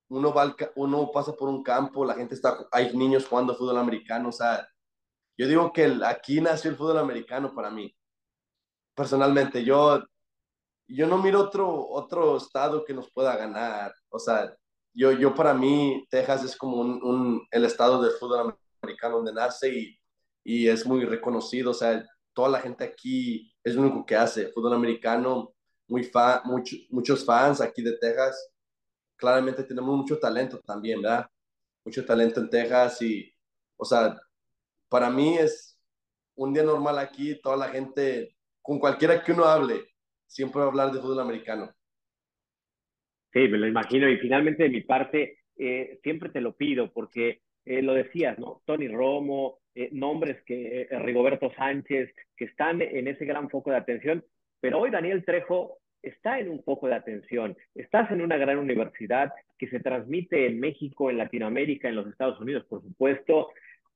uno, 0.08 0.32
va 0.32 0.54
uno 0.76 1.10
pasa 1.12 1.32
por 1.32 1.48
un 1.48 1.62
campo, 1.62 2.04
la 2.04 2.14
gente 2.14 2.34
está, 2.34 2.66
hay 2.72 2.96
niños 2.96 3.26
jugando 3.26 3.54
fútbol 3.54 3.78
americano, 3.78 4.30
o 4.30 4.32
sea, 4.32 4.68
yo 5.36 5.46
digo 5.46 5.72
que 5.72 5.98
aquí 6.04 6.40
nació 6.40 6.70
el 6.70 6.76
fútbol 6.76 6.98
americano 6.98 7.54
para 7.54 7.70
mí, 7.70 7.94
personalmente, 8.98 9.64
yo, 9.64 10.02
yo 10.88 11.06
no 11.06 11.18
miro 11.18 11.40
otro, 11.40 11.88
otro 11.88 12.36
estado 12.36 12.84
que 12.84 12.92
nos 12.92 13.10
pueda 13.12 13.36
ganar. 13.36 13.94
O 14.08 14.18
sea, 14.18 14.52
yo, 14.92 15.12
yo 15.12 15.34
para 15.34 15.54
mí, 15.54 16.04
Texas 16.10 16.42
es 16.44 16.56
como 16.56 16.78
un, 16.80 17.46
el 17.52 17.64
estado 17.64 18.02
de 18.02 18.10
fútbol 18.10 18.56
americano 18.82 19.16
donde 19.18 19.32
nace 19.32 19.72
y, 19.72 19.98
y 20.42 20.68
es 20.68 20.84
muy 20.84 21.04
reconocido. 21.04 21.70
O 21.70 21.74
sea, 21.74 22.04
toda 22.32 22.48
la 22.48 22.60
gente 22.60 22.82
aquí 22.82 23.54
es 23.62 23.76
lo 23.76 23.82
único 23.82 24.04
que 24.04 24.16
hace 24.16 24.48
fútbol 24.48 24.74
americano, 24.74 25.54
muy 25.86 26.02
fa, 26.02 26.42
muchos 26.90 27.24
fans 27.24 27.60
aquí 27.60 27.82
de 27.82 27.96
Texas. 27.98 28.50
Claramente 29.18 29.64
tenemos 29.64 29.96
mucho 29.96 30.18
talento 30.18 30.60
también, 30.60 31.02
¿verdad? 31.02 31.28
Mucho 31.84 32.06
talento 32.06 32.40
en 32.40 32.48
Texas 32.48 33.02
y, 33.02 33.34
o 33.76 33.84
sea, 33.84 34.16
para 34.88 35.10
mí 35.10 35.36
es 35.36 35.78
un 36.36 36.54
día 36.54 36.62
normal 36.62 36.98
aquí, 36.98 37.40
toda 37.42 37.56
la 37.56 37.68
gente, 37.68 38.36
con 38.62 38.78
cualquiera 38.78 39.22
que 39.22 39.32
uno 39.32 39.44
hable, 39.44 39.88
siempre 40.26 40.60
va 40.60 40.66
a 40.66 40.68
hablar 40.68 40.92
de 40.92 41.00
fútbol 41.00 41.20
americano. 41.20 41.74
Sí, 43.32 43.40
me 43.40 43.58
lo 43.58 43.66
imagino. 43.66 44.08
Y 44.08 44.18
finalmente, 44.18 44.62
de 44.62 44.68
mi 44.68 44.82
parte, 44.82 45.40
eh, 45.56 45.98
siempre 46.04 46.30
te 46.30 46.40
lo 46.40 46.56
pido, 46.56 46.92
porque 46.92 47.42
eh, 47.64 47.82
lo 47.82 47.94
decías, 47.94 48.38
¿no? 48.38 48.62
Tony 48.64 48.86
Romo, 48.86 49.58
eh, 49.74 49.90
nombres 49.92 50.42
que 50.44 50.86
Rigoberto 50.90 51.52
Sánchez, 51.54 52.14
que 52.36 52.44
están 52.44 52.80
en 52.80 53.08
ese 53.08 53.24
gran 53.24 53.50
foco 53.50 53.70
de 53.70 53.76
atención, 53.76 54.24
pero 54.60 54.78
hoy 54.78 54.90
Daniel 54.90 55.24
Trejo 55.24 55.78
está 56.02 56.38
en 56.38 56.50
un 56.50 56.62
foco 56.62 56.88
de 56.88 56.94
atención. 56.94 57.56
Estás 57.74 58.10
en 58.10 58.20
una 58.20 58.36
gran 58.36 58.58
universidad 58.58 59.32
que 59.58 59.68
se 59.68 59.80
transmite 59.80 60.46
en 60.46 60.60
México, 60.60 61.10
en 61.10 61.18
Latinoamérica, 61.18 61.88
en 61.88 61.96
los 61.96 62.06
Estados 62.06 62.40
Unidos, 62.40 62.64
por 62.68 62.82
supuesto. 62.82 63.50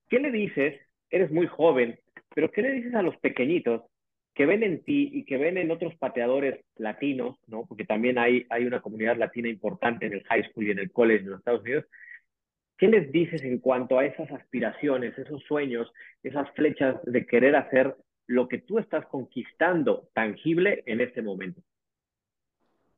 ¿Qué 0.08 0.18
le 0.18 0.30
dices? 0.30 0.80
Eres 1.10 1.30
muy 1.30 1.46
joven, 1.46 1.98
pero 2.34 2.50
¿qué 2.50 2.62
le 2.62 2.72
dices 2.72 2.94
a 2.94 3.02
los 3.02 3.16
pequeñitos 3.18 3.82
que 4.34 4.46
ven 4.46 4.62
en 4.62 4.82
ti 4.82 5.10
y 5.12 5.24
que 5.24 5.36
ven 5.36 5.58
en 5.58 5.70
otros 5.70 5.94
pateadores 5.96 6.64
latinos, 6.76 7.36
¿no? 7.46 7.66
Porque 7.66 7.84
también 7.84 8.18
hay, 8.18 8.46
hay 8.48 8.64
una 8.64 8.80
comunidad 8.80 9.16
latina 9.16 9.48
importante 9.48 10.06
en 10.06 10.14
el 10.14 10.24
high 10.24 10.48
school 10.48 10.66
y 10.66 10.70
en 10.70 10.78
el 10.78 10.90
college 10.90 11.24
en 11.24 11.30
los 11.30 11.38
Estados 11.40 11.62
Unidos. 11.62 11.84
¿Qué 12.78 12.88
les 12.88 13.12
dices 13.12 13.42
en 13.42 13.58
cuanto 13.58 13.98
a 13.98 14.06
esas 14.06 14.30
aspiraciones, 14.32 15.16
esos 15.18 15.42
sueños, 15.44 15.92
esas 16.22 16.50
flechas 16.52 16.96
de 17.04 17.26
querer 17.26 17.56
hacer 17.56 17.94
lo 18.26 18.48
que 18.48 18.58
tú 18.58 18.78
estás 18.78 19.06
conquistando 19.06 20.08
tangible 20.14 20.82
en 20.86 21.02
este 21.02 21.20
momento? 21.20 21.60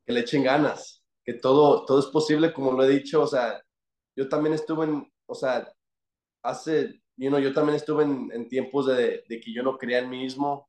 Que 0.07 0.13
le 0.13 0.21
echen 0.21 0.43
ganas, 0.43 1.03
que 1.25 1.35
todo, 1.35 1.85
todo 1.85 2.01
es 2.01 2.07
posible, 2.07 2.53
como 2.53 2.73
lo 2.73 2.85
he 2.85 2.89
dicho, 2.89 3.23
o 3.23 3.27
sea, 3.27 3.63
yo 4.17 4.29
también 4.29 4.55
estuve 4.55 4.85
en, 4.87 5.13
o 5.27 5.35
sea, 5.35 5.73
hace, 6.43 7.01
you 7.17 7.29
know, 7.29 7.41
yo 7.41 7.53
también 7.55 7.77
estuve 7.77 8.05
en, 8.05 8.31
en 8.33 8.49
tiempos 8.49 8.87
de, 8.87 9.25
de, 9.29 9.41
que 9.41 9.53
yo 9.53 9.63
no 9.63 9.79
creía 9.79 10.01
en 10.01 10.11
mí 10.11 10.19
mismo, 10.19 10.69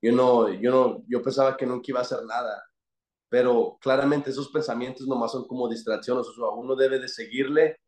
yo 0.00 0.12
no, 0.12 0.48
yo 0.48 0.70
no, 0.70 1.04
yo 1.08 1.22
pensaba 1.22 1.56
que 1.56 1.66
nunca 1.66 1.86
iba 1.88 2.00
a 2.00 2.02
hacer 2.02 2.24
nada, 2.24 2.62
pero 3.28 3.78
claramente 3.80 4.30
esos 4.30 4.48
pensamientos 4.50 5.06
nomás 5.06 5.32
son 5.32 5.46
como 5.46 5.68
distracciones, 5.68 6.26
o 6.26 6.34
sea, 6.34 6.48
uno 6.50 6.76
debe 6.76 6.98
de 6.98 7.08
seguirle 7.08 7.78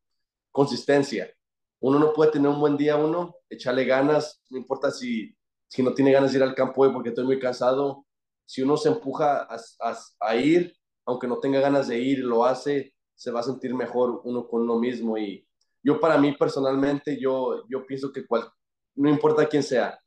consistencia. 0.50 1.32
Uno 1.80 1.98
no 1.98 2.12
puede 2.12 2.32
tener 2.32 2.50
un 2.50 2.60
buen 2.60 2.76
día, 2.76 2.96
uno, 2.96 3.36
echarle 3.48 3.84
ganas, 3.84 4.42
no 4.50 4.58
importa 4.58 4.90
si, 4.90 5.34
si 5.68 5.82
no 5.82 5.94
tiene 5.94 6.12
ganas 6.12 6.32
de 6.32 6.38
ir 6.38 6.42
al 6.42 6.54
campo 6.54 6.82
hoy 6.82 6.92
porque 6.92 7.08
estoy 7.10 7.24
muy 7.24 7.38
cansado, 7.38 8.04
si 8.44 8.62
uno 8.62 8.76
se 8.76 8.90
empuja 8.90 9.48
a, 9.48 9.96
a, 10.20 10.36
ir, 10.36 10.76
aunque 11.10 11.26
no 11.26 11.38
tenga 11.38 11.60
ganas 11.60 11.88
de 11.88 11.98
ir, 11.98 12.20
lo 12.20 12.44
hace, 12.44 12.94
se 13.14 13.30
va 13.30 13.40
a 13.40 13.44
sentir 13.44 13.74
mejor 13.74 14.20
uno 14.24 14.48
con 14.48 14.62
uno 14.62 14.78
mismo. 14.78 15.18
Y 15.18 15.46
yo 15.82 16.00
para 16.00 16.18
mí 16.18 16.32
personalmente, 16.32 17.18
yo, 17.20 17.66
yo 17.68 17.86
pienso 17.86 18.12
que 18.12 18.26
cual, 18.26 18.50
no 18.94 19.08
importa 19.10 19.48
quién 19.48 19.62
sea, 19.62 19.98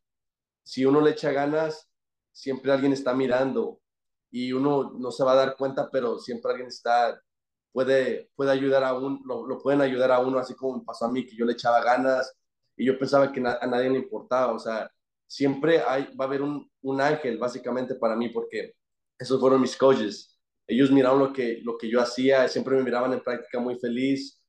si 0.62 0.84
uno 0.84 1.00
le 1.00 1.10
echa 1.12 1.32
ganas, 1.32 1.90
siempre 2.32 2.72
alguien 2.72 2.92
está 2.92 3.14
mirando 3.14 3.80
y 4.30 4.52
uno 4.52 4.92
no 4.98 5.10
se 5.12 5.24
va 5.24 5.32
a 5.32 5.36
dar 5.36 5.56
cuenta, 5.56 5.90
pero 5.90 6.18
siempre 6.18 6.50
alguien 6.50 6.68
está, 6.68 7.20
puede, 7.72 8.30
puede 8.34 8.50
ayudar 8.50 8.84
a 8.84 8.94
uno, 8.94 9.20
lo, 9.24 9.58
pueden 9.60 9.80
ayudar 9.82 10.10
a 10.10 10.20
uno, 10.20 10.38
así 10.38 10.54
como 10.54 10.78
me 10.78 10.84
pasó 10.84 11.06
a 11.06 11.12
mí, 11.12 11.26
que 11.26 11.36
yo 11.36 11.44
le 11.44 11.52
echaba 11.52 11.82
ganas 11.82 12.34
y 12.76 12.86
yo 12.86 12.98
pensaba 12.98 13.30
que 13.30 13.40
a 13.40 13.66
nadie 13.66 13.90
le 13.90 13.98
importaba, 13.98 14.52
o 14.52 14.58
sea, 14.58 14.90
siempre 15.26 15.80
hay, 15.82 16.14
va 16.16 16.24
a 16.24 16.28
haber 16.28 16.42
un, 16.42 16.70
un 16.82 17.00
ángel 17.00 17.38
básicamente 17.38 17.94
para 17.94 18.16
mí, 18.16 18.28
porque 18.30 18.74
esos 19.18 19.40
fueron 19.40 19.60
mis 19.60 19.76
coaches. 19.76 20.33
Ellos 20.66 20.90
miraron 20.90 21.18
lo 21.18 21.32
que, 21.32 21.60
lo 21.62 21.76
que 21.76 21.88
yo 21.90 22.00
hacía, 22.00 22.48
siempre 22.48 22.76
me 22.76 22.82
miraban 22.82 23.12
en 23.12 23.20
práctica 23.20 23.60
muy 23.60 23.78
feliz, 23.78 24.42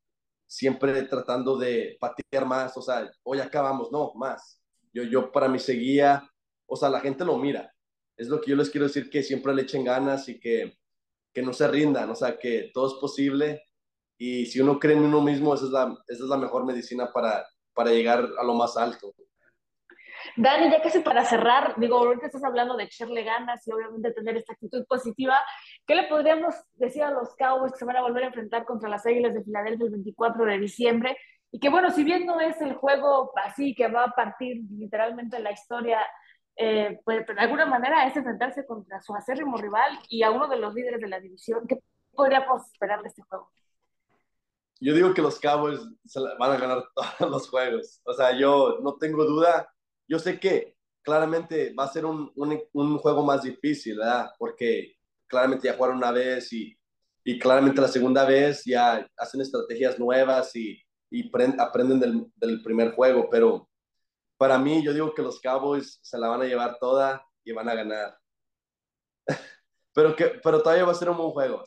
siempre 0.48 1.04
tratando 1.04 1.58
de 1.58 1.98
patear 2.00 2.46
más, 2.46 2.76
o 2.78 2.82
sea, 2.82 3.10
hoy 3.24 3.40
acabamos, 3.40 3.92
no, 3.92 4.14
más. 4.16 4.62
Yo, 4.94 5.04
yo 5.04 5.32
para 5.32 5.50
mí 5.50 5.60
seguía, 5.60 6.30
o 6.66 6.76
sea, 6.76 6.90
la 6.90 7.02
gente 7.02 7.26
lo 7.26 7.38
mira, 7.38 7.74
es 8.16 8.28
lo 8.28 8.40
que 8.40 8.52
yo 8.52 8.56
les 8.56 8.70
quiero 8.70 8.88
decir, 8.88 9.10
que 9.10 9.24
siempre 9.24 9.54
le 9.54 9.64
echen 9.64 9.84
ganas 9.84 10.30
y 10.30 10.40
que, 10.40 10.78
que 11.34 11.42
no 11.42 11.52
se 11.52 11.68
rindan, 11.68 12.10
o 12.10 12.16
sea, 12.16 12.38
que 12.38 12.72
todo 12.74 12.88
es 12.88 12.94
posible 12.94 13.64
y 14.18 14.46
si 14.46 14.62
uno 14.62 14.80
cree 14.80 14.96
en 14.96 15.04
uno 15.04 15.22
mismo, 15.22 15.54
esa 15.54 15.66
es 15.66 15.72
la, 15.72 15.98
esa 16.08 16.24
es 16.24 16.30
la 16.30 16.38
mejor 16.38 16.66
medicina 16.66 17.12
para, 17.12 17.46
para 17.74 17.92
llegar 17.92 18.26
a 18.40 18.44
lo 18.44 18.54
más 18.54 18.78
alto. 18.78 19.14
Dani, 20.38 20.72
ya 20.72 20.82
casi 20.82 21.00
para 21.00 21.24
cerrar, 21.24 21.76
digo, 21.78 21.98
ahorita 21.98 22.26
estás 22.26 22.44
hablando 22.44 22.76
de 22.76 22.86
echarle 22.86 23.24
ganas 23.24 23.66
y 23.68 23.72
obviamente 23.72 24.12
tener 24.12 24.38
esta 24.38 24.54
actitud 24.54 24.86
positiva. 24.88 25.38
¿Qué 25.86 25.96
le 25.96 26.08
podríamos 26.08 26.56
decir 26.74 27.04
a 27.04 27.12
los 27.12 27.36
Cowboys 27.36 27.74
que 27.74 27.80
se 27.80 27.86
van 27.86 27.98
a 27.98 28.02
volver 28.02 28.24
a 28.24 28.28
enfrentar 28.28 28.66
contra 28.66 28.90
las 28.90 29.06
Águilas 29.06 29.34
de 29.34 29.44
Filadelfia 29.44 29.86
el 29.86 29.92
24 29.92 30.46
de 30.46 30.60
diciembre? 30.60 31.18
Y 31.52 31.60
que 31.60 31.70
bueno, 31.70 31.92
si 31.92 32.04
bien 32.04 32.26
no 32.26 32.42
es 32.42 32.60
el 32.62 32.74
juego 32.74 33.32
así 33.44 33.76
que 33.76 33.88
va 33.88 34.06
a 34.06 34.12
partir 34.12 34.64
literalmente 34.72 35.40
la 35.40 35.52
historia 35.52 36.00
eh, 36.58 37.00
pues, 37.04 37.26
de 37.28 37.40
alguna 37.40 37.66
manera 37.66 38.08
es 38.08 38.16
enfrentarse 38.16 38.66
contra 38.66 39.02
su 39.02 39.14
acérrimo 39.14 39.58
rival 39.58 40.00
y 40.10 40.24
a 40.24 40.32
uno 40.32 40.48
de 40.48 40.58
los 40.58 40.74
líderes 40.74 41.02
de 41.02 41.08
la 41.08 41.20
división. 41.20 41.68
¿Qué 41.68 41.80
podríamos 42.14 42.66
esperar 42.72 43.02
de 43.02 43.10
este 43.10 43.22
juego? 43.24 43.52
Yo 44.80 44.94
digo 44.94 45.14
que 45.14 45.22
los 45.22 45.40
Cowboys 45.40 45.82
van 46.40 46.52
a 46.52 46.58
ganar 46.58 46.84
todos 46.96 47.32
los 47.32 47.50
juegos. 47.50 48.02
O 48.06 48.14
sea, 48.14 48.38
yo 48.38 48.80
no 48.82 48.96
tengo 48.96 49.26
duda. 49.26 49.72
Yo 50.08 50.20
sé 50.20 50.40
que 50.40 50.76
claramente 51.02 51.74
va 51.74 51.86
a 51.86 51.90
ser 51.90 52.06
un, 52.06 52.32
un, 52.36 52.60
un 52.74 52.98
juego 52.98 53.24
más 53.24 53.44
difícil, 53.44 53.98
¿verdad? 53.98 54.32
Porque 54.40 54.95
claramente 55.28 55.68
ya 55.68 55.76
jugaron 55.76 55.98
una 55.98 56.12
vez 56.12 56.52
y, 56.54 56.78
y 57.24 57.40
claramente 57.40 57.82
la 57.82 57.88
segunda 57.88 58.26
vez 58.26 58.64
ya 58.66 59.08
hacen 59.18 59.42
estrategias 59.42 60.00
nuevas 60.00 60.56
y, 60.56 60.80
y 61.10 61.32
aprenden 61.60 62.00
del, 62.00 62.26
del 62.36 62.62
primer 62.62 62.92
juego, 62.92 63.30
pero 63.30 63.68
para 64.38 64.58
mí, 64.58 64.84
yo 64.84 64.94
digo 64.94 65.14
que 65.14 65.22
los 65.22 65.40
Cowboys 65.40 66.00
se 66.02 66.18
la 66.18 66.28
van 66.28 66.42
a 66.42 66.46
llevar 66.46 66.78
toda 66.80 67.26
y 67.44 67.52
van 67.52 67.70
a 67.70 67.76
ganar. 67.76 68.18
pero, 69.94 70.16
que, 70.16 70.40
pero 70.44 70.62
todavía 70.62 70.86
va 70.86 70.92
a 70.92 70.96
ser 70.96 71.10
un 71.10 71.18
buen 71.18 71.32
juego. 71.32 71.64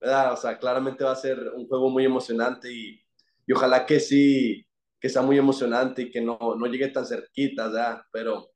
¿verdad? 0.00 0.32
O 0.32 0.36
sea, 0.36 0.58
claramente 0.58 1.04
va 1.04 1.12
a 1.12 1.16
ser 1.16 1.38
un 1.54 1.66
juego 1.66 1.88
muy 1.88 2.04
emocionante 2.04 2.72
y, 2.72 3.00
y 3.46 3.52
ojalá 3.52 3.86
que 3.86 4.00
sí, 4.00 4.66
que 5.00 5.08
sea 5.08 5.22
muy 5.22 5.38
emocionante 5.38 6.02
y 6.02 6.10
que 6.10 6.20
no, 6.20 6.38
no 6.56 6.66
llegue 6.66 6.88
tan 6.88 7.06
cerquita, 7.06 7.68
¿verdad? 7.68 8.02
Pero 8.12 8.50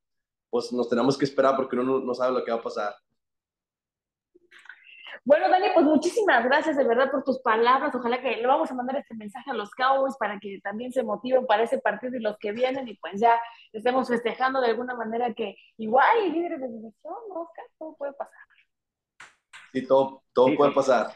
pues 0.49 0.71
nos 0.71 0.89
tenemos 0.89 1.17
que 1.17 1.25
esperar 1.25 1.55
porque 1.55 1.75
uno 1.75 1.99
no 1.99 2.13
sabe 2.13 2.33
lo 2.33 2.43
que 2.43 2.51
va 2.51 2.57
a 2.57 2.63
pasar. 2.63 2.95
Bueno, 5.27 5.49
Dani, 5.49 5.65
pues 5.73 5.85
muchísimas 5.85 6.45
gracias 6.45 6.77
de 6.77 6.85
verdad 6.85 7.11
por 7.11 7.21
tus 7.25 7.41
palabras. 7.41 7.93
Ojalá 7.93 8.21
que 8.21 8.37
le 8.37 8.47
vamos 8.47 8.71
a 8.71 8.73
mandar 8.73 8.95
este 8.95 9.13
mensaje 9.13 9.51
a 9.51 9.53
los 9.53 9.71
Cowboys 9.71 10.15
para 10.17 10.39
que 10.39 10.61
también 10.63 10.93
se 10.93 11.03
motiven 11.03 11.45
para 11.45 11.63
ese 11.63 11.79
partido 11.79 12.15
y 12.15 12.21
los 12.21 12.37
que 12.37 12.53
vienen 12.53 12.87
y 12.87 12.93
pues 12.93 13.19
ya 13.19 13.37
estemos 13.73 14.07
festejando 14.07 14.61
de 14.61 14.69
alguna 14.69 14.95
manera 14.95 15.33
que 15.33 15.57
igual 15.79 16.31
líderes 16.31 16.61
de 16.61 16.69
división, 16.69 17.13
¿no, 17.27 17.41
Oscar? 17.41 17.65
Todo 17.77 17.97
puede 17.97 18.13
pasar. 18.13 18.39
Sí, 19.73 19.85
todo, 19.85 20.23
todo 20.31 20.55
puede 20.55 20.71
pasar. 20.71 21.07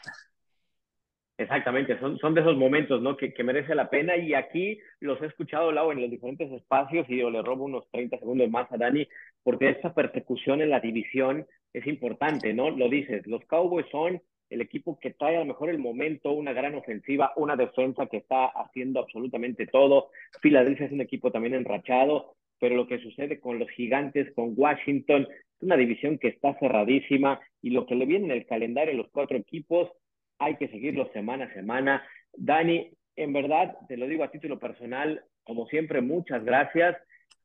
Exactamente, 1.38 1.98
son, 1.98 2.18
son 2.18 2.34
de 2.34 2.42
esos 2.42 2.58
momentos 2.58 3.02
¿no? 3.02 3.16
que, 3.16 3.34
que 3.34 3.46
merece 3.46 3.74
la 3.76 3.90
pena 3.90 4.18
y 4.18 4.34
aquí 4.34 4.78
los 5.00 5.22
he 5.22 5.28
escuchado, 5.28 5.72
Lau, 5.72 5.90
en 5.94 6.02
los 6.02 6.12
diferentes 6.12 6.52
espacios 6.52 7.10
y 7.10 7.18
yo 7.18 7.30
le 7.30 7.42
robo 7.42 7.64
unos 7.64 7.90
30 7.92 8.20
segundos 8.20 8.50
más 8.50 8.70
a 8.74 8.78
Dani 8.78 9.08
porque 9.42 9.70
esta 9.70 9.94
persecución 9.94 10.62
en 10.62 10.70
la 10.70 10.82
división 10.82 11.48
es 11.74 11.88
importante, 11.88 12.54
¿no? 12.54 12.70
Lo 12.70 12.90
dices, 12.90 13.26
los 13.28 13.44
Cowboys 13.46 13.86
son 13.92 14.22
el 14.50 14.62
equipo 14.62 15.00
que 15.00 15.12
trae 15.12 15.38
a 15.38 15.40
lo 15.40 15.46
mejor 15.46 15.70
el 15.70 15.80
momento, 15.80 16.32
una 16.32 16.52
gran 16.52 16.76
ofensiva, 16.76 17.32
una 17.38 17.56
defensa 17.56 18.08
que 18.08 18.18
está 18.18 18.48
haciendo 18.48 19.00
absolutamente 19.00 19.66
todo. 19.66 20.10
Filadelfia 20.42 20.88
es 20.88 20.92
un 20.92 21.02
equipo 21.02 21.32
también 21.32 21.54
enrachado, 21.54 22.36
pero 22.60 22.76
lo 22.76 22.86
que 22.86 23.00
sucede 23.00 23.40
con 23.40 23.60
los 23.60 23.70
gigantes, 23.70 24.32
con 24.34 24.54
Washington, 24.56 25.24
es 25.32 25.64
una 25.64 25.78
división 25.78 26.18
que 26.18 26.28
está 26.28 26.54
cerradísima 26.60 27.40
y 27.62 27.70
lo 27.70 27.86
que 27.86 27.96
le 27.96 28.06
viene 28.06 28.26
en 28.26 28.32
el 28.32 28.46
calendario 28.46 28.94
a 28.94 28.98
los 28.98 29.10
cuatro 29.12 29.38
equipos, 29.38 29.90
hay 30.38 30.58
que 30.58 30.68
seguirlo 30.68 31.10
semana 31.14 31.46
a 31.46 31.54
semana. 31.54 32.04
Dani, 32.34 32.92
en 33.16 33.32
verdad, 33.32 33.78
te 33.88 33.96
lo 33.96 34.06
digo 34.08 34.24
a 34.26 34.32
título 34.32 34.60
personal, 34.60 35.24
como 35.44 35.66
siempre, 35.68 36.02
muchas 36.02 36.44
gracias 36.44 36.98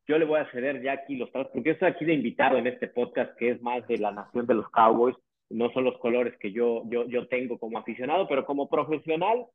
yo 0.07 0.19
le 0.19 0.25
voy 0.25 0.41
a 0.41 0.51
ceder 0.51 0.83
ya 0.83 0.93
aquí 0.93 1.17
los 1.17 1.31
porque 1.31 1.63
yo 1.63 1.73
estoy 1.73 1.89
aquí 1.89 2.05
de 2.05 2.15
invitado 2.15 2.57
en 2.59 2.67
este 2.67 2.89
podcast 2.89 3.37
que 3.37 3.51
es 3.51 3.63
más 3.63 3.87
de 3.89 3.99
la 3.99 4.13
nación 4.13 4.47
de 4.47 4.55
los 4.55 4.71
Cowboys, 4.71 5.17
no 5.51 5.71
son 5.73 5.85
los 5.85 5.99
colores 5.99 6.37
que 6.39 6.53
yo, 6.53 6.83
yo, 6.87 7.07
yo 7.07 7.29
tengo 7.29 7.59
como 7.59 7.79
aficionado, 7.79 8.27
pero 8.29 8.45
como 8.45 8.69
profesional, 8.69 9.47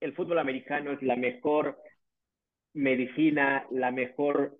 el 0.00 0.14
fútbol 0.14 0.38
americano 0.38 0.92
es 0.92 1.02
la 1.02 1.16
mejor 1.16 1.78
medicina, 2.74 3.66
la 3.70 3.90
mejor, 3.90 4.58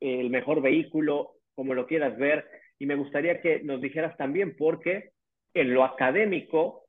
el 0.00 0.30
mejor 0.30 0.60
vehículo, 0.60 1.34
como 1.54 1.74
lo 1.74 1.86
quieras 1.86 2.16
ver, 2.16 2.44
Y 2.78 2.86
me 2.86 2.96
gustaría 2.96 3.40
que 3.40 3.62
nos 3.62 3.80
dijeras 3.80 4.16
también, 4.16 4.56
porque 4.56 5.12
en 5.54 5.72
lo 5.72 5.84
académico, 5.84 6.86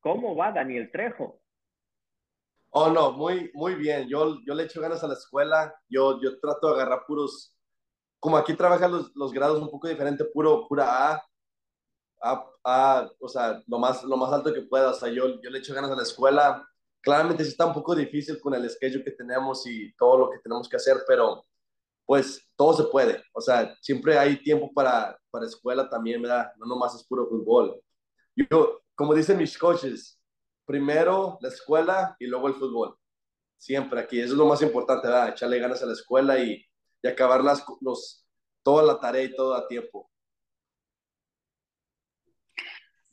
¿cómo 0.00 0.34
va 0.34 0.52
Daniel 0.52 0.90
Trejo? 0.90 1.40
Oh, 2.70 2.90
no, 2.90 3.12
muy, 3.12 3.50
muy 3.54 3.74
bien. 3.74 4.06
Yo, 4.08 4.36
yo 4.46 4.54
le 4.54 4.64
echo 4.64 4.80
ganas 4.80 5.02
a 5.02 5.08
la 5.08 5.14
escuela. 5.14 5.74
Yo, 5.88 6.20
yo 6.20 6.38
trato 6.40 6.68
de 6.68 6.74
agarrar 6.74 7.04
puros, 7.06 7.54
como 8.20 8.36
aquí 8.36 8.54
trabajan 8.54 8.92
los, 8.92 9.12
los 9.16 9.32
grados 9.32 9.60
un 9.62 9.70
poco 9.70 9.88
diferente, 9.88 10.24
puro, 10.26 10.66
pura 10.68 11.12
A, 11.14 11.22
a, 12.22 12.44
a, 12.64 13.10
o 13.20 13.28
sea, 13.28 13.62
lo 13.66 13.78
más, 13.78 14.02
lo 14.04 14.16
más 14.16 14.32
alto 14.32 14.52
que 14.52 14.62
pueda. 14.62 14.90
O 14.90 14.94
sea, 14.94 15.08
yo, 15.10 15.40
yo 15.42 15.50
le 15.50 15.58
echo 15.58 15.74
ganas 15.74 15.90
a 15.90 15.96
la 15.96 16.02
escuela. 16.02 16.66
Claramente 17.00 17.44
sí 17.44 17.50
está 17.50 17.66
un 17.66 17.74
poco 17.74 17.94
difícil 17.94 18.40
con 18.40 18.54
el 18.54 18.68
schedule 18.68 19.04
que 19.04 19.12
tenemos 19.12 19.66
y 19.66 19.94
todo 19.96 20.18
lo 20.18 20.30
que 20.30 20.38
tenemos 20.40 20.68
que 20.68 20.76
hacer, 20.76 20.98
pero 21.06 21.44
pues 22.06 22.48
todo 22.56 22.74
se 22.74 22.84
puede. 22.84 23.22
O 23.32 23.40
sea, 23.40 23.76
siempre 23.82 24.18
hay 24.18 24.42
tiempo 24.42 24.72
para, 24.74 25.18
para 25.30 25.46
escuela 25.46 25.88
también, 25.90 26.22
¿verdad? 26.22 26.52
No 26.58 26.66
nomás 26.66 26.94
es 26.96 27.04
puro 27.06 27.28
fútbol. 27.28 27.80
Yo, 28.36 28.80
como 28.94 29.14
dicen 29.14 29.38
mis 29.38 29.56
coaches, 29.58 30.15
primero 30.66 31.38
la 31.40 31.48
escuela 31.48 32.16
y 32.18 32.26
luego 32.26 32.48
el 32.48 32.54
fútbol. 32.54 32.98
Siempre 33.56 34.00
aquí. 34.00 34.20
Eso 34.20 34.32
es 34.32 34.38
lo 34.38 34.46
más 34.46 34.60
importante, 34.60 35.08
¿verdad? 35.08 35.30
Echarle 35.30 35.58
ganas 35.58 35.82
a 35.82 35.86
la 35.86 35.94
escuela 35.94 36.38
y, 36.38 36.62
y 37.02 37.08
acabar 37.08 37.42
las, 37.42 37.64
los, 37.80 38.26
toda 38.62 38.82
la 38.82 39.00
tarea 39.00 39.22
y 39.22 39.34
todo 39.34 39.54
a 39.54 39.66
tiempo. 39.66 40.10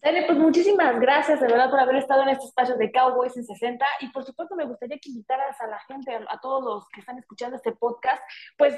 Dani, 0.03 0.25
pues 0.25 0.37
muchísimas 0.37 0.99
gracias 0.99 1.39
de 1.39 1.47
verdad 1.47 1.69
por 1.69 1.79
haber 1.79 1.95
estado 1.95 2.23
en 2.23 2.29
este 2.29 2.43
espacio 2.43 2.75
de 2.75 2.91
Cowboys 2.91 3.37
en 3.37 3.45
60 3.45 3.85
y 4.01 4.09
por 4.09 4.25
supuesto 4.25 4.53
me 4.53 4.65
gustaría 4.65 4.97
que 4.97 5.09
invitaras 5.09 5.61
a 5.61 5.67
la 5.67 5.79
gente, 5.87 6.13
a, 6.13 6.39
todos 6.41 6.61
los 6.61 6.89
que 6.89 6.99
están 6.99 7.17
escuchando 7.19 7.55
este 7.55 7.71
podcast, 7.71 8.21
pues 8.57 8.77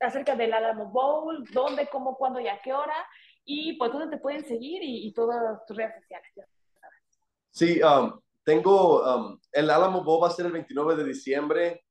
acerca 0.00 0.34
del 0.34 0.52
Alamo 0.52 0.86
Bowl, 0.86 1.44
dónde, 1.52 1.86
cómo, 1.86 2.16
cuándo 2.16 2.40
y 2.40 2.48
a 2.48 2.60
qué 2.60 2.72
hora 2.72 2.96
y 3.44 3.78
pues 3.78 3.92
dónde 3.92 4.16
te 4.16 4.20
pueden 4.20 4.44
seguir 4.44 4.80
y, 4.82 5.12
todas 5.12 5.64
tus 5.64 5.76
redes 5.76 5.94
sociales. 5.94 6.32
Sí, 7.54 7.80
um, 7.82 8.20
tengo, 8.42 9.02
um, 9.02 9.40
el 9.52 9.70
Alamo 9.70 10.02
Bowl 10.02 10.22
va 10.22 10.28
a 10.28 10.32
ser 10.32 10.46
el 10.46 10.52
29 10.52 10.96
de 10.96 11.04
diciembre, 11.04 11.84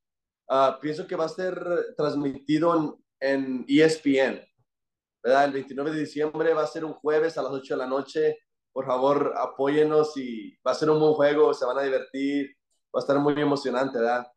uh, 0.50 0.80
pienso 0.82 1.08
que 1.08 1.16
va 1.16 1.26
a 1.26 1.30
ser 1.30 1.58
transmitido 1.96 3.00
en, 3.20 3.66
ESPN, 3.68 4.46
¿verdad? 5.24 5.46
El 5.46 5.54
29 5.54 5.92
de 5.92 6.00
diciembre 6.02 6.54
va 6.54 6.64
a 6.64 6.68
ser 6.68 6.84
un 6.84 6.94
jueves 6.94 7.38
a 7.38 7.44
las 7.44 7.52
8 7.54 7.76
de 7.76 7.78
la 7.78 7.88
noche 7.88 8.38
por 8.74 8.88
favor, 8.88 9.34
apóyenos 9.38 10.18
y 10.18 10.58
va 10.66 10.72
a 10.72 10.76
ser 10.76 10.90
un 10.90 11.00
buen 11.00 11.14
juego, 11.14 11.54
se 11.54 11.66
van 11.66 11.78
a 11.78 11.84
divertir, 11.84 12.58
va 12.94 13.00
a 13.00 13.02
estar 13.02 13.20
muy 13.20 13.40
emocionante, 13.40 14.00
¿verdad? 14.00 14.28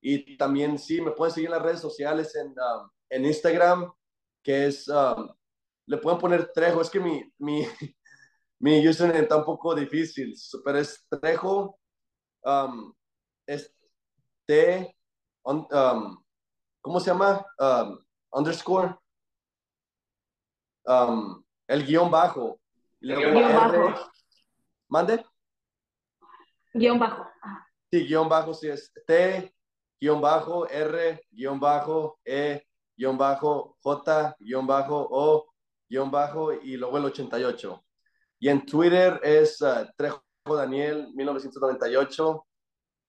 Y 0.00 0.36
también, 0.36 0.78
sí, 0.78 1.00
me 1.00 1.10
pueden 1.10 1.34
seguir 1.34 1.48
en 1.48 1.56
las 1.56 1.62
redes 1.62 1.80
sociales, 1.80 2.34
en, 2.36 2.48
um, 2.50 2.88
en 3.10 3.26
Instagram, 3.26 3.92
que 4.42 4.66
es, 4.66 4.88
le 5.86 5.98
pueden 5.98 6.20
poner 6.20 6.52
Trejo, 6.52 6.80
es 6.80 6.90
que 6.90 7.00
mi, 7.00 7.22
mi, 7.38 7.66
mi 8.62 8.86
username 8.86 9.22
está 9.22 9.36
un 9.36 9.44
poco 9.44 9.74
difícil, 9.74 10.34
pero 10.64 10.78
es 10.78 11.04
Trejo, 11.08 11.80
um, 12.44 12.94
es 13.44 13.74
T, 14.46 14.96
¿cómo 15.42 17.00
se 17.00 17.10
llama? 17.10 17.44
underscore, 18.30 18.94
el 21.66 21.84
guion 21.84 22.08
bajo, 22.08 22.60
guion 23.00 23.34
bajo. 23.34 24.10
¿Mande? 24.88 25.24
Guión 26.72 27.00
bajo. 27.00 27.26
Sí, 27.90 28.06
guion 28.06 28.28
bajo, 28.28 28.54
sí 28.54 28.68
es 28.68 28.92
T, 29.08 29.52
guion 30.00 30.20
bajo, 30.20 30.68
R, 30.68 31.20
guion 31.32 31.58
bajo, 31.58 32.20
E, 32.24 32.64
guion 32.96 33.18
bajo, 33.18 33.76
J, 33.82 34.36
guion 34.38 34.68
bajo, 34.68 35.08
O, 35.10 35.52
guion 35.88 36.12
bajo 36.12 36.52
y 36.52 36.76
luego 36.76 36.98
el 36.98 37.06
88. 37.06 37.84
Y 38.42 38.48
en 38.48 38.66
Twitter 38.66 39.20
es 39.22 39.60
uh, 39.60 39.86
Trejo 39.96 40.20
Daniel 40.44 41.06
1998. 41.14 42.44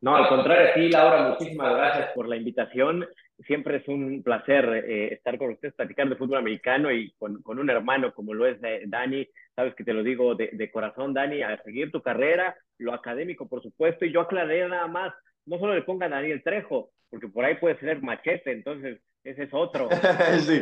No, 0.00 0.16
al 0.16 0.28
contrario, 0.28 0.70
sí, 0.74 0.88
Laura, 0.88 1.28
muchísimas 1.28 1.72
gracias 1.72 2.10
por 2.12 2.26
la 2.26 2.34
invitación. 2.34 3.06
Siempre 3.46 3.76
es 3.76 3.86
un 3.86 4.20
placer 4.24 4.64
eh, 4.84 5.14
estar 5.14 5.38
con 5.38 5.52
ustedes, 5.52 5.74
platicar 5.74 6.08
de 6.08 6.16
fútbol 6.16 6.38
americano 6.38 6.90
y 6.90 7.12
con, 7.12 7.40
con, 7.40 7.60
un 7.60 7.70
hermano 7.70 8.12
como 8.14 8.34
lo 8.34 8.46
es 8.46 8.58
eh, 8.64 8.82
Dani. 8.88 9.24
Sabes 9.54 9.76
que 9.76 9.84
te 9.84 9.92
lo 9.92 10.02
digo 10.02 10.34
de, 10.34 10.50
de, 10.52 10.70
corazón, 10.72 11.14
Dani, 11.14 11.42
a 11.42 11.62
seguir 11.62 11.92
tu 11.92 12.02
carrera, 12.02 12.56
lo 12.78 12.92
académico, 12.92 13.48
por 13.48 13.62
supuesto. 13.62 14.04
Y 14.04 14.12
yo 14.12 14.22
aclaré 14.22 14.68
nada 14.68 14.88
más, 14.88 15.14
no 15.46 15.58
solo 15.58 15.74
le 15.74 15.82
pongan 15.82 16.12
a 16.12 16.16
Daniel 16.16 16.42
Trejo, 16.42 16.90
porque 17.08 17.28
por 17.28 17.44
ahí 17.44 17.56
puede 17.56 17.78
ser 17.78 18.02
machete, 18.02 18.52
entonces 18.52 19.00
ese 19.24 19.44
es 19.44 19.50
otro. 19.52 19.88
sí. 20.40 20.60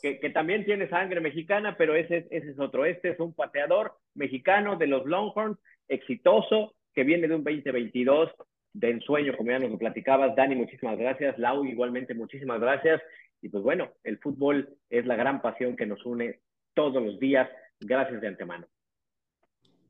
que, 0.00 0.20
que, 0.20 0.30
también 0.30 0.64
tiene 0.64 0.88
sangre 0.88 1.20
mexicana, 1.20 1.76
pero 1.76 1.94
ese, 1.94 2.26
ese 2.30 2.50
es 2.50 2.58
otro. 2.58 2.84
Este 2.84 3.10
es 3.10 3.20
un 3.20 3.34
pateador 3.34 3.94
mexicano 4.14 4.76
de 4.76 4.86
los 4.86 5.06
Longhorns, 5.06 5.58
exitoso, 5.88 6.74
que 6.94 7.04
viene 7.04 7.28
de 7.28 7.34
un 7.34 7.44
2022 7.44 8.30
de 8.72 8.90
ensueño, 8.90 9.36
como 9.36 9.50
ya 9.50 9.58
nos 9.58 9.70
lo 9.70 9.78
platicabas. 9.78 10.36
Dani, 10.36 10.54
muchísimas 10.54 10.98
gracias. 10.98 11.38
Lau, 11.38 11.64
igualmente, 11.64 12.14
muchísimas 12.14 12.60
gracias. 12.60 13.00
Y 13.40 13.48
pues 13.48 13.62
bueno, 13.62 13.92
el 14.04 14.18
fútbol 14.18 14.76
es 14.90 15.06
la 15.06 15.16
gran 15.16 15.40
pasión 15.40 15.76
que 15.76 15.86
nos 15.86 16.04
une 16.04 16.40
todos 16.74 17.02
los 17.02 17.18
días. 17.18 17.48
Gracias 17.80 18.20
de 18.20 18.28
antemano. 18.28 18.66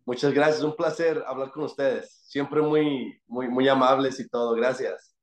Muchas 0.07 0.33
gracias, 0.33 0.63
un 0.63 0.77
placer 0.77 1.23
hablar 1.27 1.51
con 1.51 1.65
ustedes. 1.65 2.23
Siempre 2.29 2.63
muy, 2.63 3.21
muy, 3.27 3.49
muy 3.49 3.69
amables 3.69 4.21
y 4.21 4.29
todo. 4.29 4.55
Gracias. 4.55 5.17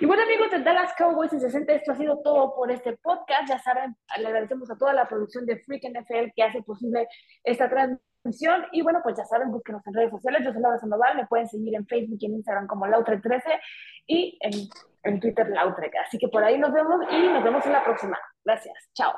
Y 0.00 0.06
bueno, 0.06 0.24
amigos 0.24 0.50
de 0.50 0.58
Dallas 0.58 0.92
Cowboys 0.98 1.32
en 1.32 1.40
60, 1.40 1.72
esto 1.72 1.92
ha 1.92 1.94
sido 1.94 2.20
todo 2.22 2.54
por 2.56 2.70
este 2.72 2.96
podcast. 2.98 3.48
Ya 3.48 3.60
saben, 3.60 3.96
le 4.18 4.26
agradecemos 4.26 4.68
a 4.70 4.76
toda 4.76 4.92
la 4.92 5.08
producción 5.08 5.46
de 5.46 5.56
Freak 5.60 5.84
NFL 5.84 6.32
que 6.34 6.42
hace 6.42 6.62
posible 6.62 7.06
esta 7.44 7.70
transmisión 7.70 8.66
y 8.72 8.82
bueno, 8.82 8.98
pues 9.04 9.16
ya 9.16 9.24
saben, 9.24 9.52
búsquenos 9.52 9.86
en 9.86 9.94
redes 9.94 10.10
sociales. 10.10 10.42
Yo 10.44 10.52
soy 10.52 10.60
Laura 10.60 10.78
Sandoval, 10.78 11.16
me 11.16 11.26
pueden 11.26 11.48
seguir 11.48 11.76
en 11.76 11.86
Facebook 11.86 12.18
y 12.20 12.26
en 12.26 12.34
Instagram 12.34 12.66
como 12.66 12.86
Lautre13 12.86 13.60
y 14.08 14.36
en, 14.40 14.68
en 15.04 15.20
Twitter 15.20 15.48
Lautre. 15.48 15.92
Así 16.04 16.18
que 16.18 16.26
por 16.26 16.42
ahí 16.42 16.58
nos 16.58 16.72
vemos 16.72 17.00
y 17.10 17.28
nos 17.28 17.44
vemos 17.44 17.64
en 17.64 17.72
la 17.72 17.84
próxima. 17.84 18.18
Gracias. 18.44 18.90
Chao. 18.94 19.14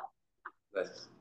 Gracias. 0.73 1.18